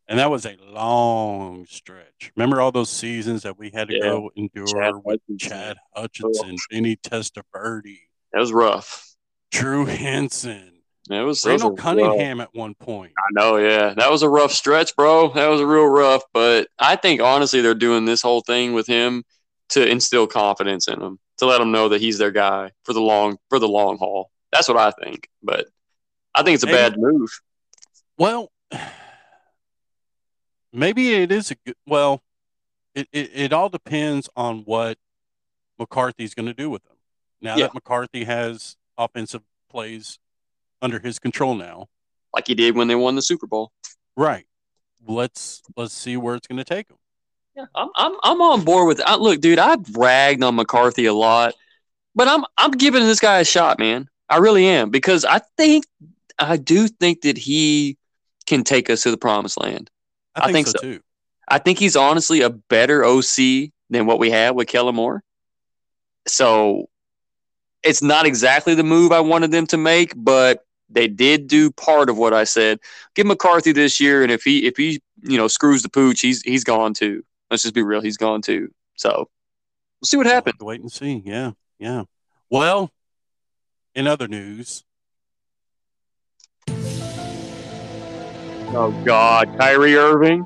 And 0.07 0.19
that 0.19 0.29
was 0.29 0.45
a 0.45 0.57
long 0.67 1.65
stretch. 1.69 2.31
Remember 2.35 2.59
all 2.59 2.71
those 2.73 2.89
seasons 2.89 3.43
that 3.43 3.57
we 3.57 3.69
had 3.73 3.87
to 3.87 3.93
Yeah. 3.95 4.01
go 4.01 4.31
endure 4.35 4.65
Chad 4.65 4.93
with 5.05 5.21
Hutchinson. 5.29 5.37
Chad 5.49 5.77
Hutchinson, 5.95 6.57
Vinny 6.69 6.97
Testaverde, 6.97 7.97
That 8.33 8.39
was 8.39 8.51
rough. 8.51 9.15
Drew 9.51 9.85
Henson, 9.85 10.81
It 11.09 11.21
was, 11.21 11.41
that 11.43 11.53
was 11.53 11.61
Randall 11.63 11.67
a 11.67 11.71
rough- 11.71 11.79
Cunningham 11.79 12.41
at 12.41 12.53
one 12.53 12.75
point. 12.75 13.13
I 13.17 13.21
know, 13.31 13.57
yeah. 13.57 13.93
That 13.95 14.11
was 14.11 14.21
a 14.21 14.29
rough 14.29 14.51
stretch, 14.51 14.95
bro. 14.95 15.29
That 15.33 15.47
was 15.47 15.61
a 15.61 15.65
real 15.65 15.85
rough. 15.87 16.23
But 16.33 16.67
I 16.77 16.95
think, 16.97 17.21
honestly, 17.21 17.61
they're 17.61 17.73
doing 17.73 18.05
this 18.05 18.21
whole 18.21 18.41
thing 18.41 18.73
with 18.73 18.87
him 18.87 19.23
to 19.71 19.85
instill 19.87 20.27
confidence 20.27 20.87
in 20.87 21.01
him, 21.01 21.19
to 21.37 21.45
let 21.45 21.59
him 21.61 21.71
know 21.71 21.89
that 21.89 22.01
he's 22.01 22.17
their 22.17 22.31
guy 22.31 22.71
for 22.83 22.93
the 22.93 23.01
long 23.01 23.37
for 23.49 23.59
the 23.59 23.67
long 23.67 23.97
haul. 23.97 24.29
That's 24.51 24.67
what 24.67 24.77
I 24.77 24.91
think. 25.03 25.27
But 25.41 25.67
I 26.35 26.43
think 26.43 26.55
it's 26.55 26.63
a 26.63 26.67
Hey. 26.67 26.73
bad 26.73 26.97
move. 26.97 27.29
Well, 28.17 28.51
maybe 30.73 31.13
it 31.13 31.31
is 31.31 31.51
a 31.51 31.55
good. 31.65 31.75
Well, 31.85 32.21
it, 32.95 33.07
it, 33.11 33.31
it 33.33 33.53
all 33.53 33.69
depends 33.69 34.29
on 34.35 34.59
what 34.59 34.97
McCarthy's 35.79 36.33
going 36.33 36.47
to 36.47 36.53
do 36.53 36.69
with 36.69 36.83
them. 36.83 36.97
Now 37.41 37.57
Yeah. 37.57 37.65
that 37.67 37.73
McCarthy 37.73 38.25
has 38.25 38.75
offensive 38.97 39.41
plays 39.69 40.19
under 40.81 40.99
his 40.99 41.17
control 41.19 41.55
now, 41.55 41.87
Like 42.33 42.47
he 42.47 42.55
did 42.55 42.75
when 42.75 42.87
they 42.87 42.95
won 42.95 43.15
the 43.15 43.21
Super 43.21 43.47
Bowl. 43.47 43.71
right? 44.15 44.45
Let's 45.05 45.61
let's 45.75 45.93
see 45.93 46.17
where 46.17 46.35
it's 46.35 46.47
going 46.47 46.57
to 46.57 46.63
take 46.63 46.87
them. 46.89 46.97
Yeah, 47.55 47.65
I'm 47.75 47.89
I'm 47.95 48.15
I'm 48.23 48.41
on 48.41 48.63
board 48.63 48.87
with. 48.87 49.01
I, 49.05 49.15
look, 49.15 49.41
dude, 49.41 49.59
I've 49.59 49.95
ragged 49.95 50.43
on 50.43 50.55
McCarthy 50.55 51.05
a 51.05 51.13
lot, 51.13 51.53
but 52.15 52.27
I'm 52.27 52.45
I'm 52.57 52.71
giving 52.71 53.03
this 53.03 53.19
guy 53.19 53.39
a 53.39 53.45
shot, 53.45 53.79
man. 53.79 54.07
I 54.29 54.37
really 54.37 54.65
am 54.65 54.89
because 54.89 55.25
I 55.25 55.41
think 55.57 55.85
I 56.39 56.57
do 56.57 56.87
think 56.87 57.21
that 57.21 57.37
he 57.37 57.97
can 58.45 58.63
take 58.63 58.89
us 58.89 59.03
to 59.03 59.11
the 59.11 59.17
promised 59.17 59.59
land. 59.59 59.89
I 60.35 60.41
I 60.41 60.45
think, 60.45 60.53
think 60.55 60.67
so, 60.67 60.73
so. 60.73 60.79
too. 60.81 61.01
I 61.47 61.57
think 61.57 61.79
he's 61.79 61.97
honestly 61.97 62.41
a 62.41 62.49
better 62.49 63.03
OC 63.03 63.71
than 63.89 64.05
what 64.05 64.19
we 64.19 64.31
had 64.31 64.55
with 64.55 64.69
Kellen 64.69 64.95
Moore. 64.95 65.21
So 66.27 66.89
it's 67.83 68.01
not 68.01 68.25
exactly 68.25 68.75
the 68.75 68.83
move 68.83 69.11
I 69.11 69.19
wanted 69.19 69.51
them 69.51 69.67
to 69.67 69.77
make, 69.77 70.13
but 70.15 70.63
they 70.89 71.07
did 71.07 71.47
do 71.47 71.71
part 71.71 72.09
of 72.09 72.17
what 72.17 72.33
I 72.33 72.45
said. 72.45 72.79
Give 73.15 73.25
McCarthy 73.25 73.71
this 73.71 73.99
year, 73.99 74.23
and 74.23 74.31
if 74.31 74.43
he 74.43 74.65
if 74.65 74.77
he 74.77 75.01
you 75.21 75.37
know 75.37 75.47
screws 75.47 75.83
the 75.83 75.89
pooch, 75.89 76.21
he's 76.21 76.41
he's 76.41 76.63
gone 76.63 76.93
too. 76.93 77.23
Let's 77.51 77.63
just 77.63 77.75
be 77.75 77.83
real, 77.83 78.01
he's 78.01 78.17
gone 78.17 78.41
too. 78.41 78.73
So 78.95 79.09
we'll 79.99 80.05
see 80.05 80.17
what 80.17 80.25
We'll 80.25 80.33
happens. 80.35 80.55
wait 80.61 80.81
and 80.81 80.91
see. 80.91 81.21
Yeah, 81.25 81.51
yeah. 81.77 82.03
Well, 82.49 82.91
in 83.93 84.07
other 84.07 84.27
news, 84.27 84.83
Oh 88.73 88.89
God, 89.05 89.53
Kyrie 89.59 89.97
Irving. 89.97 90.45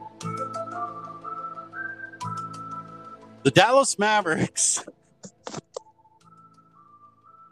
the 3.44 3.52
Dallas 3.52 4.00
Mavericks 4.00 4.84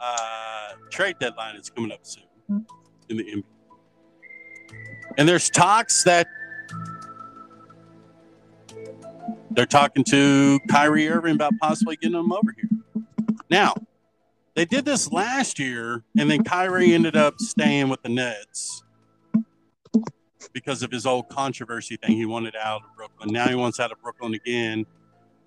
uh, 0.02 0.70
trade 0.90 1.18
deadline 1.20 1.58
is 1.58 1.70
coming 1.70 1.92
up 1.92 2.00
soon 2.02 2.24
in 3.10 3.18
the 3.18 3.24
NBA. 3.24 3.44
And 5.20 5.30
there's 5.30 5.52
talks 5.52 6.04
that 6.06 6.26
they're 9.56 9.66
talking 9.66 10.04
to 10.06 10.60
Kyrie 10.70 11.08
Irving 11.08 11.36
about 11.36 11.54
possibly 11.62 11.96
getting 11.96 12.18
him 12.18 12.32
over 12.32 12.54
here. 12.56 13.06
Now, 13.50 13.74
they 14.56 14.66
did 14.66 14.86
this 14.86 15.12
last 15.12 15.60
year, 15.60 16.04
and 16.18 16.30
then 16.30 16.44
Kyrie 16.44 16.94
ended 16.94 17.16
up 17.16 17.40
staying 17.40 17.90
with 17.90 18.02
the 18.04 18.10
Nets 18.10 18.84
because 20.54 20.84
of 20.84 20.92
his 20.92 21.06
old 21.06 21.30
controversy 21.30 21.98
thing. 21.98 22.12
He 22.12 22.26
wanted 22.26 22.56
out 22.56 22.82
of 22.84 22.96
Brooklyn. 22.96 23.30
Now 23.34 23.48
he 23.48 23.56
wants 23.56 23.80
out 23.80 23.92
of 23.92 24.02
Brooklyn 24.02 24.36
again 24.36 24.86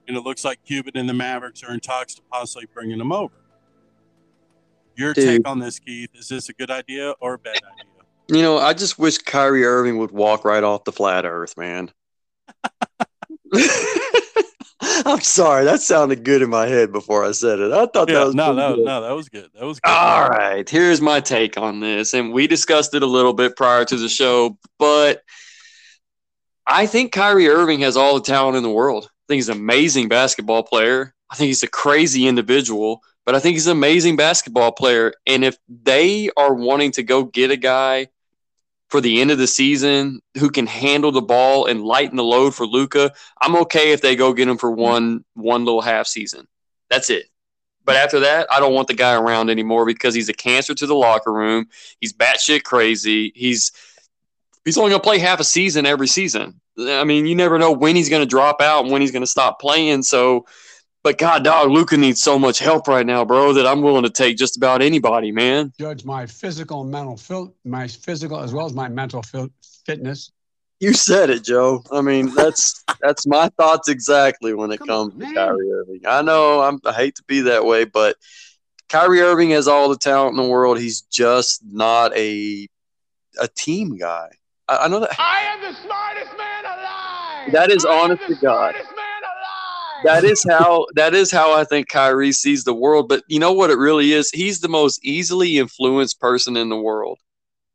and 0.09 0.17
it 0.17 0.21
looks 0.21 0.45
like 0.45 0.65
Cuban 0.65 0.97
and 0.97 1.09
the 1.09 1.15
Mavericks 1.15 1.63
are 1.63 1.73
in 1.73 1.81
talks 1.81 2.15
to 2.15 2.23
possibly 2.31 2.67
bringing 2.73 3.01
him 3.01 3.13
over. 3.13 3.35
Your 4.97 5.13
Dude. 5.13 5.25
take 5.25 5.49
on 5.49 5.59
this, 5.59 5.79
Keith? 5.79 6.11
Is 6.15 6.29
this 6.29 6.49
a 6.49 6.53
good 6.53 6.71
idea 6.71 7.15
or 7.21 7.35
a 7.35 7.39
bad 7.39 7.57
idea? 7.57 7.93
You 8.29 8.43
know, 8.43 8.59
I 8.59 8.73
just 8.73 8.99
wish 8.99 9.19
Kyrie 9.19 9.65
Irving 9.65 9.99
would 9.99 10.11
walk 10.11 10.45
right 10.45 10.65
off 10.65 10.85
the 10.85 10.93
flat 10.93 11.25
Earth, 11.25 11.57
man. 11.57 11.91
I'm 14.81 15.21
sorry, 15.21 15.65
that 15.65 15.81
sounded 15.81 16.25
good 16.25 16.43
in 16.43 16.51
my 16.51 16.67
head 16.67 16.93
before 16.93 17.25
I 17.25 17.33
said 17.33 17.61
it. 17.61 17.73
I 17.73 17.87
thought 17.87 18.09
that 18.09 18.27
was 18.27 18.35
no, 18.35 18.53
no, 18.53 18.77
good. 18.77 18.85
no, 18.85 19.03
that 19.03 19.13
was 19.13 19.29
good. 19.29 19.51
That 19.55 19.65
was 19.65 19.81
good. 19.81 19.91
All 19.91 20.29
right, 20.29 20.69
here's 20.69 21.01
my 21.01 21.21
take 21.21 21.57
on 21.57 21.81
this. 21.81 22.13
And 22.15 22.33
we 22.33 22.47
discussed 22.47 22.95
it 22.95 23.03
a 23.03 23.07
little 23.07 23.33
bit 23.33 23.57
prior 23.57 23.85
to 23.85 23.97
the 23.97 24.09
show, 24.09 24.59
but 24.79 25.23
I 26.67 26.87
think 26.87 27.13
Kyrie 27.13 27.49
Irving 27.49 27.81
has 27.81 27.97
all 27.97 28.15
the 28.15 28.21
talent 28.21 28.57
in 28.57 28.63
the 28.63 28.71
world. 28.71 29.05
I 29.05 29.25
think 29.29 29.39
he's 29.39 29.49
an 29.49 29.57
amazing 29.57 30.09
basketball 30.09 30.63
player. 30.63 31.15
I 31.31 31.37
think 31.37 31.49
he's 31.49 31.63
a 31.63 31.69
crazy 31.69 32.27
individual, 32.27 33.03
but 33.25 33.35
I 33.35 33.41
think 33.41 33.55
he's 33.55 33.67
an 33.67 33.77
amazing 33.77 34.17
basketball 34.17 34.73
player. 34.73 35.13
And 35.27 35.45
if 35.45 35.57
they 35.69 36.31
are 36.37 36.55
wanting 36.55 36.93
to 36.93 37.03
go 37.03 37.25
get 37.25 37.51
a 37.51 37.57
guy 37.57 38.09
for 38.89 39.01
the 39.01 39.21
end 39.21 39.31
of 39.31 39.39
the 39.39 39.47
season 39.47 40.21
who 40.39 40.51
can 40.51 40.67
handle 40.67 41.11
the 41.11 41.23
ball 41.23 41.67
and 41.67 41.83
lighten 41.83 42.17
the 42.17 42.25
load 42.25 42.55
for 42.55 42.67
Luka, 42.67 43.13
I'm 43.41 43.57
okay 43.57 43.93
if 43.93 44.01
they 44.01 44.17
go 44.17 44.33
get 44.33 44.49
him 44.49 44.59
for 44.59 44.71
one 44.71 45.25
one 45.35 45.65
little 45.65 45.81
half 45.81 46.07
season. 46.07 46.47
That's 46.89 47.11
it. 47.11 47.27
But 47.85 47.97
after 47.97 48.21
that, 48.21 48.49
I 48.51 48.59
don't 48.59 48.75
want 48.75 48.89
the 48.89 48.95
guy 48.95 49.15
around 49.15 49.49
anymore 49.49 49.87
because 49.87 50.15
he's 50.15 50.29
a 50.29 50.35
cancer 50.35 50.75
to 50.75 50.87
the 50.87 50.95
locker 50.95 51.33
room. 51.33 51.67
He's 52.01 52.13
batshit 52.13 52.65
crazy. 52.65 53.33
He's 53.35 53.73
he's 54.65 54.77
only 54.77 54.91
gonna 54.91 55.03
play 55.03 55.19
half 55.19 55.41
a 55.41 55.45
season 55.45 55.87
every 55.87 56.09
season. 56.09 56.61
I 56.79 57.05
mean, 57.05 57.27
you 57.27 57.35
never 57.35 57.59
know 57.59 57.73
when 57.73 57.97
he's 57.97 58.09
gonna 58.09 58.27
drop 58.27 58.61
out 58.61 58.83
and 58.83 58.93
when 58.93 59.01
he's 59.01 59.13
gonna 59.13 59.27
stop 59.27 59.61
playing. 59.61 60.03
So 60.03 60.47
but 61.07 61.19
God, 61.19 61.45
dog, 61.45 61.71
Luka 61.71 61.97
needs 61.97 62.21
so 62.21 62.37
much 62.37 62.59
help 62.59 62.89
right 62.89 63.07
now, 63.07 63.25
bro, 63.25 63.53
that 63.53 63.65
I'm 63.65 63.81
willing 63.81 64.03
to 64.03 64.11
take 64.11 64.37
just 64.37 64.57
about 64.57 64.83
anybody, 64.83 65.31
man. 65.31 65.73
Judge 65.79 66.05
my 66.05 66.27
physical 66.27 66.81
and 66.81 66.91
mental, 66.91 67.17
fil- 67.17 67.55
my 67.65 67.87
physical 67.87 68.41
as 68.41 68.53
well 68.53 68.67
as 68.67 68.73
my 68.73 68.89
mental 68.89 69.23
fil- 69.23 69.53
fitness. 69.85 70.33
You 70.81 70.95
said 70.95 71.31
it, 71.31 71.45
Joe. 71.45 71.85
I 71.93 72.01
mean, 72.01 72.35
that's 72.35 72.83
that's 73.01 73.25
my 73.25 73.49
thoughts 73.51 73.89
exactly 73.89 74.53
when 74.53 74.73
it 74.73 74.79
Come 74.79 74.89
comes 74.89 75.13
on, 75.15 75.21
to 75.21 75.25
man. 75.27 75.35
Kyrie 75.37 75.71
Irving. 75.71 76.01
I 76.09 76.23
know 76.23 76.63
I'm, 76.63 76.81
I 76.85 76.93
hate 76.93 77.15
to 77.15 77.23
be 77.29 77.43
that 77.43 77.65
way, 77.65 77.85
but 77.85 78.17
Kyrie 78.89 79.21
Irving 79.21 79.51
has 79.51 79.69
all 79.69 79.89
the 79.89 79.97
talent 79.97 80.37
in 80.37 80.43
the 80.43 80.51
world. 80.51 80.81
He's 80.81 81.03
just 81.03 81.63
not 81.65 82.17
a 82.17 82.67
a 83.41 83.47
team 83.47 83.97
guy. 83.97 84.27
I, 84.67 84.79
I 84.79 84.89
know 84.89 84.99
that. 84.99 85.11
I 85.21 85.43
am 85.53 85.61
the 85.61 85.73
smartest 85.85 86.37
man 86.37 86.65
alive. 86.65 87.53
That 87.53 87.71
is 87.71 87.85
I 87.85 87.93
am 87.95 88.01
honest 88.11 88.23
the 88.27 88.35
to 88.35 88.41
God. 88.41 88.41
smartest 88.75 88.85
man 88.87 88.89
alive. 88.89 88.96
That 90.07 90.25
is 90.25 90.45
how 90.49 90.87
that 90.95 91.15
is 91.15 91.31
how 91.31 91.53
I 91.53 91.65
think 91.65 91.89
Kyrie 91.89 92.33
sees 92.33 92.65
the 92.65 92.75
world. 92.75 93.09
But 93.09 93.23
you 93.29 93.39
know 93.39 93.53
what 93.53 93.71
it 93.71 93.79
really 93.79 94.13
is? 94.13 94.31
He's 94.31 94.61
the 94.61 94.69
most 94.69 95.05
easily 95.05 95.59
influenced 95.59 96.21
person 96.21 96.57
in 96.57 96.69
the 96.69 96.77
world. 96.77 97.19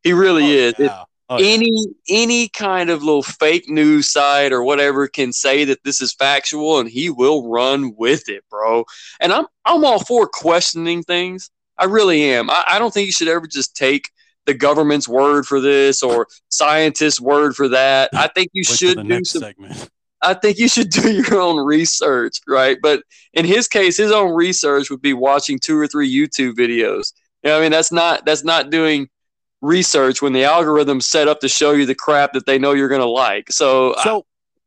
He 0.03 0.13
really 0.13 0.43
Oh, 0.43 0.67
is. 0.67 0.73
Yeah. 0.79 1.03
Oh, 1.29 1.38
yeah. 1.38 1.45
any 1.53 1.71
any 2.09 2.49
kind 2.49 2.89
of 2.89 3.03
little 3.03 3.23
fake 3.23 3.69
news 3.69 4.09
site 4.09 4.51
or 4.51 4.63
whatever 4.63 5.07
can 5.07 5.32
say 5.32 5.63
that 5.63 5.82
this 5.86 6.01
is 6.01 6.13
factual 6.13 6.79
and 6.79 6.89
he 6.89 7.09
will 7.09 7.49
run 7.49 7.93
with 7.97 8.27
it 8.27 8.43
bro 8.49 8.84
and 9.21 9.32
i'm 9.32 9.45
i'm 9.63 9.86
all 9.86 10.03
for 10.03 10.27
questioning 10.27 11.03
things 11.03 11.49
i 11.77 11.86
really 11.86 12.21
am 12.23 12.49
i, 12.49 12.65
I 12.67 12.79
don't 12.79 12.93
think 12.93 13.05
you 13.05 13.13
should 13.13 13.29
ever 13.29 13.47
just 13.47 13.77
take 13.77 14.09
the 14.45 14.53
government's 14.53 15.07
word 15.07 15.45
for 15.45 15.61
this 15.61 16.03
or 16.03 16.27
scientists 16.49 17.21
word 17.21 17.55
for 17.55 17.69
that 17.69 18.09
i 18.13 18.27
think 18.27 18.49
you 18.51 18.65
Wait 18.67 18.77
should 18.77 19.07
do 19.07 19.23
some 19.23 19.41
segment. 19.43 19.89
I 20.24 20.34
think 20.36 20.57
you 20.59 20.67
should 20.67 20.89
do 21.01 21.11
your 21.11 21.39
own 21.39 21.63
research, 21.65 22.38
right? 22.47 22.78
But 22.82 23.03
in 23.34 23.45
his 23.45 23.67
case, 23.67 23.97
his 23.97 24.11
own 24.11 24.34
research 24.34 24.89
would 24.89 25.01
be 25.01 25.13
watching 25.13 25.59
two 25.59 25.78
or 25.78 25.88
three 25.88 26.11
YouTube 26.13 26.53
videos. 26.53 27.13
You 27.43 27.49
know, 27.49 27.57
I 27.57 27.61
mean, 27.61 27.72
that's 27.72 27.91
not 27.91 28.26
that's 28.26 28.43
not 28.43 28.69
doing 28.69 29.09
research 29.61 30.22
when 30.22 30.34
the 30.34 30.43
algorithm's 30.43 31.05
set 31.05 31.28
up 31.28 31.39
to 31.41 31.47
show 31.49 31.72
you 31.72 31.86
the 31.86 31.95
crap 31.95 32.34
that 32.34 32.45
they 32.45 32.57
know 32.59 32.74
you're 32.74 32.88
going 32.89 33.01
to 33.01 33.07
like. 33.07 33.51
So, 33.51 33.95
I- 33.95 34.03
So, 34.03 34.26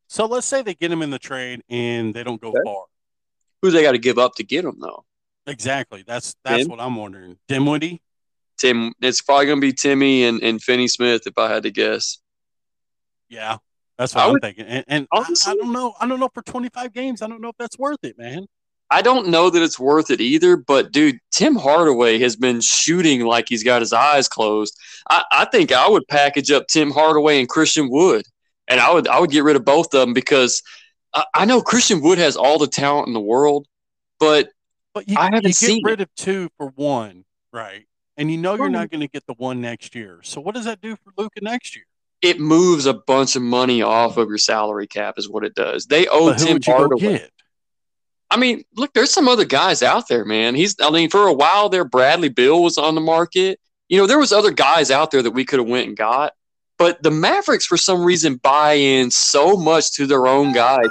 so 0.09 0.27
let's 0.27 0.47
say 0.47 0.63
they 0.63 0.75
get 0.75 0.93
him 0.93 1.03
in 1.03 1.11
the 1.11 1.19
trade 1.19 1.63
and 1.69 2.15
they 2.15 2.23
don't 2.23 2.41
go 2.41 2.49
Okay. 2.49 2.59
far. 2.65 2.85
who 3.63 3.71
they 3.71 3.83
got 3.83 3.93
to 3.93 3.99
give 3.99 4.19
up 4.19 4.35
to 4.37 4.45
get 4.45 4.65
him 4.65 4.77
though? 4.81 5.05
Exactly. 5.47 6.05
That's 6.07 6.35
that's 6.45 6.63
Tim? 6.65 6.69
what 6.71 6.81
I'm 6.81 6.97
wondering. 6.97 7.39
Dimwitty. 7.49 8.01
Tim, 8.59 8.93
it's 9.01 9.21
probably 9.21 9.47
going 9.47 9.61
to 9.61 9.67
be 9.67 9.73
Timmy 9.73 10.25
and, 10.25 10.41
and 10.43 10.63
Finney 10.63 10.87
Smith 10.87 11.27
if 11.27 11.37
I 11.37 11.53
had 11.53 11.65
to 11.65 11.71
guess. 11.71 12.19
Yeah, 13.29 13.57
that's 13.99 14.15
what 14.15 14.23
I 14.23 14.27
I'm 14.27 14.33
would- 14.33 14.43
thinking. 14.43 14.67
And, 14.67 14.85
and 14.89 15.07
I, 15.13 15.25
I 15.47 15.55
don't 15.55 15.73
know. 15.73 15.95
I 16.01 16.07
don't 16.07 16.21
know 16.21 16.31
for 16.33 16.43
25 16.43 16.93
games. 16.93 17.23
I 17.23 17.29
don't 17.29 17.41
know 17.41 17.49
if 17.49 17.57
that's 17.59 17.79
worth 17.79 18.03
it, 18.03 18.19
man. 18.19 18.47
I 18.91 19.03
don't 19.03 19.29
know 19.29 19.51
that 19.51 19.63
it's 19.63 19.79
worth 19.79 20.11
it 20.11 20.21
either, 20.21 20.57
but 20.57 20.93
dude, 20.93 21.19
Tim 21.33 21.57
Hardaway 21.57 22.19
has 22.19 22.37
been 22.37 22.61
shooting 22.61 23.25
like 23.25 23.47
he's 23.49 23.65
got 23.65 23.83
his 23.83 23.93
eyes 23.93 24.29
closed. 24.29 24.79
I, 25.11 25.25
I 25.33 25.45
think 25.47 25.73
I 25.73 25.89
would 25.89 26.07
package 26.09 26.51
up 26.51 26.67
Tim 26.69 26.91
Hardaway 26.91 27.41
and 27.41 27.49
Christian 27.49 27.89
Wood, 27.91 28.25
and 28.69 28.81
I 28.81 28.93
would 28.93 29.09
I 29.09 29.19
would 29.19 29.31
get 29.31 29.43
rid 29.43 29.57
of 29.57 29.65
both 29.65 29.87
of 29.95 30.01
them 30.01 30.13
because 30.13 30.63
I, 31.15 31.25
I 31.35 31.45
know 31.45 31.63
Christian 31.63 32.03
Wood 32.03 32.19
has 32.19 32.37
all 32.37 32.59
the 32.59 32.67
talent 32.69 33.09
in 33.09 33.15
the 33.15 33.21
world, 33.21 33.67
but 34.21 34.51
But 34.93 35.09
you, 35.09 35.17
I 35.19 35.25
haven't 35.25 35.43
you 35.43 35.49
get 35.49 35.57
seen 35.57 35.83
rid 35.85 36.01
of 36.01 36.15
two 36.15 36.51
for 36.59 36.69
one, 36.77 37.25
right? 37.53 37.87
And 38.17 38.31
you 38.31 38.37
know 38.39 38.55
you're 38.55 38.67
hmm. 38.67 38.75
not 38.75 38.91
going 38.91 39.01
to 39.01 39.09
get 39.09 39.27
the 39.27 39.35
one 39.35 39.61
next 39.61 39.95
year. 39.95 40.21
So 40.23 40.41
what 40.41 40.55
does 40.55 40.67
that 40.67 40.81
do 40.81 40.95
for 40.97 41.13
Luka 41.17 41.41
next 41.43 41.75
year? 41.75 41.87
It 42.25 42.41
moves 42.41 42.87
a 42.87 42.95
bunch 42.95 43.37
of 43.37 43.43
money 43.43 43.83
off 43.83 44.17
of 44.17 44.29
your 44.29 44.39
salary 44.39 44.87
cap, 44.87 45.19
is 45.19 45.29
what 45.29 45.45
it 45.45 45.55
does. 45.55 45.85
They 45.85 46.07
owe 46.07 46.31
But 46.31 46.39
Tim 46.39 46.55
would 46.55 46.67
you 46.67 46.73
go 46.73 46.79
Hardaway. 46.79 47.29
I 48.31 48.39
mean, 48.39 48.65
look, 48.75 48.95
there's 48.95 49.13
some 49.13 49.29
other 49.29 49.45
guys 49.45 49.83
out 49.83 50.09
there, 50.09 50.25
man. 50.25 50.55
He's, 50.55 50.75
I 50.81 50.91
mean, 50.91 51.11
for 51.11 51.27
a 51.27 51.33
while 51.35 51.69
there, 51.69 51.85
Bradley 51.85 52.31
Beal 52.31 52.63
was 52.63 52.79
on 52.79 52.95
the 52.95 53.03
market. 53.03 53.61
You 53.91 53.99
know, 53.99 54.07
there 54.07 54.19
was 54.19 54.33
other 54.33 54.51
guys 54.51 54.91
out 54.91 55.11
there 55.11 55.23
that 55.23 55.33
we 55.33 55.45
could 55.45 55.59
have 55.59 55.69
went 55.69 55.87
and 55.89 55.97
got, 55.97 56.33
but 56.79 57.03
the 57.03 57.11
Mavericks, 57.11 57.67
for 57.67 57.77
some 57.77 58.03
reason, 58.03 58.37
buy 58.37 58.73
in 58.73 59.11
so 59.11 59.59
much 59.59 59.93
to 59.93 60.07
their 60.07 60.27
own 60.27 60.53
guys. 60.55 60.87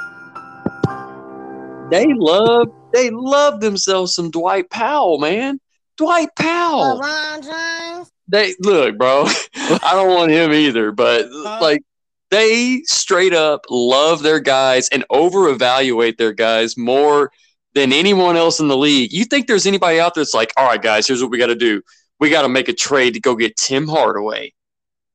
They 1.89 2.05
love, 2.13 2.67
they 2.93 3.09
love 3.09 3.59
themselves 3.59 4.13
some 4.13 4.29
Dwight 4.29 4.69
Powell, 4.69 5.17
man. 5.17 5.59
Dwight 5.97 6.29
Powell. 6.35 7.01
LeBron 7.01 7.43
James. 7.43 8.11
They 8.27 8.55
look, 8.59 8.97
bro. 8.97 9.25
I 9.55 9.91
don't 9.93 10.13
want 10.13 10.31
him 10.31 10.53
either, 10.53 10.91
but 10.91 11.25
uh-huh. 11.25 11.59
like 11.61 11.81
they 12.31 12.81
straight 12.85 13.33
up 13.33 13.65
love 13.69 14.23
their 14.23 14.39
guys 14.39 14.89
and 14.89 15.05
over 15.09 15.49
evaluate 15.49 16.17
their 16.17 16.33
guys 16.33 16.77
more 16.77 17.31
than 17.73 17.91
anyone 17.93 18.37
else 18.37 18.59
in 18.59 18.67
the 18.67 18.77
league. 18.77 19.11
You 19.11 19.25
think 19.25 19.47
there's 19.47 19.65
anybody 19.65 19.99
out 19.99 20.15
there 20.15 20.23
that's 20.23 20.33
like, 20.33 20.53
all 20.57 20.65
right, 20.65 20.81
guys, 20.81 21.07
here's 21.07 21.21
what 21.21 21.31
we 21.31 21.37
got 21.37 21.47
to 21.47 21.55
do. 21.55 21.81
We 22.19 22.29
got 22.29 22.43
to 22.43 22.49
make 22.49 22.69
a 22.69 22.73
trade 22.73 23.13
to 23.15 23.19
go 23.19 23.35
get 23.35 23.55
Tim 23.57 23.87
Hardaway. 23.87 24.53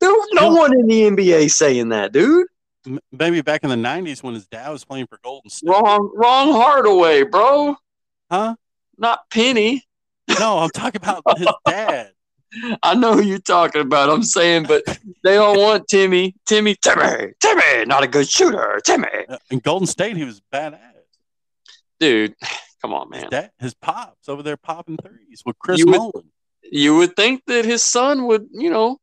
There's 0.01 0.27
no 0.33 0.55
one 0.55 0.73
in 0.75 0.87
the 0.87 1.03
NBA 1.03 1.51
saying 1.51 1.89
that, 1.89 2.13
dude. 2.13 2.47
Maybe 3.13 3.43
back 3.43 3.65
in 3.65 3.71
the 3.71 3.77
90s 3.77 4.23
when 4.23 4.35
his 4.35 4.47
dad 4.47 4.71
was 4.71 4.85
playing 4.85 5.07
for 5.09 5.19
Golden 5.23 5.51
State. 5.51 5.69
Wrong, 5.69 6.13
wrong 6.15 6.53
Hardaway, 6.53 7.25
bro. 7.25 7.77
Huh? 8.31 8.55
Not 8.97 9.29
Penny. 9.31 9.83
No, 10.39 10.59
I'm 10.59 10.71
talking 10.71 11.01
about 11.03 11.23
his 11.37 11.49
dad. 11.67 12.13
I 12.83 12.95
know 12.95 13.15
who 13.15 13.23
you're 13.23 13.39
talking 13.39 13.83
about. 13.83 14.09
I'm 14.11 14.23
saying, 14.23 14.65
but 14.65 14.83
they 15.23 15.35
don't 15.35 15.59
want 15.59 15.87
Timmy. 15.89 16.35
Timmy, 16.47 16.75
Timmy, 16.77 17.33
Timmy, 17.41 17.85
not 17.87 18.03
a 18.03 18.07
good 18.07 18.29
shooter. 18.29 18.81
Timmy, 18.85 19.07
Uh, 19.29 19.37
In 19.51 19.59
Golden 19.59 19.87
State, 19.87 20.17
he 20.17 20.25
was 20.25 20.41
badass. 20.53 20.79
dude, 22.01 22.35
come 22.81 22.95
on, 22.95 23.13
His 23.13 23.23
man. 23.23 23.31
dad, 23.31 23.51
his 23.59 23.75
pops 23.75 24.29
over 24.29 24.43
there 24.43 24.57
popping 24.57 24.97
threes 24.97 25.43
with 25.45 25.59
Chris 25.59 25.79
You 25.79 25.87
would- 25.87 26.25
You 26.71 26.97
would 26.97 27.17
think 27.17 27.43
that 27.47 27.65
his 27.65 27.83
son 27.83 28.27
would, 28.27 28.47
you 28.53 28.69
know, 28.71 28.99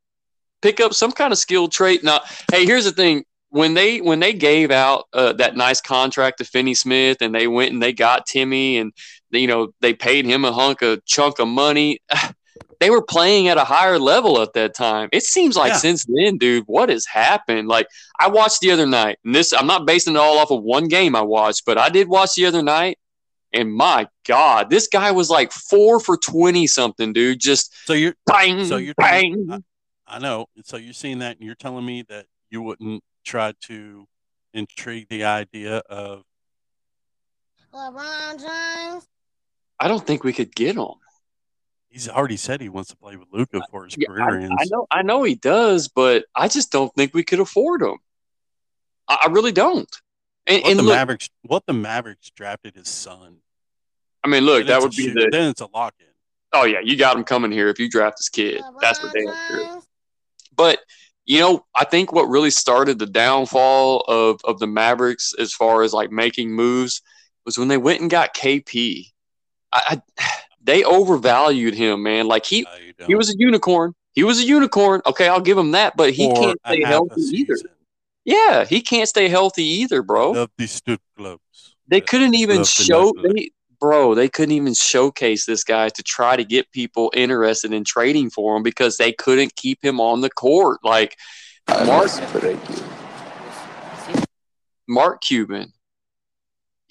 pick 0.62 0.80
up 0.80 0.94
some 0.94 1.12
kind 1.12 1.32
of 1.32 1.38
skill 1.40 1.68
trait. 1.68 2.04
Now, 2.04 2.22
hey, 2.52 2.64
here's 2.66 2.86
the 2.86 2.92
thing: 2.92 3.26
when 3.50 3.74
they 3.74 4.02
when 4.02 4.20
they 4.20 4.34
gave 4.34 4.70
out 4.72 5.06
uh, 5.14 5.34
that 5.34 5.56
nice 5.56 5.82
contract 5.82 6.38
to 6.40 6.46
Finney 6.46 6.76
Smith, 6.76 7.18
and 7.22 7.34
they 7.34 7.48
went 7.48 7.72
and 7.74 7.82
they 7.82 7.92
got 7.94 8.26
Timmy, 8.28 8.78
and 8.78 8.92
you 9.32 9.48
know 9.48 9.74
they 9.82 9.94
paid 9.96 10.26
him 10.26 10.46
a 10.46 10.52
hunk 10.52 10.82
of 10.84 11.04
chunk 11.06 11.40
of 11.40 11.48
money. 11.48 12.00
They 12.80 12.90
were 12.90 13.02
playing 13.02 13.48
at 13.48 13.58
a 13.58 13.64
higher 13.64 13.98
level 14.00 14.42
at 14.42 14.54
that 14.54 14.74
time. 14.76 15.10
It 15.12 15.24
seems 15.24 15.56
like 15.56 15.74
Yeah. 15.74 15.78
since 15.78 16.06
then, 16.08 16.38
dude, 16.38 16.64
what 16.68 16.90
has 16.90 17.06
happened? 17.06 17.68
Like 17.68 17.88
I 18.20 18.28
watched 18.30 18.62
the 18.62 18.72
other 18.72 18.86
night, 18.86 19.18
and 19.24 19.34
this 19.36 19.54
I'm 19.54 19.68
not 19.68 19.86
basing 19.86 20.16
it 20.16 20.20
all 20.20 20.38
off 20.38 20.52
of 20.52 20.64
one 20.64 20.88
game 20.88 21.16
I 21.16 21.22
watched, 21.22 21.64
but 21.66 21.78
I 21.78 21.90
did 21.90 22.08
watch 22.08 22.36
the 22.36 22.46
other 22.46 22.62
night, 22.64 22.98
and 23.54 23.74
my 23.74 24.08
God, 24.26 24.70
this 24.70 24.88
guy 24.88 25.12
was 25.12 25.30
like 25.30 25.52
four 25.52 26.00
for 26.00 26.18
twenty 26.18 26.68
something, 26.68 27.14
dude. 27.14 27.40
Just 27.40 27.74
So 27.86 27.94
you're, 27.94 28.16
bang, 28.26 28.66
so 28.66 28.78
you're 28.78 28.96
bang. 28.96 29.46
telling, 29.48 29.64
I, 30.08 30.16
I 30.16 30.20
know. 30.20 30.48
So 30.64 30.78
you're 30.78 30.94
seeing 30.94 31.20
that, 31.20 31.38
and 31.38 31.46
you're 31.46 31.56
telling 31.56 31.86
me 31.86 32.04
that 32.10 32.26
you 32.50 32.62
wouldn't 32.62 33.04
try 33.24 33.54
to 33.64 34.08
intrigue 34.54 35.08
the 35.10 35.24
idea 35.26 35.78
of 35.90 36.24
LeBron 37.74 38.40
James. 38.40 39.08
I 39.80 39.88
don't 39.90 40.06
think 40.06 40.24
we 40.24 40.32
could 40.32 40.56
get 40.56 40.76
him. 40.78 40.86
He's 41.96 42.10
already 42.10 42.36
said 42.36 42.60
he 42.60 42.68
wants 42.68 42.90
to 42.90 42.98
play 42.98 43.16
with 43.16 43.30
Luka 43.32 43.62
for 43.72 43.86
his 43.86 43.96
Yeah, 43.98 44.08
career 44.08 44.38
I, 44.42 44.44
ends. 44.44 44.56
I 44.60 44.66
know, 44.70 44.86
I 44.92 45.02
know 45.02 45.24
he 45.24 45.36
does, 45.36 45.88
but 45.88 46.26
I 46.36 46.50
just 46.50 46.70
don't 46.70 46.94
think 46.94 47.14
we 47.14 47.24
could 47.24 47.40
afford 47.40 47.82
him. 47.82 47.96
I, 49.08 49.18
I 49.24 49.28
really 49.32 49.54
don't. 49.54 49.90
And, 50.46 50.62
What 50.62 50.72
and 50.72 50.80
the 50.80 50.84
look, 50.84 50.94
Mavericks? 50.94 51.30
What 51.44 51.66
the 51.66 51.72
Mavericks 51.72 52.32
drafted 52.36 52.76
his 52.76 52.90
son? 52.90 53.38
I 54.26 54.28
mean, 54.28 54.44
look, 54.44 54.58
Then 54.58 54.68
that 54.68 54.82
would 54.82 54.92
be 54.94 55.04
shoot- 55.04 55.14
the. 55.14 55.30
Then 55.32 55.50
it's 55.52 55.62
a 55.62 55.68
lock 55.74 55.94
in. 56.02 56.06
Oh 56.52 56.66
yeah, 56.66 56.80
you 56.84 56.98
got 56.98 57.16
him 57.16 57.24
coming 57.24 57.54
here 57.54 57.70
if 57.70 57.80
you 57.80 57.90
draft 57.90 58.18
this 58.18 58.28
kid. 58.28 58.62
That's 58.82 59.00
LeBron 59.00 59.14
damn 59.14 59.36
sure. 59.48 59.82
But 60.54 60.80
you 61.26 61.40
know, 61.40 61.66
I 61.76 61.86
think 61.86 62.12
what 62.12 62.26
really 62.26 62.50
started 62.52 63.00
the 63.00 63.06
downfall 63.06 64.02
of 64.10 64.42
of 64.44 64.60
the 64.60 64.68
Mavericks 64.68 65.34
as 65.40 65.54
far 65.54 65.82
as 65.84 65.94
like 65.94 66.12
making 66.12 66.52
moves 66.52 67.02
was 67.46 67.58
when 67.58 67.70
they 67.70 67.78
went 67.78 68.02
and 68.02 68.10
got 68.10 68.36
KP. 68.36 69.06
I, 69.72 70.02
I 70.20 70.26
they 70.66 70.84
overvalued 70.84 71.76
him, 71.76 72.04
man. 72.04 72.28
Like 72.28 72.46
he 72.46 72.64
no, 73.00 73.06
he 73.08 73.16
was 73.16 73.30
a 73.30 73.36
unicorn. 73.38 73.94
He 74.14 74.24
was 74.24 74.40
a 74.40 74.44
unicorn. 74.44 75.02
Okay, 75.06 75.28
I'll 75.28 75.42
give 75.42 75.58
him 75.58 75.72
that, 75.72 75.96
but 75.96 76.12
he 76.12 76.28
For 76.28 76.42
can't 76.42 76.60
stay 76.66 76.84
healthy 76.84 77.22
either. 77.22 77.56
Yeah, 78.26 78.66
he 78.66 78.82
can't 78.82 79.08
stay 79.08 79.28
healthy 79.30 79.64
either, 79.64 80.02
bro. 80.02 80.32
Love 80.32 80.52
these 80.58 80.72
strip 80.72 81.02
clubs. 81.16 81.76
They 81.88 81.98
Yeah, 81.98 82.06
couldn't 82.08 82.34
even 82.34 82.58
love 82.58 82.68
show 82.68 83.14
nightlife. 83.14 83.34
they 83.36 83.52
bro, 83.80 84.16
they 84.16 84.28
couldn't 84.28 84.56
even 84.56 84.74
showcase 84.74 85.46
this 85.46 85.64
guy 85.64 85.90
to 85.90 86.02
try 86.02 86.36
to 86.36 86.44
get 86.44 86.72
people 86.72 87.12
interested 87.16 87.72
in 87.72 87.84
trading 87.84 88.30
for 88.32 88.58
him 88.58 88.64
because 88.64 88.98
they 88.98 89.12
couldn't 89.12 89.56
keep 89.56 89.84
him 89.84 90.00
on 90.00 90.22
the 90.22 90.30
court. 90.30 90.80
Like 90.84 91.18
Mark, 91.86 92.10
Mark 94.88 95.22
Cuban, 95.22 95.74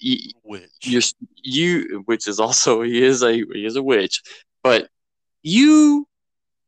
y- 0.03 0.31
Which 0.43 0.69
you're 0.83 1.01
you 1.43 2.03
which 2.05 2.27
is 2.27 2.39
also 2.39 2.81
he 2.83 3.03
is 3.03 3.23
a 3.23 3.33
he 3.33 3.65
is 3.65 3.75
a 3.75 3.83
witch 3.83 4.21
but 4.63 4.89
you 5.43 6.07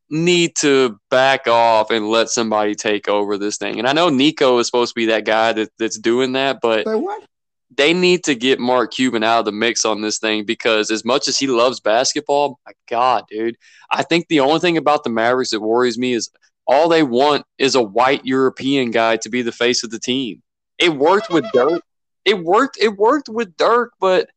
need 0.10 0.56
to 0.56 0.98
back 1.10 1.48
off 1.48 1.92
and 1.92 2.10
let 2.10 2.30
somebody 2.30 2.76
take 2.76 3.10
over 3.10 3.38
this 3.38 3.58
thing. 3.58 3.78
And 3.80 3.88
i 3.88 3.94
know 3.94 4.10
nico 4.10 4.58
is 4.60 4.68
supposed 4.68 4.94
to 4.94 5.00
be 5.00 5.08
that 5.08 5.26
guy 5.26 5.54
that, 5.54 5.70
that's 5.78 5.98
doing 6.00 6.34
that 6.34 6.60
but 6.62 6.86
Say 6.86 6.96
what? 6.96 7.24
they 7.76 7.94
need 7.94 8.24
to 8.24 8.34
get 8.36 8.60
mark 8.60 8.94
cuban 8.94 9.24
out 9.24 9.40
of 9.40 9.46
the 9.46 9.52
mix 9.52 9.84
on 9.84 10.02
this 10.02 10.20
thing 10.20 10.46
because 10.46 10.90
as 10.92 11.04
much 11.04 11.28
as 11.28 11.38
he 11.38 11.48
loves 11.48 11.80
basketball 11.82 12.60
my 12.66 12.72
god 12.90 13.26
dude 13.30 13.58
i 13.92 14.02
think 14.04 14.28
the 14.30 14.40
only 14.40 14.60
thing 14.60 14.78
about 14.78 15.04
the 15.04 15.10
mavericks 15.10 15.50
that 15.52 15.60
worries 15.60 15.98
me 15.98 16.14
is 16.14 16.30
all 16.66 16.88
they 16.88 17.04
want 17.04 17.46
is 17.58 17.76
a 17.76 17.82
white 17.82 18.26
european 18.26 18.92
guy 18.92 19.18
to 19.18 19.30
be 19.30 19.42
the 19.42 19.52
face 19.52 19.84
of 19.84 19.90
the 19.90 20.00
team. 20.00 20.42
It 20.78 20.90
worked 20.96 21.30
with 21.30 21.46
dirk 21.54 21.82
it 22.28 22.38
worked 22.38 22.78
it 22.80 22.96
worked 22.96 23.30
with 23.30 23.58
Dirk, 23.58 23.94
but 24.00 24.30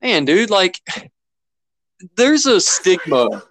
man, 0.00 0.24
dude, 0.24 0.50
like 0.50 0.80
there's 2.16 2.46
a 2.46 2.60
stigma. 2.60 3.42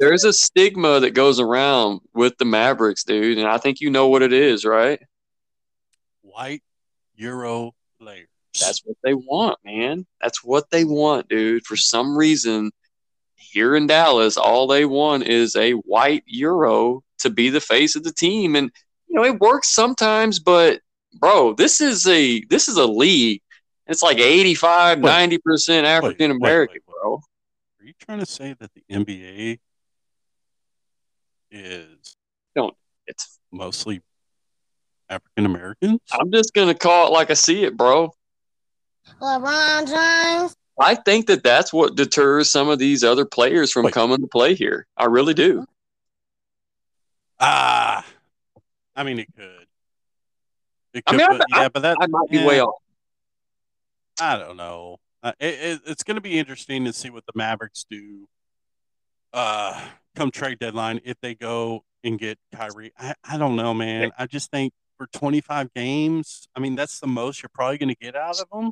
There's 0.00 0.24
a 0.24 0.32
stigma 0.32 1.00
that 1.00 1.12
goes 1.12 1.38
around 1.38 2.00
with 2.14 2.36
the 2.38 2.44
Mavericks, 2.44 3.04
dude, 3.04 3.38
and 3.38 3.46
I 3.46 3.58
think 3.58 3.80
you 3.80 3.90
know 3.90 4.08
what 4.08 4.22
it 4.22 4.32
is, 4.32 4.64
right? 4.64 5.00
white 6.34 6.62
Euro 7.16 7.72
players. 8.00 8.28
That's 8.60 8.82
what 8.84 8.96
they 9.02 9.14
want, 9.14 9.58
man. 9.64 10.06
That's 10.20 10.42
what 10.44 10.70
they 10.70 10.84
want, 10.84 11.28
dude. 11.28 11.64
For 11.64 11.76
some 11.76 12.16
reason, 12.16 12.70
here 13.36 13.76
in 13.76 13.86
Dallas, 13.86 14.36
all 14.36 14.66
they 14.66 14.84
want 14.84 15.24
is 15.24 15.56
a 15.56 15.72
white 15.72 16.22
Euro 16.26 17.02
to 17.20 17.30
be 17.30 17.50
the 17.50 17.60
face 17.60 17.96
of 17.96 18.04
the 18.04 18.12
team. 18.12 18.56
And 18.56 18.70
you 19.08 19.16
know, 19.16 19.24
it 19.24 19.40
works 19.40 19.70
sometimes, 19.70 20.38
but 20.40 20.80
bro, 21.18 21.54
this 21.54 21.80
is 21.80 22.06
a 22.06 22.42
this 22.50 22.68
is 22.68 22.76
a 22.76 22.86
league. 22.86 23.40
It's 23.86 24.02
like 24.02 24.18
85, 24.18 25.00
Wait. 25.00 25.10
90% 25.44 25.84
African 25.84 26.30
American, 26.30 26.40
wait, 26.40 26.82
wait. 26.88 27.02
bro. 27.02 27.20
Are 27.80 27.84
you 27.84 27.92
trying 27.98 28.20
to 28.20 28.26
say 28.26 28.54
that 28.58 28.70
the 28.74 28.82
NBA 28.90 29.58
is 31.50 32.16
don't 32.56 32.74
It's 33.06 33.38
mostly 33.52 34.00
African 35.08 35.46
Americans? 35.46 36.00
I'm 36.12 36.32
just 36.32 36.54
gonna 36.54 36.74
call 36.74 37.08
it 37.08 37.12
like 37.12 37.30
I 37.30 37.34
see 37.34 37.64
it, 37.64 37.76
bro. 37.76 38.12
LeBron 39.20 39.86
James. 39.86 40.56
I 40.80 40.94
think 40.96 41.26
that 41.26 41.44
that's 41.44 41.72
what 41.72 41.94
deters 41.94 42.50
some 42.50 42.68
of 42.68 42.78
these 42.78 43.04
other 43.04 43.24
players 43.24 43.70
from 43.70 43.84
Wait. 43.84 43.94
coming 43.94 44.18
to 44.20 44.26
play 44.26 44.54
here. 44.54 44.86
I 44.96 45.04
really 45.04 45.34
do. 45.34 45.66
Ah, 47.38 48.04
I 48.96 49.02
mean, 49.04 49.18
it 49.18 49.28
could. 49.36 49.63
It 50.94 51.02
I 51.06 51.10
could, 51.10 51.18
mean, 51.18 51.40
I- 51.52 51.62
yeah, 51.62 51.68
but 51.68 51.82
that 51.82 51.98
I 52.00 52.06
might 52.06 52.30
be 52.30 52.38
yeah, 52.38 52.46
way 52.46 52.60
off. 52.60 52.74
I 54.20 54.38
don't 54.38 54.56
know. 54.56 54.98
Uh, 55.22 55.32
it, 55.40 55.54
it, 55.54 55.80
it's 55.86 56.02
going 56.04 56.14
to 56.14 56.20
be 56.20 56.38
interesting 56.38 56.84
to 56.84 56.92
see 56.92 57.10
what 57.10 57.26
the 57.26 57.32
Mavericks 57.34 57.84
do. 57.88 58.28
Uh, 59.32 59.88
come 60.14 60.30
trade 60.30 60.60
deadline, 60.60 61.00
if 61.04 61.16
they 61.20 61.34
go 61.34 61.84
and 62.04 62.18
get 62.18 62.38
Kyrie, 62.54 62.92
I, 62.98 63.14
I 63.24 63.36
don't 63.38 63.56
know, 63.56 63.74
man. 63.74 64.12
I 64.16 64.26
just 64.26 64.50
think 64.52 64.72
for 64.96 65.08
25 65.08 65.74
games, 65.74 66.46
I 66.54 66.60
mean, 66.60 66.76
that's 66.76 67.00
the 67.00 67.08
most 67.08 67.42
you're 67.42 67.50
probably 67.52 67.78
going 67.78 67.88
to 67.88 67.96
get 67.96 68.14
out 68.14 68.40
of 68.40 68.48
them. 68.52 68.70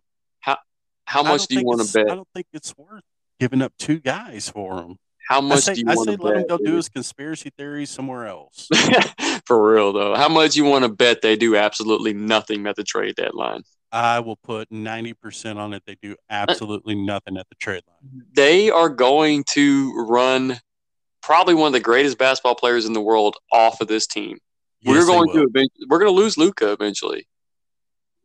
How 1.05 1.21
I 1.25 1.29
much 1.29 1.49
don't 1.49 1.61
you 1.61 1.67
want 1.67 1.83
to 1.83 1.93
bet? 1.93 2.11
I 2.11 2.15
don't 2.15 2.29
think 2.35 2.47
it's 2.53 2.77
worth 2.77 3.03
giving 3.39 3.61
up 3.61 3.73
two 3.79 3.99
guys 3.99 4.49
for 4.49 4.77
them. 4.77 4.97
How 5.29 5.41
much 5.41 5.61
say, 5.65 5.75
do 5.75 5.81
you 5.81 5.87
I 5.89 5.95
want 5.95 6.09
say 6.09 6.17
to 6.17 6.23
let 6.23 6.35
them 6.35 6.43
bet? 6.43 6.49
go 6.49 6.59
do 6.59 6.77
his 6.77 6.89
conspiracy 6.89 7.51
theories 7.57 7.91
somewhere 7.91 8.27
else. 8.27 8.69
For 9.47 9.73
real 9.73 9.93
though, 9.93 10.15
how 10.15 10.29
much 10.29 10.57
you 10.57 10.65
want 10.65 10.85
to 10.85 10.89
bet 10.89 11.23
they 11.23 11.37
do 11.37 11.57
absolutely 11.57 12.13
nothing 12.13 12.67
at 12.67 12.77
the 12.77 12.85
trade 12.85 13.15
deadline? 13.17 13.63
I 13.93 14.21
will 14.21 14.37
put 14.37 14.71
90% 14.71 15.57
on 15.57 15.75
it. 15.75 15.83
They 15.87 15.97
do 16.01 16.13
uh, 16.13 16.17
absolutely 16.31 16.95
nothing 16.95 17.37
at 17.37 17.47
the 17.51 17.55
trade 17.57 17.83
line. 17.87 18.25
They 18.35 18.71
are 18.71 18.89
going 18.89 19.45
to 19.51 19.93
run 20.09 20.59
probably 21.21 21.55
one 21.55 21.69
of 21.69 21.73
the 21.75 21.81
greatest 21.81 22.19
basketball 22.19 22.55
players 22.55 22.87
in 22.87 22.95
the 22.95 23.01
world 23.01 23.37
off 23.53 23.81
of 23.81 23.89
this 23.89 24.07
team. 24.07 24.39
we're 24.85 25.07
going 25.07 25.31
to 25.33 25.43
eventually, 25.43 25.87
we're 25.89 25.99
going 25.99 26.13
to 26.13 26.21
lose 26.21 26.39
Luka 26.39 26.73
eventually. 26.73 27.27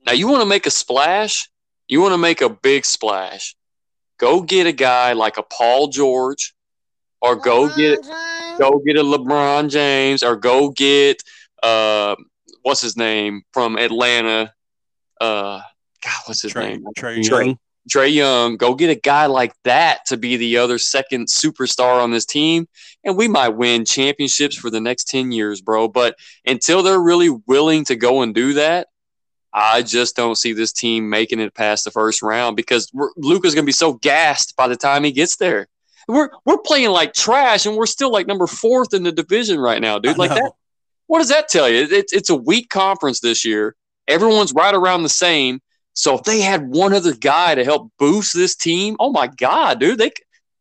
Now 0.06 0.14
you 0.14 0.28
want 0.30 0.42
to 0.42 0.48
make 0.48 0.66
a 0.66 0.72
splash? 0.72 1.50
You 1.88 2.02
want 2.02 2.14
to 2.14 2.18
make 2.18 2.42
a 2.42 2.50
big 2.50 2.86
splash? 2.86 3.56
Go 4.18 4.42
get 4.42 4.68
a 4.68 4.72
guy 4.72 5.14
like 5.14 5.38
a 5.38 5.44
Paul 5.44 5.90
George, 5.90 6.56
or 7.22 7.36
go 7.36 7.68
get 7.76 8.00
LeBron 8.02 8.04
James. 8.04 8.60
go 8.60 8.80
get 8.86 8.98
a 8.98 9.04
LeBron 9.04 9.70
James, 9.70 10.24
or 10.24 10.36
go 10.36 10.70
get 10.70 11.24
uh, 11.64 12.16
what's 12.64 12.82
his 12.82 12.98
name 12.98 13.44
from 13.54 13.78
Atlanta? 13.78 14.54
Uh, 15.20 15.62
God, 16.04 16.22
what's 16.26 16.42
his 16.42 16.54
Trae, 16.54 16.70
name? 16.70 16.86
Trae 16.98 17.20
Trae. 17.20 17.46
Young. 17.46 17.60
Trae 17.90 18.14
Young, 18.14 18.58
go 18.58 18.76
get 18.76 18.90
a 18.90 19.00
guy 19.00 19.28
like 19.28 19.54
that 19.64 20.00
to 20.08 20.18
be 20.18 20.36
the 20.36 20.58
other 20.58 20.78
second 20.78 21.28
superstar 21.28 22.04
on 22.04 22.12
this 22.12 22.26
team, 22.26 22.68
and 23.06 23.16
we 23.16 23.30
might 23.30 23.50
win 23.50 23.86
championships 23.86 24.58
for 24.58 24.70
the 24.70 24.82
next 24.82 25.06
10 25.08 25.32
years, 25.32 25.62
bro. 25.62 25.88
But 25.88 26.16
until 26.46 26.84
they're 26.84 27.00
really 27.00 27.30
willing 27.30 27.86
to 27.86 27.96
go 27.96 28.24
and 28.24 28.36
do 28.36 28.56
that, 28.56 28.88
I 29.54 29.84
just 29.84 30.18
don't 30.18 30.38
see 30.38 30.52
this 30.52 30.74
team 30.74 31.10
making 31.10 31.40
it 31.40 31.54
past 31.54 31.86
the 31.86 31.92
first 31.92 32.22
round 32.22 32.58
because 32.58 32.92
we're- 32.94 33.14
Luka's 33.16 33.56
going 33.56 33.64
to 33.64 33.68
be 33.68 33.72
so 33.72 33.94
gassed 33.94 34.58
by 34.58 34.68
the 34.68 34.76
time 34.76 35.06
he 35.06 35.14
gets 35.14 35.38
there. 35.38 35.68
We're 36.08 36.30
we're 36.46 36.60
playing 36.60 36.90
like 36.92 37.14
trash, 37.14 37.66
and 37.66 37.76
we're 37.76 37.86
still 37.86 38.12
like 38.12 38.28
number 38.28 38.48
fourth 38.48 38.94
in 38.94 39.04
the 39.04 39.12
division 39.12 39.60
right 39.60 39.82
now, 39.82 40.00
dude. 40.00 40.16
I 40.16 40.18
Like 40.18 40.30
that 40.32 40.52
what 41.08 41.20
does 41.20 41.30
that 41.30 41.48
tell 41.50 41.70
you? 41.70 41.88
It's 41.90 42.14
it's 42.14 42.30
a 42.30 42.36
weak 42.36 42.70
conference 42.70 43.20
this 43.20 43.44
year. 43.46 43.76
Everyone's 44.08 44.54
right 44.54 44.74
around 44.76 45.04
the 45.04 45.10
same. 45.10 45.62
So 45.94 46.16
if 46.16 46.24
they 46.24 46.42
had 46.42 46.68
one 46.68 46.94
other 46.94 47.14
guy 47.16 47.56
to 47.56 47.64
help 47.64 47.92
boost 47.98 48.34
this 48.36 48.56
team, 48.56 48.96
oh 49.00 49.12
my 49.12 49.28
god, 49.28 49.80
dude, 49.80 49.98
they 49.98 50.12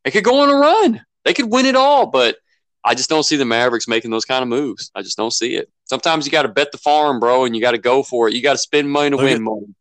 they 0.04 0.10
could 0.10 0.24
go 0.24 0.40
on 0.40 0.48
a 0.48 0.54
run. 0.54 1.04
They 1.24 1.34
could 1.34 1.50
win 1.50 1.66
it 1.66 1.76
all. 1.76 2.06
But 2.06 2.36
I 2.84 2.94
just 2.94 3.10
don't 3.10 3.24
see 3.24 3.36
the 3.36 3.44
Mavericks 3.44 3.88
making 3.88 4.12
those 4.12 4.24
kind 4.24 4.42
of 4.42 4.48
moves. 4.48 4.90
I 4.94 5.02
just 5.02 5.16
don't 5.16 5.32
see 5.32 5.56
it. 5.56 5.68
Sometimes 5.84 6.24
you 6.26 6.32
got 6.32 6.42
to 6.42 6.48
bet 6.48 6.70
the 6.72 6.78
farm, 6.78 7.18
bro, 7.20 7.44
and 7.44 7.54
you 7.54 7.60
got 7.60 7.72
to 7.72 7.78
go 7.78 8.02
for 8.04 8.28
it. 8.28 8.34
You 8.34 8.42
got 8.42 8.52
to 8.52 8.58
spend 8.58 8.88
money 8.90 9.10
to 9.10 9.16
Look 9.16 9.24
win 9.24 9.34
at- 9.36 9.40
money. 9.42 9.74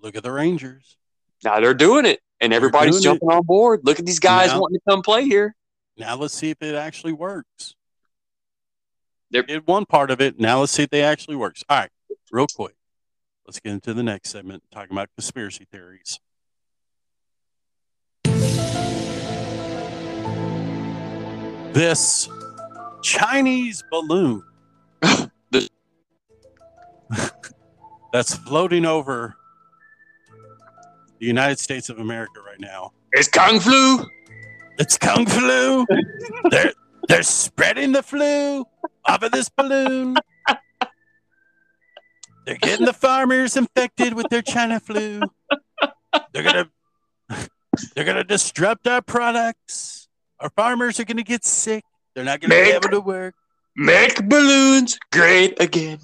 Look 0.00 0.16
at 0.16 0.22
the 0.22 0.30
Rangers. 0.32 0.96
Now 1.42 1.60
they're 1.60 1.74
doing 1.74 2.06
it, 2.06 2.20
and 2.44 2.52
everybody's 2.52 3.00
doing 3.00 3.16
it. 3.16 3.20
jumping 3.20 3.28
on 3.30 3.42
board. 3.44 3.80
Look 3.84 3.98
at 3.98 4.06
these 4.06 4.20
guys 4.20 4.50
Now- 4.50 4.60
wanting 4.60 4.78
to 4.78 4.84
come 4.88 5.02
play 5.02 5.24
here. 5.24 5.56
Now 5.96 6.16
let's 6.16 6.34
see 6.34 6.50
if 6.50 6.60
it 6.62 6.74
actually 6.74 7.12
works. 7.12 7.74
They're- 9.30 9.42
did 9.42 9.66
one 9.66 9.86
part 9.86 10.10
of 10.10 10.20
it. 10.20 10.38
Now 10.38 10.60
let's 10.60 10.72
see 10.72 10.82
if 10.84 10.90
they 10.90 11.02
actually 11.02 11.36
works. 11.36 11.64
All 11.68 11.78
right, 11.78 11.90
real 12.30 12.46
quick. 12.54 12.74
Let's 13.46 13.60
get 13.60 13.72
into 13.72 13.92
the 13.94 14.02
next 14.02 14.30
segment 14.30 14.62
talking 14.70 14.92
about 14.92 15.08
conspiracy 15.16 15.66
theories. 15.70 16.18
This 21.72 22.28
Chinese 23.02 23.82
balloon 23.90 24.42
that's 28.12 28.36
floating 28.36 28.84
over 28.86 29.36
the 31.24 31.28
United 31.28 31.58
States 31.58 31.88
of 31.88 31.98
America 31.98 32.40
right 32.46 32.60
now. 32.60 32.92
It's 33.12 33.28
Kung 33.28 33.58
Flu. 33.58 34.04
It's 34.78 34.98
kung 34.98 35.24
flu. 35.24 35.86
they're 36.50 36.72
they're 37.08 37.22
spreading 37.22 37.92
the 37.92 38.02
flu 38.02 38.64
off 39.06 39.22
of 39.22 39.30
this 39.30 39.48
balloon. 39.48 40.16
They're 42.44 42.56
getting 42.56 42.84
the 42.84 42.92
farmers 42.92 43.56
infected 43.56 44.14
with 44.14 44.26
their 44.30 44.42
China 44.42 44.80
flu. 44.80 45.20
They're 46.32 46.42
gonna 46.42 46.68
they're 47.94 48.04
gonna 48.04 48.24
disrupt 48.24 48.88
our 48.88 49.00
products. 49.00 50.08
Our 50.40 50.50
farmers 50.50 50.98
are 50.98 51.04
gonna 51.04 51.22
get 51.22 51.44
sick. 51.44 51.84
They're 52.14 52.24
not 52.24 52.40
gonna 52.40 52.52
be 52.52 52.70
able 52.72 52.88
to 52.88 53.00
work. 53.00 53.36
Make 53.76 54.28
balloons 54.28 54.98
great 55.12 55.60
again. 55.60 56.00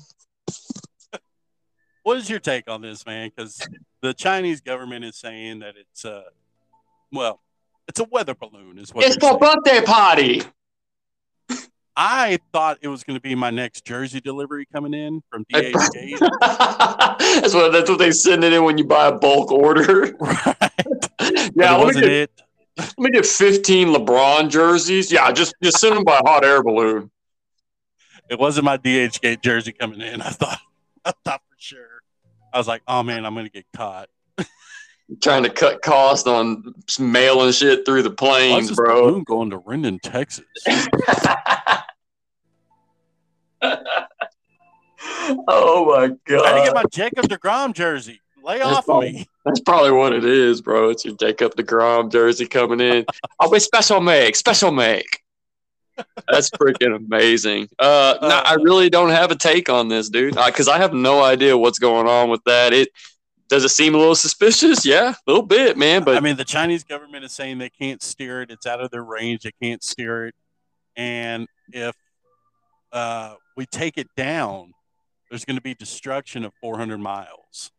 What 2.11 2.19
is 2.19 2.29
your 2.29 2.41
take 2.41 2.69
on 2.69 2.83
this, 2.83 3.07
man? 3.07 3.31
Because 3.33 3.65
the 4.03 4.13
Chinese 4.13 4.61
government 4.61 5.05
is 5.05 5.15
saying 5.15 5.61
that 5.61 5.75
it's 5.77 6.05
uh 6.05 6.25
well, 7.13 7.41
it's 7.87 8.01
a 8.01 8.05
weather 8.11 8.35
balloon, 8.35 8.79
is 8.79 8.93
what 8.93 9.05
It's 9.05 9.15
for 9.15 9.39
birthday 9.39 9.81
party. 9.81 10.43
I 11.97 12.41
thought 12.53 12.79
it 12.83 12.89
was 12.89 13.05
going 13.05 13.17
to 13.17 13.21
be 13.21 13.37
my 13.37 13.51
next 13.51 13.85
jersey 13.85 14.21
delivery 14.21 14.67
coming 14.73 14.93
in 14.93 15.23
from 15.31 15.45
DH 15.55 15.93
Gate. 15.93 16.19
that's 16.41 17.55
what 17.55 17.71
that's 17.71 17.89
what 17.89 18.01
they 18.01 18.11
send 18.11 18.43
it 18.43 18.53
in 18.55 18.65
when 18.65 18.77
you 18.77 18.83
buy 18.83 19.07
a 19.07 19.13
bulk 19.13 19.53
order. 19.53 20.13
right. 20.21 20.57
yeah, 21.55 21.77
let 21.77 21.95
me, 21.95 22.01
get, 22.01 22.11
it. 22.11 22.43
let 22.77 22.99
me 22.99 23.11
get 23.13 23.25
15 23.25 23.87
LeBron 23.87 24.51
jerseys. 24.51 25.13
Yeah, 25.13 25.31
just 25.31 25.55
just 25.63 25.79
send 25.79 25.95
them 25.95 26.03
by 26.03 26.21
hot 26.25 26.45
air 26.45 26.61
balloon. 26.61 27.13
It 28.29 28.41
wasn't 28.41 28.65
my 28.65 28.79
DH 28.79 29.21
Gate 29.23 29.43
jersey 29.43 29.71
coming 29.71 30.01
in. 30.01 30.21
I 30.21 30.31
thought, 30.31 30.59
I 31.05 31.13
thought. 31.25 31.43
I 32.53 32.59
was 32.59 32.69
like, 32.69 32.83
oh 32.87 33.03
man, 33.03 33.25
I'm 33.27 33.35
going 33.35 33.47
to 33.47 33.53
get 33.53 33.67
caught. 33.75 34.09
Trying 35.21 35.43
to 35.43 35.51
cut 35.51 35.83
costs 35.83 36.29
on 36.29 36.73
mailing 37.01 37.51
shit 37.51 37.85
through 37.85 38.03
the 38.03 38.11
planes, 38.11 38.71
bro. 38.71 39.23
going 39.23 39.51
to 39.51 39.59
Rendon, 39.59 40.01
Texas? 40.01 40.45
oh 45.49 45.85
my 45.87 46.11
god! 46.27 46.47
I 46.47 46.49
had 46.49 46.59
to 46.59 46.65
get 46.65 46.75
my 46.75 46.85
Jacob 46.93 47.29
Degrom 47.29 47.75
jersey. 47.75 48.21
Lay 48.43 48.59
That's 48.59 48.71
off 48.71 48.89
of 48.89 49.03
me. 49.03 49.27
That's 49.45 49.61
probably 49.61 49.93
what 49.93 50.13
it 50.13 50.25
is, 50.25 50.61
bro. 50.61 50.91
It's 50.91 51.05
your 51.05 51.15
Jacob 51.17 51.55
DeGrom 51.57 52.11
jersey 52.11 52.47
coming 52.47 52.81
in. 52.81 53.05
Oh, 53.09 53.29
I'll 53.41 53.51
be 53.51 53.59
special 53.59 54.01
make, 54.01 54.37
special 54.37 54.71
make. 54.71 55.23
That's 56.29 56.51
freaking 56.51 56.95
amazing. 56.97 57.69
Uh, 57.79 58.17
no, 58.23 58.29
I 58.29 58.55
really 58.55 58.91
don't 58.91 59.11
have 59.11 59.31
a 59.31 59.37
take 59.37 59.69
on 59.69 59.89
this, 59.89 60.09
dude, 60.09 60.35
because 60.37 60.69
I 60.69 60.79
have 60.79 60.93
no 60.95 61.23
idea 61.23 61.57
what's 61.57 61.79
going 61.79 62.07
on 62.07 62.31
with 62.31 62.43
that. 62.45 62.73
It 62.73 62.89
does 63.49 63.65
it 63.65 63.71
seem 63.71 63.95
a 63.95 63.99
little 63.99 64.15
suspicious? 64.15 64.87
Yeah, 64.87 65.11
a 65.11 65.17
little 65.27 65.43
bit, 65.45 65.77
man. 65.77 66.05
But 66.05 66.17
I 66.17 66.21
mean, 66.21 66.37
the 66.37 66.45
Chinese 66.45 66.85
government 66.85 67.25
is 67.25 67.33
saying 67.33 67.59
they 67.59 67.69
can't 67.71 68.01
steer 68.03 68.43
it. 68.43 68.51
It's 68.51 68.67
out 68.67 68.81
of 68.81 68.91
their 68.91 69.03
range. 69.03 69.43
They 69.43 69.53
can't 69.61 69.83
steer 69.83 70.27
it. 70.27 70.35
And 70.97 71.49
if 71.73 71.95
uh, 72.93 73.35
we 73.57 73.67
take 73.67 73.99
it 73.99 74.09
down, 74.17 74.73
there's 75.31 75.45
going 75.45 75.57
to 75.57 75.63
be 75.63 75.75
destruction 75.75 76.45
of 76.45 76.53
400 76.61 76.99
miles. 76.99 77.71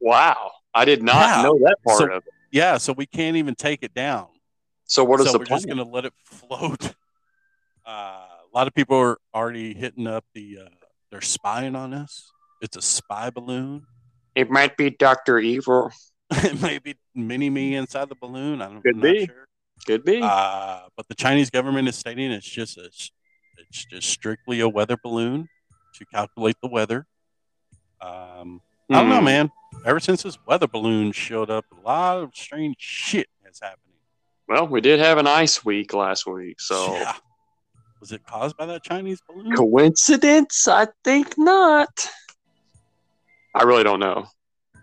wow, 0.00 0.50
I 0.74 0.84
did 0.84 1.02
not 1.02 1.36
Yeah. 1.36 1.42
know 1.42 1.58
that 1.64 1.76
part 1.86 1.98
So- 1.98 2.04
of 2.06 2.22
it. 2.26 2.32
Yeah, 2.50 2.78
so 2.78 2.92
we 2.92 3.04
can't 3.06 3.36
even 3.36 3.54
take 3.56 3.82
it 3.82 3.94
down. 3.94 4.28
So 4.86 5.02
what 5.02 5.18
is 5.20 5.26
so 5.26 5.32
the 5.32 5.38
we're 5.40 5.46
plan? 5.46 5.58
just 5.58 5.66
going 5.66 5.78
to 5.78 5.84
let 5.84 6.04
it 6.04 6.12
float. 6.24 6.94
Uh, 7.86 7.90
a 7.90 8.50
lot 8.54 8.66
of 8.66 8.74
people 8.74 8.96
are 8.96 9.18
already 9.34 9.74
hitting 9.74 10.06
up 10.06 10.24
the. 10.34 10.58
Uh, 10.66 10.68
they're 11.10 11.20
spying 11.20 11.76
on 11.76 11.92
us. 11.94 12.30
It's 12.60 12.76
a 12.76 12.82
spy 12.82 13.30
balloon. 13.30 13.86
It 14.34 14.50
might 14.50 14.76
be 14.76 14.90
Doctor 14.90 15.38
Evil. 15.38 15.92
it 16.30 16.60
might 16.60 16.82
be 16.82 16.96
mini 17.14 17.50
me 17.50 17.76
inside 17.76 18.08
the 18.08 18.14
balloon. 18.16 18.62
I 18.62 18.66
don't 18.66 18.82
Could 18.82 18.94
I'm 18.96 19.00
not 19.00 19.12
be. 19.12 19.26
Sure. 19.26 19.46
Could 19.86 20.04
be. 20.04 20.20
Uh, 20.22 20.80
but 20.96 21.06
the 21.08 21.14
Chinese 21.14 21.50
government 21.50 21.88
is 21.88 21.96
stating 21.96 22.30
it's 22.30 22.48
just 22.48 22.78
a, 22.78 22.84
it's 22.86 23.84
just 23.90 24.08
strictly 24.08 24.60
a 24.60 24.68
weather 24.68 24.96
balloon 25.02 25.48
to 25.96 26.04
calculate 26.06 26.56
the 26.62 26.68
weather. 26.68 27.06
Um, 28.00 28.60
I 28.90 29.00
don't 29.00 29.08
know, 29.08 29.18
Hmm. 29.18 29.24
man. 29.24 29.50
Ever 29.84 30.00
since 30.00 30.22
this 30.22 30.38
weather 30.46 30.66
balloon 30.68 31.12
showed 31.12 31.50
up, 31.50 31.64
a 31.72 31.86
lot 31.86 32.18
of 32.18 32.30
strange 32.34 32.76
shit 32.78 33.28
has 33.44 33.58
happening. 33.60 33.80
Well, 34.48 34.68
we 34.68 34.80
did 34.80 35.00
have 35.00 35.18
an 35.18 35.26
ice 35.26 35.64
week 35.64 35.92
last 35.94 36.26
week, 36.26 36.60
so 36.60 36.94
Yeah. 36.94 37.14
Was 38.04 38.12
it 38.12 38.26
caused 38.26 38.58
by 38.58 38.66
that 38.66 38.82
Chinese 38.82 39.22
balloon? 39.26 39.50
coincidence? 39.52 40.68
I 40.68 40.88
think 41.04 41.38
not. 41.38 42.06
I 43.54 43.62
really 43.62 43.82
don't 43.82 43.98
know. 43.98 44.26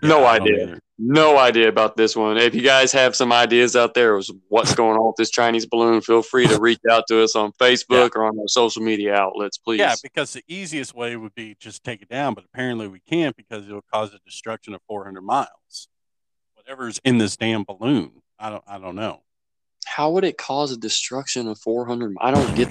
no 0.01 0.22
Yeah, 0.22 0.26
I 0.26 0.36
idea. 0.38 0.80
No 0.97 1.38
idea 1.38 1.67
about 1.67 1.95
this 1.95 2.15
one. 2.15 2.38
If 2.38 2.55
you 2.55 2.63
guys 2.63 2.91
have 2.93 3.15
some 3.15 3.32
ideas 3.32 3.76
out 3.76 3.93
there 3.93 4.15
of 4.15 4.28
what's 4.47 4.74
going 4.74 4.97
on 4.97 5.05
with 5.05 5.17
this 5.17 5.30
Chinese 5.30 5.67
balloon, 5.67 6.01
feel 6.01 6.24
free 6.24 6.47
to 6.47 6.59
reach 6.59 6.80
out 6.89 7.03
to 7.09 7.22
us 7.22 7.36
on 7.36 7.51
Facebook 7.61 8.15
or 8.15 8.24
on 8.24 8.39
our 8.39 8.47
social 8.47 8.82
media 8.82 9.13
outlets, 9.13 9.59
please. 9.59 9.78
Yeah, 9.78 9.93
because 10.01 10.34
the 10.34 10.43
easiest 10.47 10.95
way 10.95 11.15
would 11.15 11.36
be 11.36 11.55
just 11.59 11.84
take 11.84 12.01
it 12.01 12.09
down, 12.09 12.34
but 12.34 12.43
apparently 12.43 12.88
we 12.88 13.01
can't 13.01 13.38
because 13.38 13.67
it'll 13.67 13.86
cause 13.93 14.15
a 14.15 14.19
destruction 14.26 14.74
of 14.74 14.82
400 14.88 15.22
miles. 15.22 15.89
Whatever's 16.55 16.99
in 17.03 17.19
this 17.19 17.38
damn 17.38 17.65
balloon, 17.65 18.24
I 18.39 18.49
don't, 18.49 18.63
I 18.67 18.80
don't 18.80 18.95
know. 18.95 19.22
How 19.86 20.11
would 20.11 20.24
it 20.24 20.38
cause 20.38 20.72
a 20.72 20.78
destruction 20.78 21.47
of 21.47 21.59
400? 21.59 22.15
I 22.22 22.32
don't 22.32 22.55
get. 22.55 22.69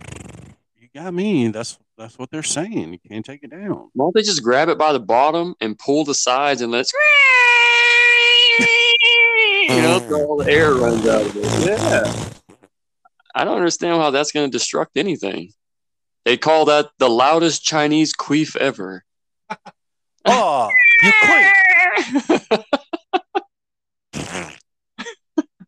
You 0.92 1.02
got 1.02 1.14
me. 1.14 1.48
That's 1.48 1.78
that's 1.96 2.18
what 2.18 2.30
they're 2.30 2.42
saying. 2.42 2.92
You 2.92 2.98
can't 3.08 3.24
take 3.24 3.42
it 3.44 3.50
down. 3.50 3.90
Why 3.92 4.04
don't 4.04 4.14
they 4.14 4.22
just 4.22 4.42
grab 4.42 4.68
it 4.68 4.78
by 4.78 4.92
the 4.92 5.00
bottom 5.00 5.54
and 5.60 5.78
pull 5.78 6.04
the 6.04 6.14
sides 6.14 6.62
and 6.62 6.72
let's. 6.72 6.92
You 9.70 9.82
know, 9.82 10.00
so 10.08 10.26
all 10.26 10.36
the 10.36 10.50
air 10.50 10.74
runs 10.74 11.06
out 11.06 11.24
of 11.24 11.36
it. 11.36 11.44
Yeah. 11.64 12.12
I 13.36 13.44
don't 13.44 13.56
understand 13.56 14.00
how 14.02 14.10
that's 14.10 14.32
going 14.32 14.50
to 14.50 14.58
destruct 14.58 14.96
anything. 14.96 15.52
They 16.24 16.36
call 16.36 16.64
that 16.64 16.88
the 16.98 17.08
loudest 17.08 17.62
Chinese 17.64 18.12
queef 18.14 18.56
ever. 18.56 19.04
Oh, 20.26 20.68
you 21.02 21.12
quit. 21.22 22.64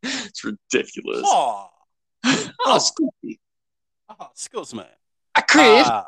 it's 0.03 0.45
ridiculous. 0.45 1.23
Oh, 1.25 1.69
Oh, 2.25 2.79
Scoopy. 2.79 3.39
oh, 4.11 4.29
excuse 4.33 4.75
me. 4.75 4.85
I. 5.35 5.81
Uh, 5.87 6.03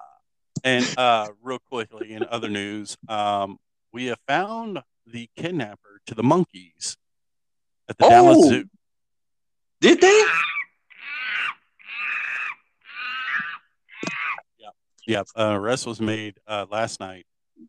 and 0.62 0.98
uh, 0.98 1.28
real 1.42 1.58
quickly, 1.58 2.12
in 2.12 2.24
other 2.24 2.48
news, 2.48 2.96
um, 3.08 3.58
we 3.92 4.06
have 4.06 4.18
found 4.26 4.80
the 5.06 5.28
kidnapper 5.36 6.00
to 6.06 6.14
the 6.14 6.22
monkeys 6.22 6.96
at 7.88 7.98
the 7.98 8.08
Dallas 8.08 8.38
Oh. 8.40 8.48
Zoo. 8.48 8.64
Did 9.80 10.00
they? 10.00 10.24
Yep, 15.06 15.26
uh, 15.36 15.52
arrest 15.60 15.86
was 15.86 16.00
made 16.00 16.40
uh, 16.46 16.64
last 16.70 16.98
night 16.98 17.26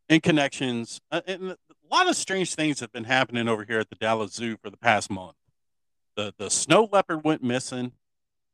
in 0.08 0.22
connections. 0.22 1.02
Uh, 1.12 1.20
and 1.28 1.52
a 1.52 1.58
lot 1.92 2.08
of 2.08 2.16
strange 2.16 2.56
things 2.56 2.80
have 2.80 2.94
been 2.94 3.04
happening 3.04 3.50
over 3.50 3.66
here 3.66 3.80
at 3.80 3.90
the 3.90 3.96
Dallas 3.96 4.32
Zoo 4.34 4.56
for 4.64 4.70
the 4.70 4.78
past 4.78 5.12
month. 5.12 5.36
The 6.16 6.34
the 6.38 6.50
snow 6.50 6.88
leopard 6.90 7.26
went 7.26 7.44
missing. 7.44 7.92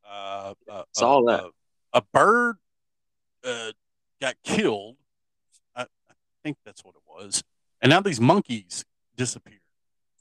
Uh, 0.10 0.56
uh, 0.68 0.84
Saw 0.94 1.22
a, 1.22 1.26
that. 1.26 1.44
A, 1.44 2.00
a 2.00 2.02
bird 2.12 2.56
uh, 3.46 3.72
got 4.22 4.36
killed. 4.44 4.96
I, 5.76 5.84
I 5.84 6.14
think 6.44 6.58
that's 6.66 6.84
what 6.84 6.96
it 6.96 7.02
was. 7.08 7.44
And 7.82 7.90
now 7.90 8.00
these 8.02 8.22
monkeys 8.22 8.86
disappeared. 9.18 9.60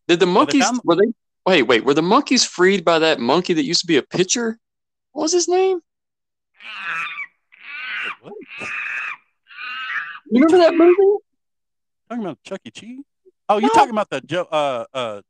Did 0.09 0.21
the 0.21 0.27
monkeys 0.27 0.65
found- 0.65 0.81
were 0.85 0.97
they? 0.97 1.13
Wait, 1.47 1.63
wait. 1.63 1.85
Were 1.85 1.95
the 1.95 2.03
monkeys 2.03 2.45
freed 2.45 2.85
by 2.85 2.99
that 2.99 3.19
monkey 3.21 3.55
that 3.55 3.65
used 3.65 3.81
to 3.81 3.87
be 3.87 3.97
a 3.97 4.03
pitcher? 4.03 4.59
What 5.13 5.23
was 5.23 5.33
his 5.33 5.49
name? 5.49 5.81
What? 8.21 8.33
You 10.31 10.45
remember 10.45 10.59
that 10.59 10.75
movie? 10.75 11.19
Talking 12.09 12.25
about 12.25 12.43
Chuck 12.45 12.61
E. 12.65 12.71
Cheese? 12.71 13.05
Oh, 13.49 13.59
you're 13.59 13.71
No. 13.71 13.75
talking 13.75 13.91
about 13.91 14.11
the 14.11 14.21
Joe, 14.21 14.47
uh, 14.51 14.85
uh, 14.93 15.23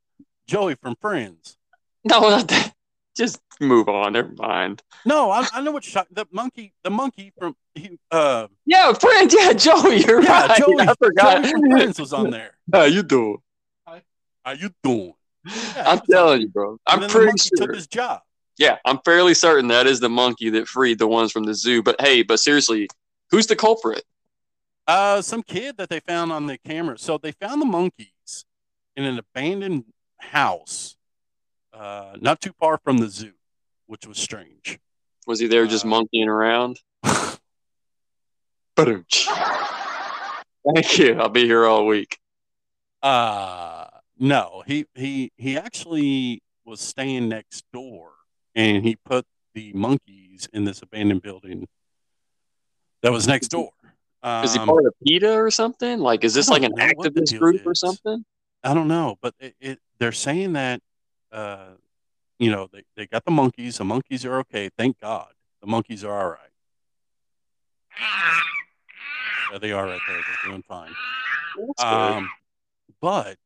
Joey 0.46 0.74
from 0.74 0.96
Friends. 1.00 1.56
No, 2.04 2.20
not 2.20 2.48
that. 2.48 2.69
Just 3.16 3.40
move 3.60 3.88
on. 3.88 4.12
Never 4.12 4.32
mind. 4.36 4.82
No, 5.04 5.30
I, 5.30 5.46
I 5.52 5.60
know 5.60 5.72
what 5.72 5.92
you're. 5.92 6.04
The 6.10 6.26
monkey, 6.30 6.72
the 6.82 6.90
monkey 6.90 7.32
from 7.38 7.56
he, 7.74 7.98
uh, 8.10 8.46
Yeah, 8.66 8.92
friend. 8.92 9.32
Yeah, 9.32 9.52
Joey. 9.52 9.98
You're 10.04 10.22
yeah, 10.22 10.46
right. 10.46 10.58
Joey, 10.58 10.80
I 10.80 10.94
forgot. 10.94 11.42
Joey 11.42 11.50
from 11.50 11.70
Friends 11.70 12.00
was 12.00 12.12
on 12.12 12.30
there. 12.30 12.52
How 12.72 12.84
you 12.84 13.02
doing? 13.02 13.38
How 14.44 14.52
you 14.52 14.70
doing? 14.82 15.12
Yeah, 15.44 15.52
I'm 15.76 15.84
was 15.84 16.00
on 16.00 16.06
telling 16.10 16.40
you, 16.42 16.48
bro. 16.48 16.78
I'm 16.86 17.08
pretty 17.08 17.32
sure. 17.38 17.66
took 17.66 17.74
his 17.74 17.86
job. 17.86 18.20
Yeah, 18.58 18.76
I'm 18.84 18.98
fairly 19.04 19.34
certain 19.34 19.68
that 19.68 19.86
is 19.86 20.00
the 20.00 20.10
monkey 20.10 20.50
that 20.50 20.68
freed 20.68 20.98
the 20.98 21.06
ones 21.06 21.32
from 21.32 21.44
the 21.44 21.54
zoo. 21.54 21.82
But 21.82 22.00
hey, 22.00 22.22
but 22.22 22.40
seriously, 22.40 22.88
who's 23.30 23.46
the 23.46 23.56
culprit? 23.56 24.02
Uh, 24.86 25.22
some 25.22 25.42
kid 25.42 25.76
that 25.78 25.88
they 25.88 26.00
found 26.00 26.32
on 26.32 26.46
the 26.46 26.58
camera. 26.58 26.98
So 26.98 27.16
they 27.16 27.32
found 27.32 27.62
the 27.62 27.66
monkeys 27.66 28.44
in 28.96 29.04
an 29.04 29.18
abandoned 29.18 29.84
house, 30.18 30.96
uh, 31.80 32.16
not 32.20 32.40
too 32.40 32.52
far 32.58 32.78
from 32.78 32.98
the 32.98 33.08
zoo, 33.08 33.32
which 33.86 34.06
was 34.06 34.18
strange. 34.18 34.78
Was 35.26 35.40
he 35.40 35.46
there 35.46 35.66
just 35.66 35.84
Uh, 35.84 35.88
monkeying 35.88 36.28
around? 36.28 36.78
Thank 40.74 40.98
you. 40.98 41.14
I'll 41.20 41.28
be 41.28 41.44
here 41.44 41.66
all 41.66 41.86
week. 41.86 42.18
Uh 43.02 43.86
no, 44.18 44.62
he 44.66 44.84
he 44.94 45.32
he 45.38 45.56
actually 45.56 46.42
was 46.66 46.80
staying 46.80 47.28
next 47.30 47.64
door, 47.72 48.12
and 48.54 48.84
he 48.84 48.96
put 48.96 49.24
the 49.54 49.72
monkeys 49.72 50.48
in 50.52 50.64
this 50.64 50.82
abandoned 50.82 51.22
building 51.22 51.66
that 53.02 53.10
was 53.12 53.26
next 53.26 53.48
door. 53.48 53.70
Um, 54.22 54.44
Is 54.44 54.52
he 54.52 54.58
part 54.58 54.84
of 54.84 54.92
PETA 55.06 55.32
or 55.32 55.50
something? 55.50 55.98
Like, 55.98 56.24
is 56.24 56.34
this 56.34 56.50
like 56.50 56.62
an 56.62 56.72
know 56.76 56.90
what 56.94 57.14
the 57.14 57.22
activist 57.22 57.38
group 57.38 57.66
or 57.66 57.74
something? 57.74 58.22
I 58.62 58.74
don't 58.74 58.88
know, 58.88 59.16
but 59.22 59.34
it, 59.40 59.54
it 59.60 59.78
they're 59.98 60.12
saying 60.12 60.52
that 60.52 60.82
uh 61.32 61.70
you 62.38 62.50
know 62.50 62.68
they, 62.72 62.82
they 62.96 63.06
got 63.06 63.24
the 63.24 63.30
monkeys. 63.30 63.78
The 63.78 63.84
monkeys 63.84 64.24
are 64.24 64.38
okay. 64.40 64.70
Thank 64.76 65.00
God, 65.00 65.32
the 65.60 65.66
monkeys 65.66 66.04
are 66.04 66.18
all 66.18 66.30
right. 66.30 66.38
Yeah, 69.52 69.58
they 69.58 69.72
are 69.72 69.84
right 69.84 70.00
there. 70.06 70.16
They're 70.16 70.50
doing 70.50 70.62
fine. 70.62 70.94
Um, 71.84 72.30
but 73.00 73.36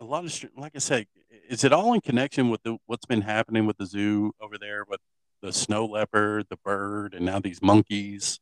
a 0.00 0.04
lot 0.04 0.24
of, 0.24 0.44
like 0.56 0.72
I 0.74 0.78
said, 0.78 1.06
is 1.48 1.62
it 1.62 1.72
all 1.72 1.92
in 1.92 2.00
connection 2.00 2.48
with 2.48 2.62
the, 2.62 2.78
what's 2.86 3.04
been 3.04 3.20
happening 3.20 3.66
with 3.66 3.76
the 3.76 3.84
zoo 3.84 4.32
over 4.40 4.56
there 4.56 4.84
with 4.88 5.00
the 5.42 5.52
snow 5.52 5.84
leopard, 5.84 6.46
the 6.48 6.56
bird, 6.64 7.12
and 7.12 7.26
now 7.26 7.38
these 7.38 7.60
monkeys? 7.60 8.40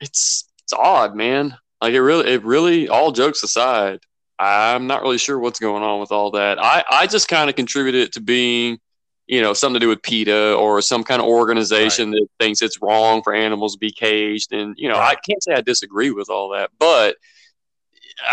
it's 0.00 0.48
it's 0.62 0.72
odd, 0.72 1.14
man. 1.14 1.56
Like 1.80 1.94
it 1.94 2.02
really, 2.02 2.32
it 2.32 2.44
really. 2.44 2.88
All 2.88 3.12
jokes 3.12 3.42
aside, 3.42 4.00
I'm 4.38 4.86
not 4.86 5.02
really 5.02 5.18
sure 5.18 5.38
what's 5.38 5.58
going 5.58 5.82
on 5.82 6.00
with 6.00 6.12
all 6.12 6.30
that. 6.32 6.58
I 6.62 6.84
I 6.88 7.06
just 7.06 7.28
kind 7.28 7.50
of 7.50 7.56
contributed 7.56 8.02
it 8.02 8.12
to 8.12 8.20
being, 8.20 8.78
you 9.26 9.40
know, 9.42 9.52
something 9.52 9.80
to 9.80 9.84
do 9.84 9.88
with 9.88 10.02
PETA 10.02 10.54
or 10.54 10.80
some 10.80 11.02
kind 11.02 11.20
of 11.20 11.26
organization 11.26 12.12
that 12.12 12.26
thinks 12.38 12.62
it's 12.62 12.80
wrong 12.80 13.22
for 13.22 13.34
animals 13.34 13.74
to 13.74 13.78
be 13.78 13.90
caged, 13.90 14.52
and 14.52 14.74
you 14.78 14.88
know, 14.88 14.96
I 14.96 15.14
can't 15.14 15.42
say 15.42 15.54
I 15.54 15.60
disagree 15.60 16.10
with 16.10 16.30
all 16.30 16.50
that, 16.50 16.70
but 16.78 17.16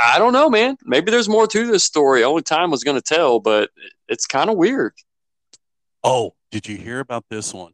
I 0.06 0.18
don't 0.18 0.34
know, 0.34 0.50
man. 0.50 0.78
Maybe 0.84 1.12
there's 1.12 1.30
more 1.30 1.48
to 1.48 1.68
this 1.68 1.84
story. 1.84 2.24
Only 2.24 2.42
time 2.42 2.72
was 2.72 2.84
going 2.84 3.00
to 3.00 3.02
tell, 3.02 3.40
but 3.40 3.70
it's 4.08 4.26
kind 4.26 4.50
of 4.50 4.58
weird. 4.58 4.94
Oh, 6.04 6.34
did 6.52 6.68
you 6.68 6.78
hear 6.78 7.00
about 7.00 7.26
this 7.30 7.54
one? 7.54 7.74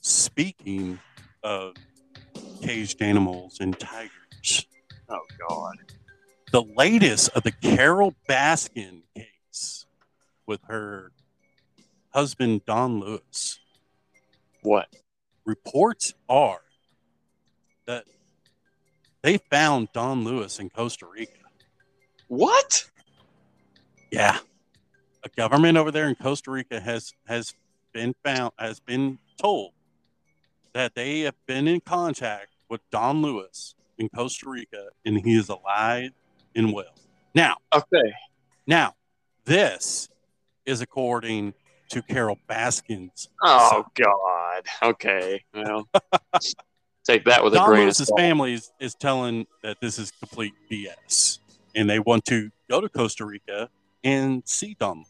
Speaking 0.00 0.98
of 1.42 1.74
caged 2.62 3.00
animals 3.02 3.58
and 3.60 3.78
tigers, 3.78 4.66
Oh 5.08 5.20
God. 5.48 5.76
the 6.52 6.62
latest 6.62 7.30
of 7.30 7.42
the 7.42 7.52
Carole 7.52 8.14
Baskin 8.28 9.02
case 9.16 9.86
with 10.46 10.60
her 10.68 11.12
husband 12.10 12.64
Don 12.66 13.00
Lewis. 13.00 13.58
What? 14.62 14.88
Reports 15.44 16.12
are 16.28 16.60
that 17.86 18.04
they 19.22 19.38
found 19.38 19.88
Don 19.92 20.24
Lewis 20.24 20.58
in 20.58 20.70
Costa 20.70 21.06
Rica. 21.06 21.32
What? 22.28 22.88
Yeah. 24.10 24.38
A 25.24 25.28
government 25.30 25.76
over 25.76 25.90
there 25.90 26.08
in 26.08 26.14
Costa 26.14 26.50
Rica 26.50 26.80
has 26.80 27.12
has 27.26 27.54
been 27.92 28.14
found 28.24 28.52
has 28.58 28.80
been 28.80 29.18
told 29.40 29.72
that 30.72 30.94
they 30.94 31.20
have 31.20 31.34
been 31.46 31.66
in 31.68 31.80
contact 31.80 32.48
with 32.68 32.80
Don 32.90 33.22
Lewis 33.22 33.74
in 33.98 34.08
Costa 34.08 34.48
Rica 34.48 34.88
and 35.04 35.18
he 35.24 35.36
is 35.36 35.48
alive 35.48 36.10
and 36.54 36.72
well. 36.72 36.94
Now, 37.34 37.56
Okay. 37.74 38.12
now 38.66 38.94
this 39.44 40.08
is 40.66 40.80
according 40.80 41.54
to 41.90 42.02
Carole 42.02 42.38
Baskin's. 42.48 43.28
Oh 43.42 43.84
God. 43.94 44.64
Okay. 44.82 45.42
Well, 45.54 45.88
take 47.04 47.24
that 47.24 47.42
with 47.42 47.54
a 47.54 47.56
Don 47.56 47.68
grain 47.68 47.80
of 47.80 47.84
Lewis's 47.86 48.08
salt. 48.08 48.20
family 48.20 48.54
is, 48.54 48.70
is 48.80 48.94
telling 48.94 49.46
that 49.62 49.78
this 49.80 49.98
is 49.98 50.12
complete 50.12 50.52
BS 50.70 51.38
and 51.74 51.88
they 51.90 51.98
want 51.98 52.24
to 52.26 52.50
go 52.68 52.80
to 52.80 52.88
Costa 52.88 53.24
Rica 53.24 53.68
and 54.04 54.42
see 54.46 54.76
Don 54.78 54.98
Lewis. 54.98 55.06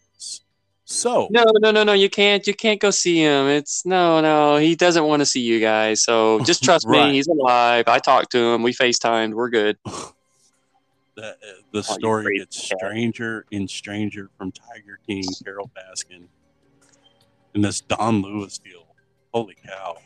So 0.91 1.29
No, 1.31 1.45
no, 1.61 1.71
no, 1.71 1.85
no. 1.85 1.93
You 1.93 2.11
can't. 2.11 2.45
You 2.49 2.53
can't 2.53 2.81
go 2.81 2.91
see 2.91 3.19
him. 3.21 3.47
It's 3.47 3.87
no, 3.87 4.21
no. 4.21 4.57
He 4.57 4.75
doesn't 4.75 5.05
want 5.05 5.21
to 5.21 5.27
see 5.27 5.41
you 5.41 5.61
guys. 5.61 6.03
So 6.03 6.41
just 6.45 6.65
trust 6.65 6.85
Right. 6.89 7.07
me. 7.07 7.15
He's 7.15 7.29
alive. 7.29 7.85
I 7.87 8.01
talked 8.01 8.33
to 8.33 8.39
him. 8.39 8.65
We 8.65 8.73
FaceTimed. 8.73 9.33
We're 9.35 9.51
good. 9.51 9.79
the, 9.85 11.29
uh, 11.29 11.35
the 11.71 11.79
you 11.79 11.83
story 11.85 12.25
crazy 12.25 12.39
gets 12.41 12.69
cat. 12.71 12.79
stranger 12.79 13.47
and 13.53 13.71
stranger 13.71 14.31
from 14.37 14.51
Tiger 14.51 14.99
King, 15.07 15.23
Carole 15.45 15.71
Baskin, 15.77 16.27
and 17.55 17.65
this 17.65 17.81
Don 17.81 18.21
Lewis 18.23 18.59
deal. 18.59 18.89
Holy 19.33 19.57
cow! 19.65 19.97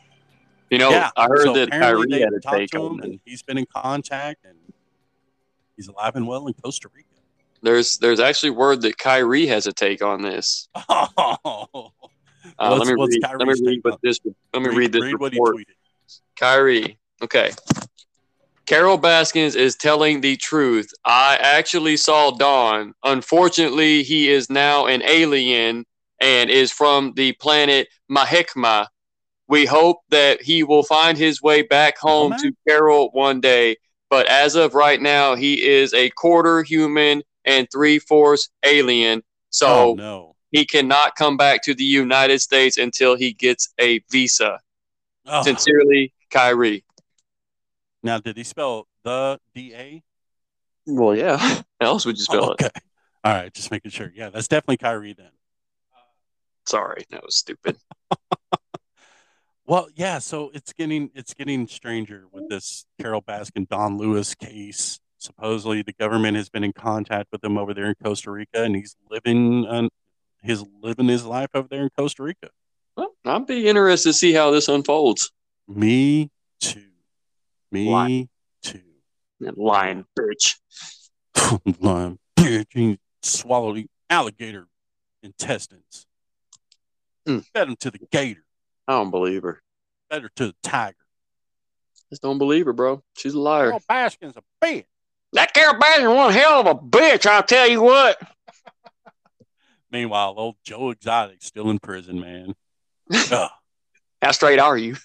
You 0.68 0.76
know, 0.76 0.90
yeah, 0.90 1.10
I 1.16 1.28
heard 1.28 1.44
so 1.44 1.54
that 1.54 1.68
apparently 1.68 2.08
Kyrie 2.10 2.20
had 2.20 2.34
a 2.34 2.40
talked 2.40 2.56
take 2.56 2.70
to 2.72 2.84
him, 2.84 3.00
and 3.00 3.20
he's 3.24 3.42
been 3.42 3.56
in 3.56 3.66
contact, 3.74 4.44
and 4.44 4.58
he's 5.76 5.88
alive 5.88 6.14
and 6.14 6.26
well 6.28 6.46
in 6.46 6.52
Costa 6.52 6.88
Rica. 6.94 7.13
There's 7.64 7.96
there's 7.96 8.20
actually 8.20 8.50
word 8.50 8.82
that 8.82 8.98
Kyrie 8.98 9.46
has 9.46 9.66
a 9.66 9.72
take 9.72 10.02
on 10.02 10.22
this. 10.22 10.68
Oh, 10.88 11.92
Uh, 12.58 12.76
let 12.76 12.86
me 12.86 12.92
read. 12.92 13.22
Let 13.38 13.48
me 13.48 13.54
read 13.64 13.82
this. 14.02 14.20
Let 14.52 14.62
me 14.62 14.68
read, 14.68 14.92
this 14.92 15.00
what 15.18 15.32
he 15.32 15.38
report. 15.40 15.56
Kyrie. 16.36 16.98
Okay. 17.22 17.52
Carole 18.66 18.98
Baskins 18.98 19.56
is 19.56 19.76
telling 19.76 20.20
the 20.20 20.36
truth. 20.36 20.90
I 21.06 21.38
actually 21.40 21.96
saw 21.96 22.30
Dawn. 22.32 22.92
Unfortunately, 23.02 24.02
he 24.02 24.28
is 24.28 24.50
now 24.50 24.86
an 24.86 25.02
alien 25.02 25.86
and 26.20 26.50
is 26.50 26.70
from 26.70 27.14
the 27.14 27.32
planet 27.32 27.88
Mahekma. 28.10 28.86
We 29.48 29.64
hope 29.64 29.98
that 30.10 30.42
he 30.42 30.62
will 30.64 30.84
find 30.84 31.16
his 31.16 31.42
way 31.42 31.62
back 31.62 31.96
home 31.98 32.32
Mahomet? 32.32 32.42
to 32.42 32.52
Carole 32.68 33.10
one 33.12 33.40
day. 33.40 33.76
But 34.10 34.26
as 34.26 34.54
of 34.54 34.74
right 34.74 35.00
now, 35.00 35.34
he 35.34 35.66
is 35.66 35.94
a 35.94 36.10
quarter 36.10 36.62
human 36.62 37.22
and 37.44 37.68
three 37.72 37.98
fourths 37.98 38.50
alien. 38.64 39.22
So 39.50 39.66
oh 39.68 39.94
no! 39.94 40.36
he 40.50 40.64
cannot 40.64 41.16
come 41.16 41.36
back 41.36 41.62
to 41.64 41.74
the 41.74 41.84
United 41.84 42.40
States 42.40 42.76
until 42.76 43.16
he 43.16 43.32
gets 43.32 43.72
a 43.80 44.00
visa. 44.10 44.60
Oh. 45.26 45.42
Sincerely, 45.42 46.12
Kyrie. 46.30 46.84
Now, 48.02 48.18
did 48.18 48.36
he 48.36 48.44
spell 48.44 48.86
the 49.04 49.40
D 49.54 49.74
A? 49.74 50.02
Well, 50.86 51.16
yeah. 51.16 51.38
How 51.80 51.86
else 51.86 52.04
would 52.04 52.18
you 52.18 52.24
spell 52.24 52.52
it? 52.52 52.62
okay. 52.62 52.80
All 53.24 53.32
right, 53.32 53.52
just 53.54 53.70
making 53.70 53.90
sure. 53.90 54.12
Yeah, 54.14 54.28
that's 54.28 54.48
definitely 54.48 54.76
Kyrie 54.76 55.14
then. 55.14 55.30
Sorry, 56.66 57.04
that 57.10 57.22
was 57.22 57.36
stupid. 57.36 57.76
Well, 59.66 59.88
yeah, 59.94 60.18
so 60.18 60.50
it's 60.52 60.74
getting 60.74 61.10
it's 61.14 61.32
getting 61.32 61.66
stranger 61.66 62.24
with 62.30 62.50
this 62.50 62.84
Carole 63.00 63.22
Baskin 63.22 63.66
Don 63.66 63.96
Lewis 63.96 64.34
case. 64.34 65.00
Supposedly, 65.24 65.80
the 65.80 65.94
government 65.94 66.36
has 66.36 66.50
been 66.50 66.64
in 66.64 66.74
contact 66.74 67.32
with 67.32 67.42
him 67.42 67.56
over 67.56 67.72
there 67.72 67.86
in 67.86 67.94
Costa 68.04 68.30
Rica, 68.30 68.62
and 68.62 68.76
he's 68.76 68.94
living 69.10 69.64
on 69.66 69.88
his 70.42 70.62
living 70.82 71.08
his 71.08 71.24
life 71.24 71.48
over 71.54 71.66
there 71.66 71.82
in 71.82 71.88
Costa 71.96 72.22
Rica. 72.22 72.50
Well, 72.94 73.14
I'd 73.24 73.46
be 73.46 73.66
interested 73.66 74.10
to 74.10 74.12
see 74.12 74.34
how 74.34 74.50
this 74.50 74.68
unfolds. 74.68 75.32
Me 75.66 76.30
too. 76.60 76.90
Me 77.72 77.88
Lying. 77.88 78.28
too. 78.62 78.82
That 79.40 79.56
lying 79.56 80.04
bitch. 80.18 80.56
Lying 81.80 82.18
bitch, 82.38 82.66
he 82.68 82.98
swallowed 83.22 83.76
the 83.76 83.86
alligator 84.10 84.68
intestines. 85.22 86.06
Mm. 87.26 87.46
Fed 87.54 87.68
him 87.68 87.76
to 87.76 87.90
the 87.90 88.00
gator. 88.12 88.44
I 88.86 88.92
don't 88.92 89.10
believe 89.10 89.42
her. 89.42 89.62
Fed 90.10 90.22
her 90.22 90.30
to 90.36 90.48
the 90.48 90.54
tiger. 90.62 90.96
Just 92.10 92.20
don't 92.20 92.36
believe 92.36 92.66
her, 92.66 92.74
bro. 92.74 93.02
She's 93.16 93.32
a 93.32 93.40
liar. 93.40 93.68
Carole 93.68 93.82
Baskin's 93.90 94.36
a 94.36 94.42
bitch. 94.62 94.84
That 95.34 95.52
Carole 95.52 95.74
Baskin 95.74 96.14
one 96.14 96.32
hell 96.32 96.60
of 96.60 96.66
a 96.66 96.74
bitch, 96.74 97.26
I'll 97.26 97.42
tell 97.42 97.68
you 97.68 97.82
what. 97.82 98.16
Meanwhile, 99.90 100.34
old 100.36 100.56
Joe 100.64 100.90
Exotic's 100.90 101.46
still 101.46 101.70
in 101.70 101.78
prison, 101.78 102.20
man. 102.20 102.54
Ugh. 103.30 103.50
How 104.22 104.30
straight 104.32 104.58
are 104.58 104.76
you? 104.78 104.96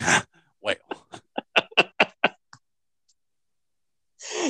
Well, 0.62 0.76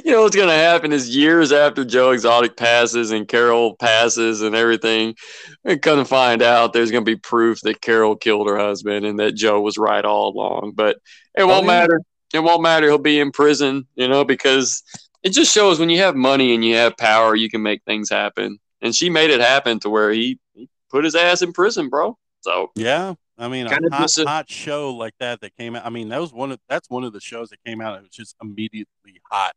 You 0.04 0.12
know 0.12 0.22
what's 0.22 0.36
gonna 0.36 0.52
happen 0.52 0.92
is 0.92 1.16
years 1.16 1.50
after 1.50 1.84
Joe 1.84 2.12
Exotic 2.12 2.56
passes 2.56 3.10
and 3.10 3.26
Carole 3.26 3.74
passes 3.74 4.40
and 4.42 4.54
everything, 4.54 5.16
we're 5.64 5.74
gonna 5.74 6.04
find 6.04 6.40
out 6.40 6.72
there's 6.72 6.92
gonna 6.92 7.04
be 7.04 7.16
proof 7.16 7.60
that 7.62 7.80
Carole 7.80 8.14
killed 8.14 8.48
her 8.48 8.56
husband 8.56 9.04
and 9.04 9.18
that 9.18 9.34
Joe 9.34 9.60
was 9.60 9.76
right 9.76 10.04
all 10.04 10.28
along. 10.32 10.74
But 10.76 10.98
it 11.36 11.42
won't 11.44 11.64
Oh, 11.66 11.70
yeah. 11.72 11.80
matter. 11.80 12.00
It 12.35 12.43
won't 12.43 12.62
matter. 12.62 12.87
He'll 12.87 12.99
be 12.99 13.20
in 13.20 13.30
prison, 13.30 13.87
you 13.95 14.09
know, 14.09 14.24
because 14.24 14.82
it 15.22 15.30
just 15.30 15.53
shows 15.53 15.78
when 15.78 15.89
you 15.89 15.99
have 15.99 16.16
money 16.16 16.55
and 16.55 16.64
you 16.64 16.74
have 16.74 16.97
power, 16.97 17.35
you 17.35 17.49
can 17.49 17.62
make 17.62 17.82
things 17.85 18.11
happen. 18.11 18.59
And 18.82 18.95
she 18.95 19.09
made 19.09 19.30
it 19.30 19.41
happen 19.41 19.78
to 19.80 19.89
where 19.91 20.11
he, 20.11 20.39
he 20.53 20.68
put 20.91 21.05
his 21.05 21.14
ass 21.14 21.43
in 21.43 21.53
prison, 21.53 21.89
bro. 21.89 22.18
So 22.41 22.72
yeah. 22.74 23.14
I 23.37 23.49
mean, 23.49 23.66
a 23.66 23.70
Kinda 23.70 23.89
hot, 23.91 24.18
a- 24.18 24.28
hot 24.28 24.51
show 24.51 24.95
like 24.95 25.14
that 25.18 25.41
that 25.41 25.57
came 25.57 25.74
out. 25.74 25.85
I 25.85 25.91
mean, 25.91 26.09
that 26.11 26.20
was 26.20 26.32
one 26.32 26.53
of 26.53 26.61
that's 26.68 26.89
one 26.91 27.05
of 27.05 27.12
the 27.12 27.20
shows 27.20 27.49
that 27.51 27.59
came 27.64 27.80
out. 27.80 27.99
It 27.99 28.03
was 28.03 28.11
just 28.11 28.37
immediately 28.41 29.20
hot 29.30 29.55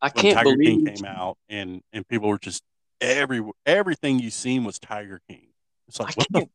I 0.00 0.08
when 0.08 0.22
can't 0.22 0.36
Tiger 0.38 0.56
believe 0.56 0.84
King 0.84 0.96
came 0.96 1.04
out, 1.06 1.38
and 1.48 1.80
and 1.92 2.06
people 2.06 2.28
were 2.28 2.38
just 2.38 2.62
every 3.00 3.42
everything 3.64 4.18
you 4.18 4.30
seen 4.30 4.62
was 4.64 4.78
Tiger 4.78 5.20
King. 5.28 5.48
It's 5.88 5.98
I 5.98 6.04
like 6.04 6.16
what 6.16 6.26
the 6.30 6.48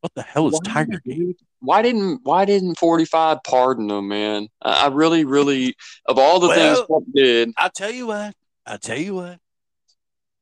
what 0.00 0.14
the 0.14 0.22
hell 0.22 0.48
is 0.48 0.60
Why, 0.64 0.72
Tiger 0.72 1.00
King? 1.00 1.18
dude? 1.18 1.36
Why 1.60 1.82
didn't 1.82 2.20
Why 2.22 2.44
didn't 2.44 2.78
Forty 2.78 3.04
Five 3.04 3.38
pardon 3.44 3.90
him, 3.90 4.08
man? 4.08 4.48
I, 4.62 4.84
I 4.84 4.88
really, 4.88 5.24
really, 5.24 5.74
of 6.06 6.18
all 6.18 6.40
the 6.40 6.48
things 6.48 6.78
Well- 6.78 6.86
Trump 6.86 7.06
did, 7.14 7.52
I'll 7.56 7.70
tell 7.70 7.90
you 7.90 8.06
what. 8.06 8.34
I'll 8.66 8.78
tell 8.78 8.98
you 8.98 9.14
what. 9.16 9.38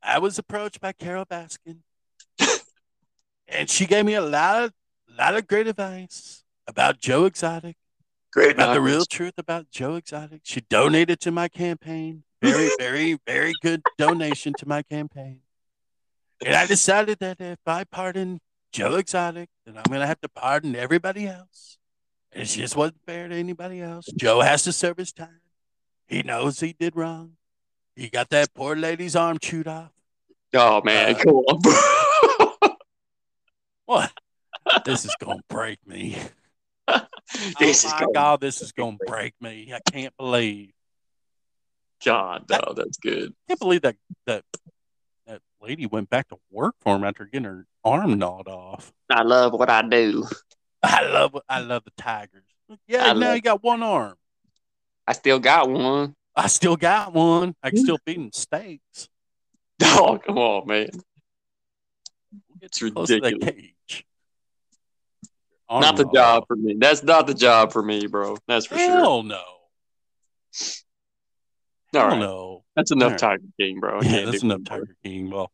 I 0.03 0.19
was 0.21 0.39
approached 0.39 0.81
by 0.81 0.93
Carole 0.93 1.25
Baskin, 1.27 1.79
and 3.49 3.69
she 3.69 3.87
gave 3.87 4.05
me 4.05 4.15
a 4.15 4.21
lot 4.23 4.65
of 4.65 4.73
lot 5.19 5.35
of 5.37 5.47
great 5.47 5.67
advice 5.67 6.45
about 6.67 6.99
Joe 7.01 7.25
Exotic. 7.25 7.77
great 8.33 8.53
about 8.53 8.75
the 8.75 8.81
real 8.81 9.05
truth 9.05 9.35
about 9.39 9.71
Joe 9.71 9.97
Exotic. 9.97 10.43
She 10.45 10.61
donated 10.61 11.19
to 11.21 11.31
my 11.33 11.49
campaign. 11.49 12.23
Very, 12.41 12.69
very, 12.79 13.19
very 13.27 13.53
good 13.63 13.83
donation 13.97 14.53
to 14.59 14.69
my 14.69 14.83
campaign. 14.83 15.41
And 16.45 16.55
I 16.55 16.67
decided 16.67 17.19
that 17.19 17.41
if 17.41 17.59
I 17.67 17.83
pardon 17.85 18.41
Joe 18.73 18.97
Exotic, 18.97 19.49
and 19.67 19.79
I'm 19.79 19.85
going 19.85 20.01
to 20.01 20.07
have 20.07 20.21
to 20.21 20.29
pardon 20.29 20.77
everybody 20.77 21.27
else. 21.27 21.79
It 22.33 22.45
just 22.45 22.77
wasn't 22.77 23.01
fair 23.07 23.29
to 23.29 23.35
anybody 23.35 23.81
else. 23.81 24.07
Joe 24.17 24.41
has 24.41 24.65
to 24.65 24.73
serve 24.73 24.99
his 24.99 25.13
time. 25.13 25.41
He 26.07 26.23
knows 26.23 26.61
he 26.61 26.75
did 26.79 26.95
wrong. 26.97 27.33
He 27.97 28.09
got 28.09 28.31
that 28.31 28.55
poor 28.55 28.77
lady's 28.77 29.17
arm 29.17 29.39
chewed 29.39 29.67
off. 29.67 29.91
Oh 30.55 30.81
man, 30.83 31.15
Uh, 31.15 31.19
come 31.19 31.35
on. 31.35 32.77
What? 33.87 34.13
this 34.85 35.07
is 35.07 35.17
going 35.19 35.39
to 35.39 35.45
break 35.49 35.79
me. 35.87 36.17
this 36.87 37.05
oh 37.61 37.65
is 37.65 37.85
my 37.85 38.01
going, 38.01 38.13
God, 38.13 38.41
this 38.41 38.61
is 38.61 38.73
going 38.73 38.99
to 38.99 39.05
break 39.07 39.33
me. 39.41 39.73
I 39.75 39.81
can't 39.91 40.15
believe. 40.19 40.73
God, 42.05 42.45
no, 42.51 42.75
that's 42.77 42.99
good. 42.99 43.31
I 43.31 43.49
can't 43.49 43.61
believe 43.61 43.83
that 43.83 43.97
that 44.27 44.45
lady 45.61 45.87
went 45.87 46.11
back 46.11 46.29
to 46.29 46.37
work 46.51 46.75
for 46.81 46.97
him 46.97 47.05
after 47.05 47.25
getting 47.25 47.45
her 47.45 47.67
arm 47.85 48.19
gnawed 48.19 48.49
off. 48.49 48.93
I 49.11 49.23
love 49.23 49.53
what 49.53 49.71
I 49.71 49.83
do. 49.83 50.27
I 50.83 51.03
love 51.07 51.37
I 51.49 51.61
love 51.61 51.85
the 51.85 51.93
Tigers. 51.97 52.45
Yeah, 52.87 53.11
I 53.11 53.13
now 53.15 53.33
you 53.33 53.41
got 53.41 53.63
one 53.63 53.83
arm. 53.83 54.15
I 55.07 55.13
still 55.13 55.39
got 55.39 55.69
one. 55.69 56.15
I 56.37 56.47
still 56.47 56.77
got 56.77 57.13
one. 57.13 57.55
I 57.63 57.71
can 57.71 57.81
mm. 57.81 57.83
still 57.83 57.99
beat 58.05 58.17
them 58.19 58.31
steaks. 58.33 59.09
Oh, 59.83 60.21
come 60.25 60.39
on, 60.39 60.67
man. 60.67 60.89
It's 62.61 62.79
Close 62.79 63.09
to 63.09 63.21
that 63.21 63.33
ridiculous. 63.33 63.73
Not 65.71 65.97
the 65.97 66.09
job 66.13 66.45
for 66.47 66.57
me. 66.57 66.77
That's 66.79 67.03
not 67.03 67.27
the 67.27 67.35
job 67.35 67.73
for 67.73 67.83
me, 67.83 68.07
bro. 68.07 68.37
That's 68.47 68.67
for 68.67 68.77
sure. 68.77 68.89
Hell 68.89 69.23
no. 69.23 69.37
All 69.37 69.61
Hell 71.93 72.09
right. 72.09 72.19
no. 72.19 72.58
That's 72.79 72.93
enough 72.93 73.07
All 73.07 73.11
right. 73.11 73.19
Tiger 73.19 73.43
King, 73.59 73.81
bro. 73.81 73.99
I 73.99 74.05
Yeah, 74.05 74.25
that's 74.25 74.45
enough 74.45 74.61
anymore. 74.61 74.79
Tiger 74.79 74.97
King. 75.03 75.31
Well, 75.31 75.51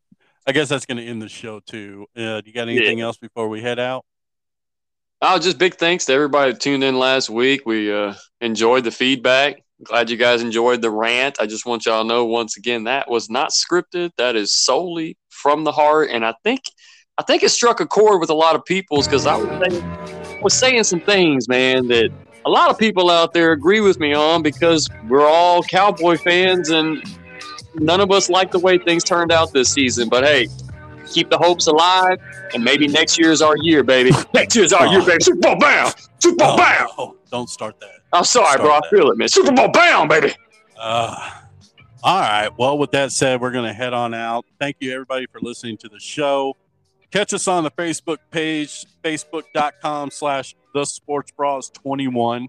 I 0.46 0.52
guess 0.52 0.68
that's 0.68 0.84
going 0.84 0.98
to 0.98 1.04
end 1.04 1.22
the 1.22 1.28
show 1.30 1.58
too. 1.60 2.04
Uh, 2.14 2.42
do 2.42 2.42
you 2.44 2.52
got 2.52 2.68
anything 2.68 3.00
else 3.00 3.16
before 3.16 3.48
we 3.48 3.62
head 3.62 3.78
out? 3.78 4.04
Oh, 5.22 5.38
just 5.38 5.56
big 5.56 5.76
thanks 5.76 6.04
to 6.04 6.12
everybody 6.12 6.52
who 6.52 6.58
tuned 6.58 6.84
in 6.84 6.98
last 6.98 7.30
week. 7.30 7.62
We 7.64 7.90
uh, 7.90 8.12
enjoyed 8.42 8.84
the 8.84 8.90
feedback. 8.90 9.62
Glad 9.82 10.10
you 10.10 10.18
guys 10.18 10.42
enjoyed 10.42 10.82
the 10.82 10.90
rant. 10.90 11.40
I 11.40 11.46
just 11.46 11.64
want 11.64 11.86
y'all 11.86 12.02
to 12.02 12.06
know 12.06 12.26
once 12.26 12.58
again 12.58 12.84
that 12.84 13.10
was 13.10 13.30
not 13.30 13.52
scripted. 13.52 14.10
That 14.18 14.36
is 14.36 14.52
solely 14.52 15.16
from 15.30 15.64
the 15.64 15.72
heart, 15.72 16.10
and 16.10 16.26
I 16.26 16.34
think 16.44 16.60
I 17.16 17.22
think 17.22 17.42
it 17.42 17.48
struck 17.48 17.80
a 17.80 17.86
chord 17.86 18.20
with 18.20 18.28
a 18.28 18.34
lot 18.34 18.54
of 18.54 18.66
people's 18.66 19.06
because 19.06 19.24
I 19.24 19.36
was 19.36 19.48
saying, 19.70 20.42
was 20.42 20.52
saying 20.52 20.84
some 20.84 21.00
things, 21.00 21.48
man, 21.48 21.88
that 21.88 22.10
a 22.46 22.50
lot 22.50 22.70
of 22.70 22.78
people 22.78 23.10
out 23.10 23.32
there 23.32 23.52
agree 23.52 23.80
with 23.80 23.98
me 23.98 24.12
on 24.12 24.42
because 24.42 24.88
we're 25.08 25.26
all 25.26 25.62
Cowboy 25.62 26.16
fans 26.16 26.70
and 26.70 27.02
none 27.74 28.00
of 28.00 28.10
us 28.10 28.28
like 28.28 28.50
the 28.50 28.58
way 28.58 28.78
things 28.78 29.04
turned 29.04 29.32
out 29.32 29.52
this 29.52 29.70
season. 29.70 30.08
But 30.08 30.24
hey, 30.24 30.48
keep 31.06 31.30
the 31.30 31.38
hopes 31.38 31.66
alive, 31.66 32.18
and 32.52 32.62
maybe 32.62 32.86
next 32.88 33.18
year's 33.18 33.42
our 33.42 33.56
year, 33.58 33.82
baby. 33.82 34.10
Next 34.34 34.56
year's 34.56 34.72
our 34.72 34.86
year, 34.86 35.04
baby. 35.04 35.22
Super 35.22 35.40
Bowl 35.40 35.56
bound. 35.58 35.94
Super 36.18 36.36
Bowl 36.36 36.56
bound. 36.56 36.90
Oh, 36.98 37.16
don't 37.30 37.48
start 37.48 37.78
that. 37.80 38.00
I'm 38.12 38.24
sorry, 38.24 38.58
bro. 38.58 38.72
I 38.72 38.80
feel 38.90 39.10
it, 39.10 39.18
man. 39.18 39.28
Super 39.28 39.52
Bowl 39.52 39.68
bound, 39.68 40.08
baby. 40.08 40.32
Uh, 40.78 41.30
all 42.02 42.20
right. 42.20 42.50
Well, 42.58 42.78
with 42.78 42.90
that 42.92 43.12
said, 43.12 43.40
we're 43.40 43.50
going 43.50 43.66
to 43.66 43.72
head 43.72 43.92
on 43.92 44.14
out. 44.14 44.44
Thank 44.60 44.76
you, 44.80 44.92
everybody, 44.92 45.26
for 45.26 45.40
listening 45.40 45.76
to 45.78 45.88
the 45.88 45.98
show. 45.98 46.56
Catch 47.14 47.32
us 47.32 47.46
on 47.46 47.62
the 47.62 47.70
Facebook 47.70 48.16
page, 48.32 48.84
facebook.com 49.04 50.10
slash 50.10 50.56
the 50.74 50.84
sports 50.84 51.30
bras 51.30 51.70
21. 51.70 52.48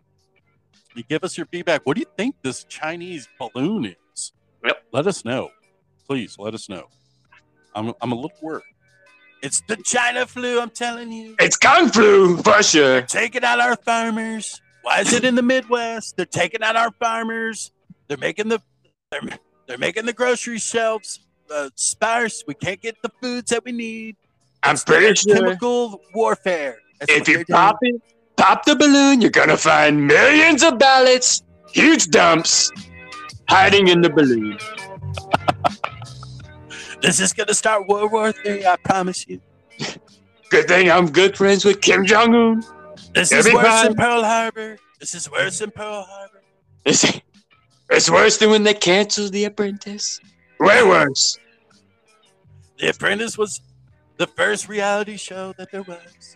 You 0.96 1.04
give 1.04 1.24
us 1.24 1.38
your 1.38 1.46
feedback. 1.46 1.86
What 1.86 1.94
do 1.94 2.00
you 2.00 2.08
think 2.18 2.38
this 2.42 2.64
Chinese 2.64 3.28
balloon 3.40 3.86
is? 3.86 4.32
Yep. 4.66 4.86
Let 4.92 5.06
us 5.06 5.24
know. 5.24 5.52
Please 6.08 6.38
let 6.40 6.56
us 6.56 6.68
know. 6.68 6.88
I'm, 7.76 7.94
I'm 8.02 8.12
a 8.12 8.16
little 8.16 8.32
worried. 8.42 8.64
It's 9.44 9.62
the 9.68 9.76
China 9.76 10.26
flu, 10.26 10.60
I'm 10.60 10.72
telling 10.72 11.12
you. 11.12 11.36
It's 11.38 11.58
Kung 11.58 11.90
Flu 11.90 12.38
for 12.38 12.64
sure. 12.64 13.04
taking 13.04 13.44
out 13.44 13.60
our 13.60 13.76
farmers. 13.76 14.60
Why 14.82 15.02
is 15.02 15.14
it 15.14 15.24
in 15.24 15.36
the 15.36 15.44
Midwest? 15.44 16.18
They're 16.18 16.26
taking 16.26 16.64
out 16.64 16.76
our 16.76 16.90
farmers. 16.90 17.72
They're 18.08 18.18
making 18.18 18.48
the 18.48 18.64
they're, 19.12 19.22
they're 19.68 19.78
making 19.78 20.08
the 20.08 20.14
grocery 20.14 20.58
shelves 20.58 21.20
uh, 21.54 21.70
sparse. 21.76 22.44
We 22.48 22.56
can't 22.56 22.82
get 22.82 23.00
the 23.04 23.12
foods 23.22 23.52
that 23.52 23.64
we 23.64 23.72
need. 23.72 24.16
I'm 24.66 24.78
pretty 24.78 25.16
sure 25.16 25.36
chemical 25.36 26.02
warfare. 26.14 26.80
That's 27.00 27.12
if 27.12 27.28
you 27.28 27.36
they're 27.36 27.44
doing. 27.44 27.56
pop 27.56 27.78
it, 27.82 28.02
pop 28.36 28.66
the 28.66 28.76
balloon, 28.76 29.22
you're 29.22 29.32
gonna 29.32 29.58
find 29.58 30.08
millions 30.08 30.64
of 30.64 30.80
ballots, 30.80 31.44
huge 31.72 32.08
dumps 32.08 32.72
hiding 33.48 33.88
in 33.88 34.02
the 34.02 34.10
balloon. 34.10 34.58
this 37.02 37.20
is 37.20 37.34
gonna 37.34 37.54
start 37.54 37.88
World 37.88 38.12
War 38.12 38.32
Three. 38.32 38.66
I 38.66 38.76
promise 38.78 39.28
you. 39.28 39.40
Good 40.50 40.68
thing 40.68 40.90
I'm 40.90 41.12
good 41.12 41.38
friends 41.38 41.66
with 41.66 41.82
Kim 41.82 42.06
Jong 42.06 42.34
Un. 42.34 42.64
This 43.14 43.32
is 43.32 43.52
worse 43.52 43.84
than 43.84 43.96
Pearl 43.96 44.24
Harbor. 44.24 44.78
This 45.00 45.14
is 45.14 45.30
worse 45.30 45.60
than 45.60 45.72
Pearl 45.72 46.06
Harbor. 46.08 46.42
It's, 46.86 47.22
it's 47.90 48.10
worse 48.10 48.38
than 48.38 48.50
when 48.50 48.64
they 48.64 48.74
canceled 48.74 49.32
The 49.32 49.46
Apprentice. 49.46 50.20
Way 50.60 50.84
worse. 50.84 51.38
The 52.80 52.90
Apprentice 52.90 53.38
was 53.38 53.62
the 54.18 54.28
first 54.28 54.70
reality 54.70 55.18
show 55.18 55.54
that 55.58 55.72
there 55.72 55.84
was. 55.84 56.36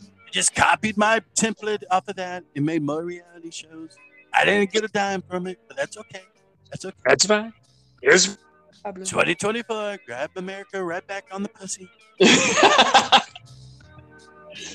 I 0.00 0.30
just 0.30 0.54
copied 0.54 0.96
my 0.96 1.20
template 1.36 1.82
off 1.90 2.08
of 2.08 2.16
that 2.16 2.44
and 2.54 2.64
made 2.64 2.82
more 2.82 3.04
reality 3.04 3.50
shows. 3.50 3.96
I 4.32 4.44
didn't 4.44 4.70
get 4.70 4.84
a 4.84 4.88
dime 4.88 5.22
from 5.22 5.46
it, 5.46 5.58
but 5.66 5.76
that's 5.76 5.96
okay. 5.96 6.22
That's 6.70 6.84
okay. 6.84 6.96
That's 7.04 7.26
fine. 7.26 7.52
Here's 8.00 8.38
2024, 8.84 9.98
grab 10.06 10.30
America 10.36 10.82
right 10.82 11.06
back 11.06 11.26
on 11.32 11.42
the 11.42 11.48
pussy. 11.48 11.88
Let's 12.20 13.30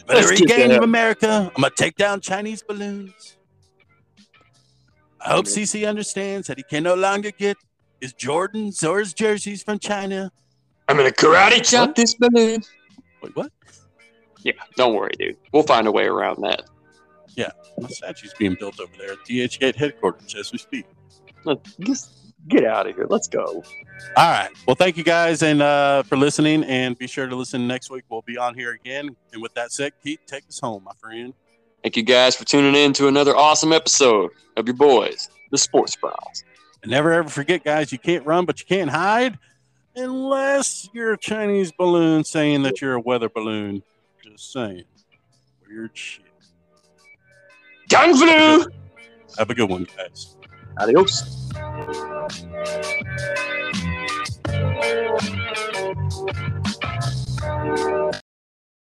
Better 0.03 0.36
get 0.36 0.39
regain 0.41 0.69
that. 0.69 0.83
America. 0.83 1.51
I'm 1.55 1.61
gonna 1.61 1.73
take 1.75 1.95
down 1.95 2.21
Chinese 2.21 2.63
balloons. 2.63 3.38
I 5.21 5.31
hope 5.31 5.45
CC 5.45 5.88
understands 5.88 6.47
that 6.47 6.57
he 6.57 6.63
can 6.63 6.83
no 6.83 6.95
longer 6.95 7.31
get 7.31 7.57
his 7.99 8.13
Jordans 8.13 8.88
or 8.88 8.99
his 8.99 9.13
jerseys 9.13 9.63
from 9.63 9.79
China. 9.79 10.31
I'm 10.88 10.97
gonna 10.97 11.09
karate 11.09 11.67
chop 11.67 11.95
this 11.95 12.13
balloon. 12.13 12.63
Wait, 13.21 13.36
what? 13.36 13.51
Yeah, 14.43 14.53
don't 14.75 14.93
worry, 14.93 15.13
dude. 15.17 15.38
We'll 15.51 15.63
find 15.63 15.88
a 15.88 15.91
way 15.91 16.05
around 16.05 16.41
that. 16.43 16.69
Yeah, 17.36 17.49
my 17.79 17.89
statue's 17.89 18.33
being 18.38 18.55
built 18.59 18.79
over 18.79 18.91
there 18.97 19.13
at 19.13 19.19
DH 19.25 19.59
Gate 19.59 19.75
headquarters 19.75 20.36
as 20.36 20.51
we 20.51 20.59
speak. 20.59 20.86
Let's 21.43 21.75
just 21.77 22.33
get 22.47 22.63
out 22.63 22.88
of 22.88 22.95
here. 22.95 23.07
Let's 23.09 23.27
go. 23.27 23.63
All 24.17 24.31
right. 24.31 24.49
Well, 24.67 24.75
thank 24.75 24.97
you 24.97 25.03
guys 25.03 25.41
and 25.41 25.61
uh, 25.61 26.03
for 26.03 26.17
listening, 26.17 26.63
and 26.65 26.97
be 26.97 27.07
sure 27.07 27.27
to 27.27 27.36
listen 27.36 27.67
next 27.67 27.89
week. 27.89 28.03
We'll 28.09 28.21
be 28.21 28.38
on 28.38 28.53
here 28.55 28.73
again. 28.73 29.15
And 29.33 29.41
with 29.41 29.53
that 29.55 29.71
said, 29.71 29.93
Keith, 30.03 30.19
take 30.27 30.47
us 30.47 30.59
home, 30.59 30.83
my 30.83 30.93
friend. 31.01 31.33
Thank 31.83 31.97
you 31.97 32.03
guys 32.03 32.36
for 32.36 32.45
tuning 32.45 32.75
in 32.75 32.93
to 32.93 33.07
another 33.07 33.36
awesome 33.36 33.73
episode 33.73 34.31
of 34.57 34.67
your 34.67 34.75
boys, 34.75 35.29
the 35.51 35.57
Sports 35.57 35.95
Bros. 35.95 36.43
And 36.83 36.91
never 36.91 37.11
ever 37.11 37.29
forget, 37.29 37.63
guys, 37.63 37.91
you 37.91 37.99
can't 37.99 38.25
run, 38.25 38.45
but 38.45 38.59
you 38.59 38.65
can't 38.65 38.89
hide 38.89 39.38
unless 39.95 40.89
you're 40.93 41.13
a 41.13 41.17
Chinese 41.17 41.71
balloon 41.71 42.23
saying 42.23 42.63
that 42.63 42.81
you're 42.81 42.93
a 42.93 42.99
weather 42.99 43.29
balloon. 43.29 43.83
Just 44.23 44.51
saying. 44.51 44.83
Weird 45.67 45.91
shit. 45.93 46.25
Gang 47.87 48.15
flu! 48.15 48.65
Have 49.37 49.49
a 49.49 49.53
good 49.53 49.69
one, 49.69 49.87
guys. 49.95 50.35
Adios. 50.79 51.51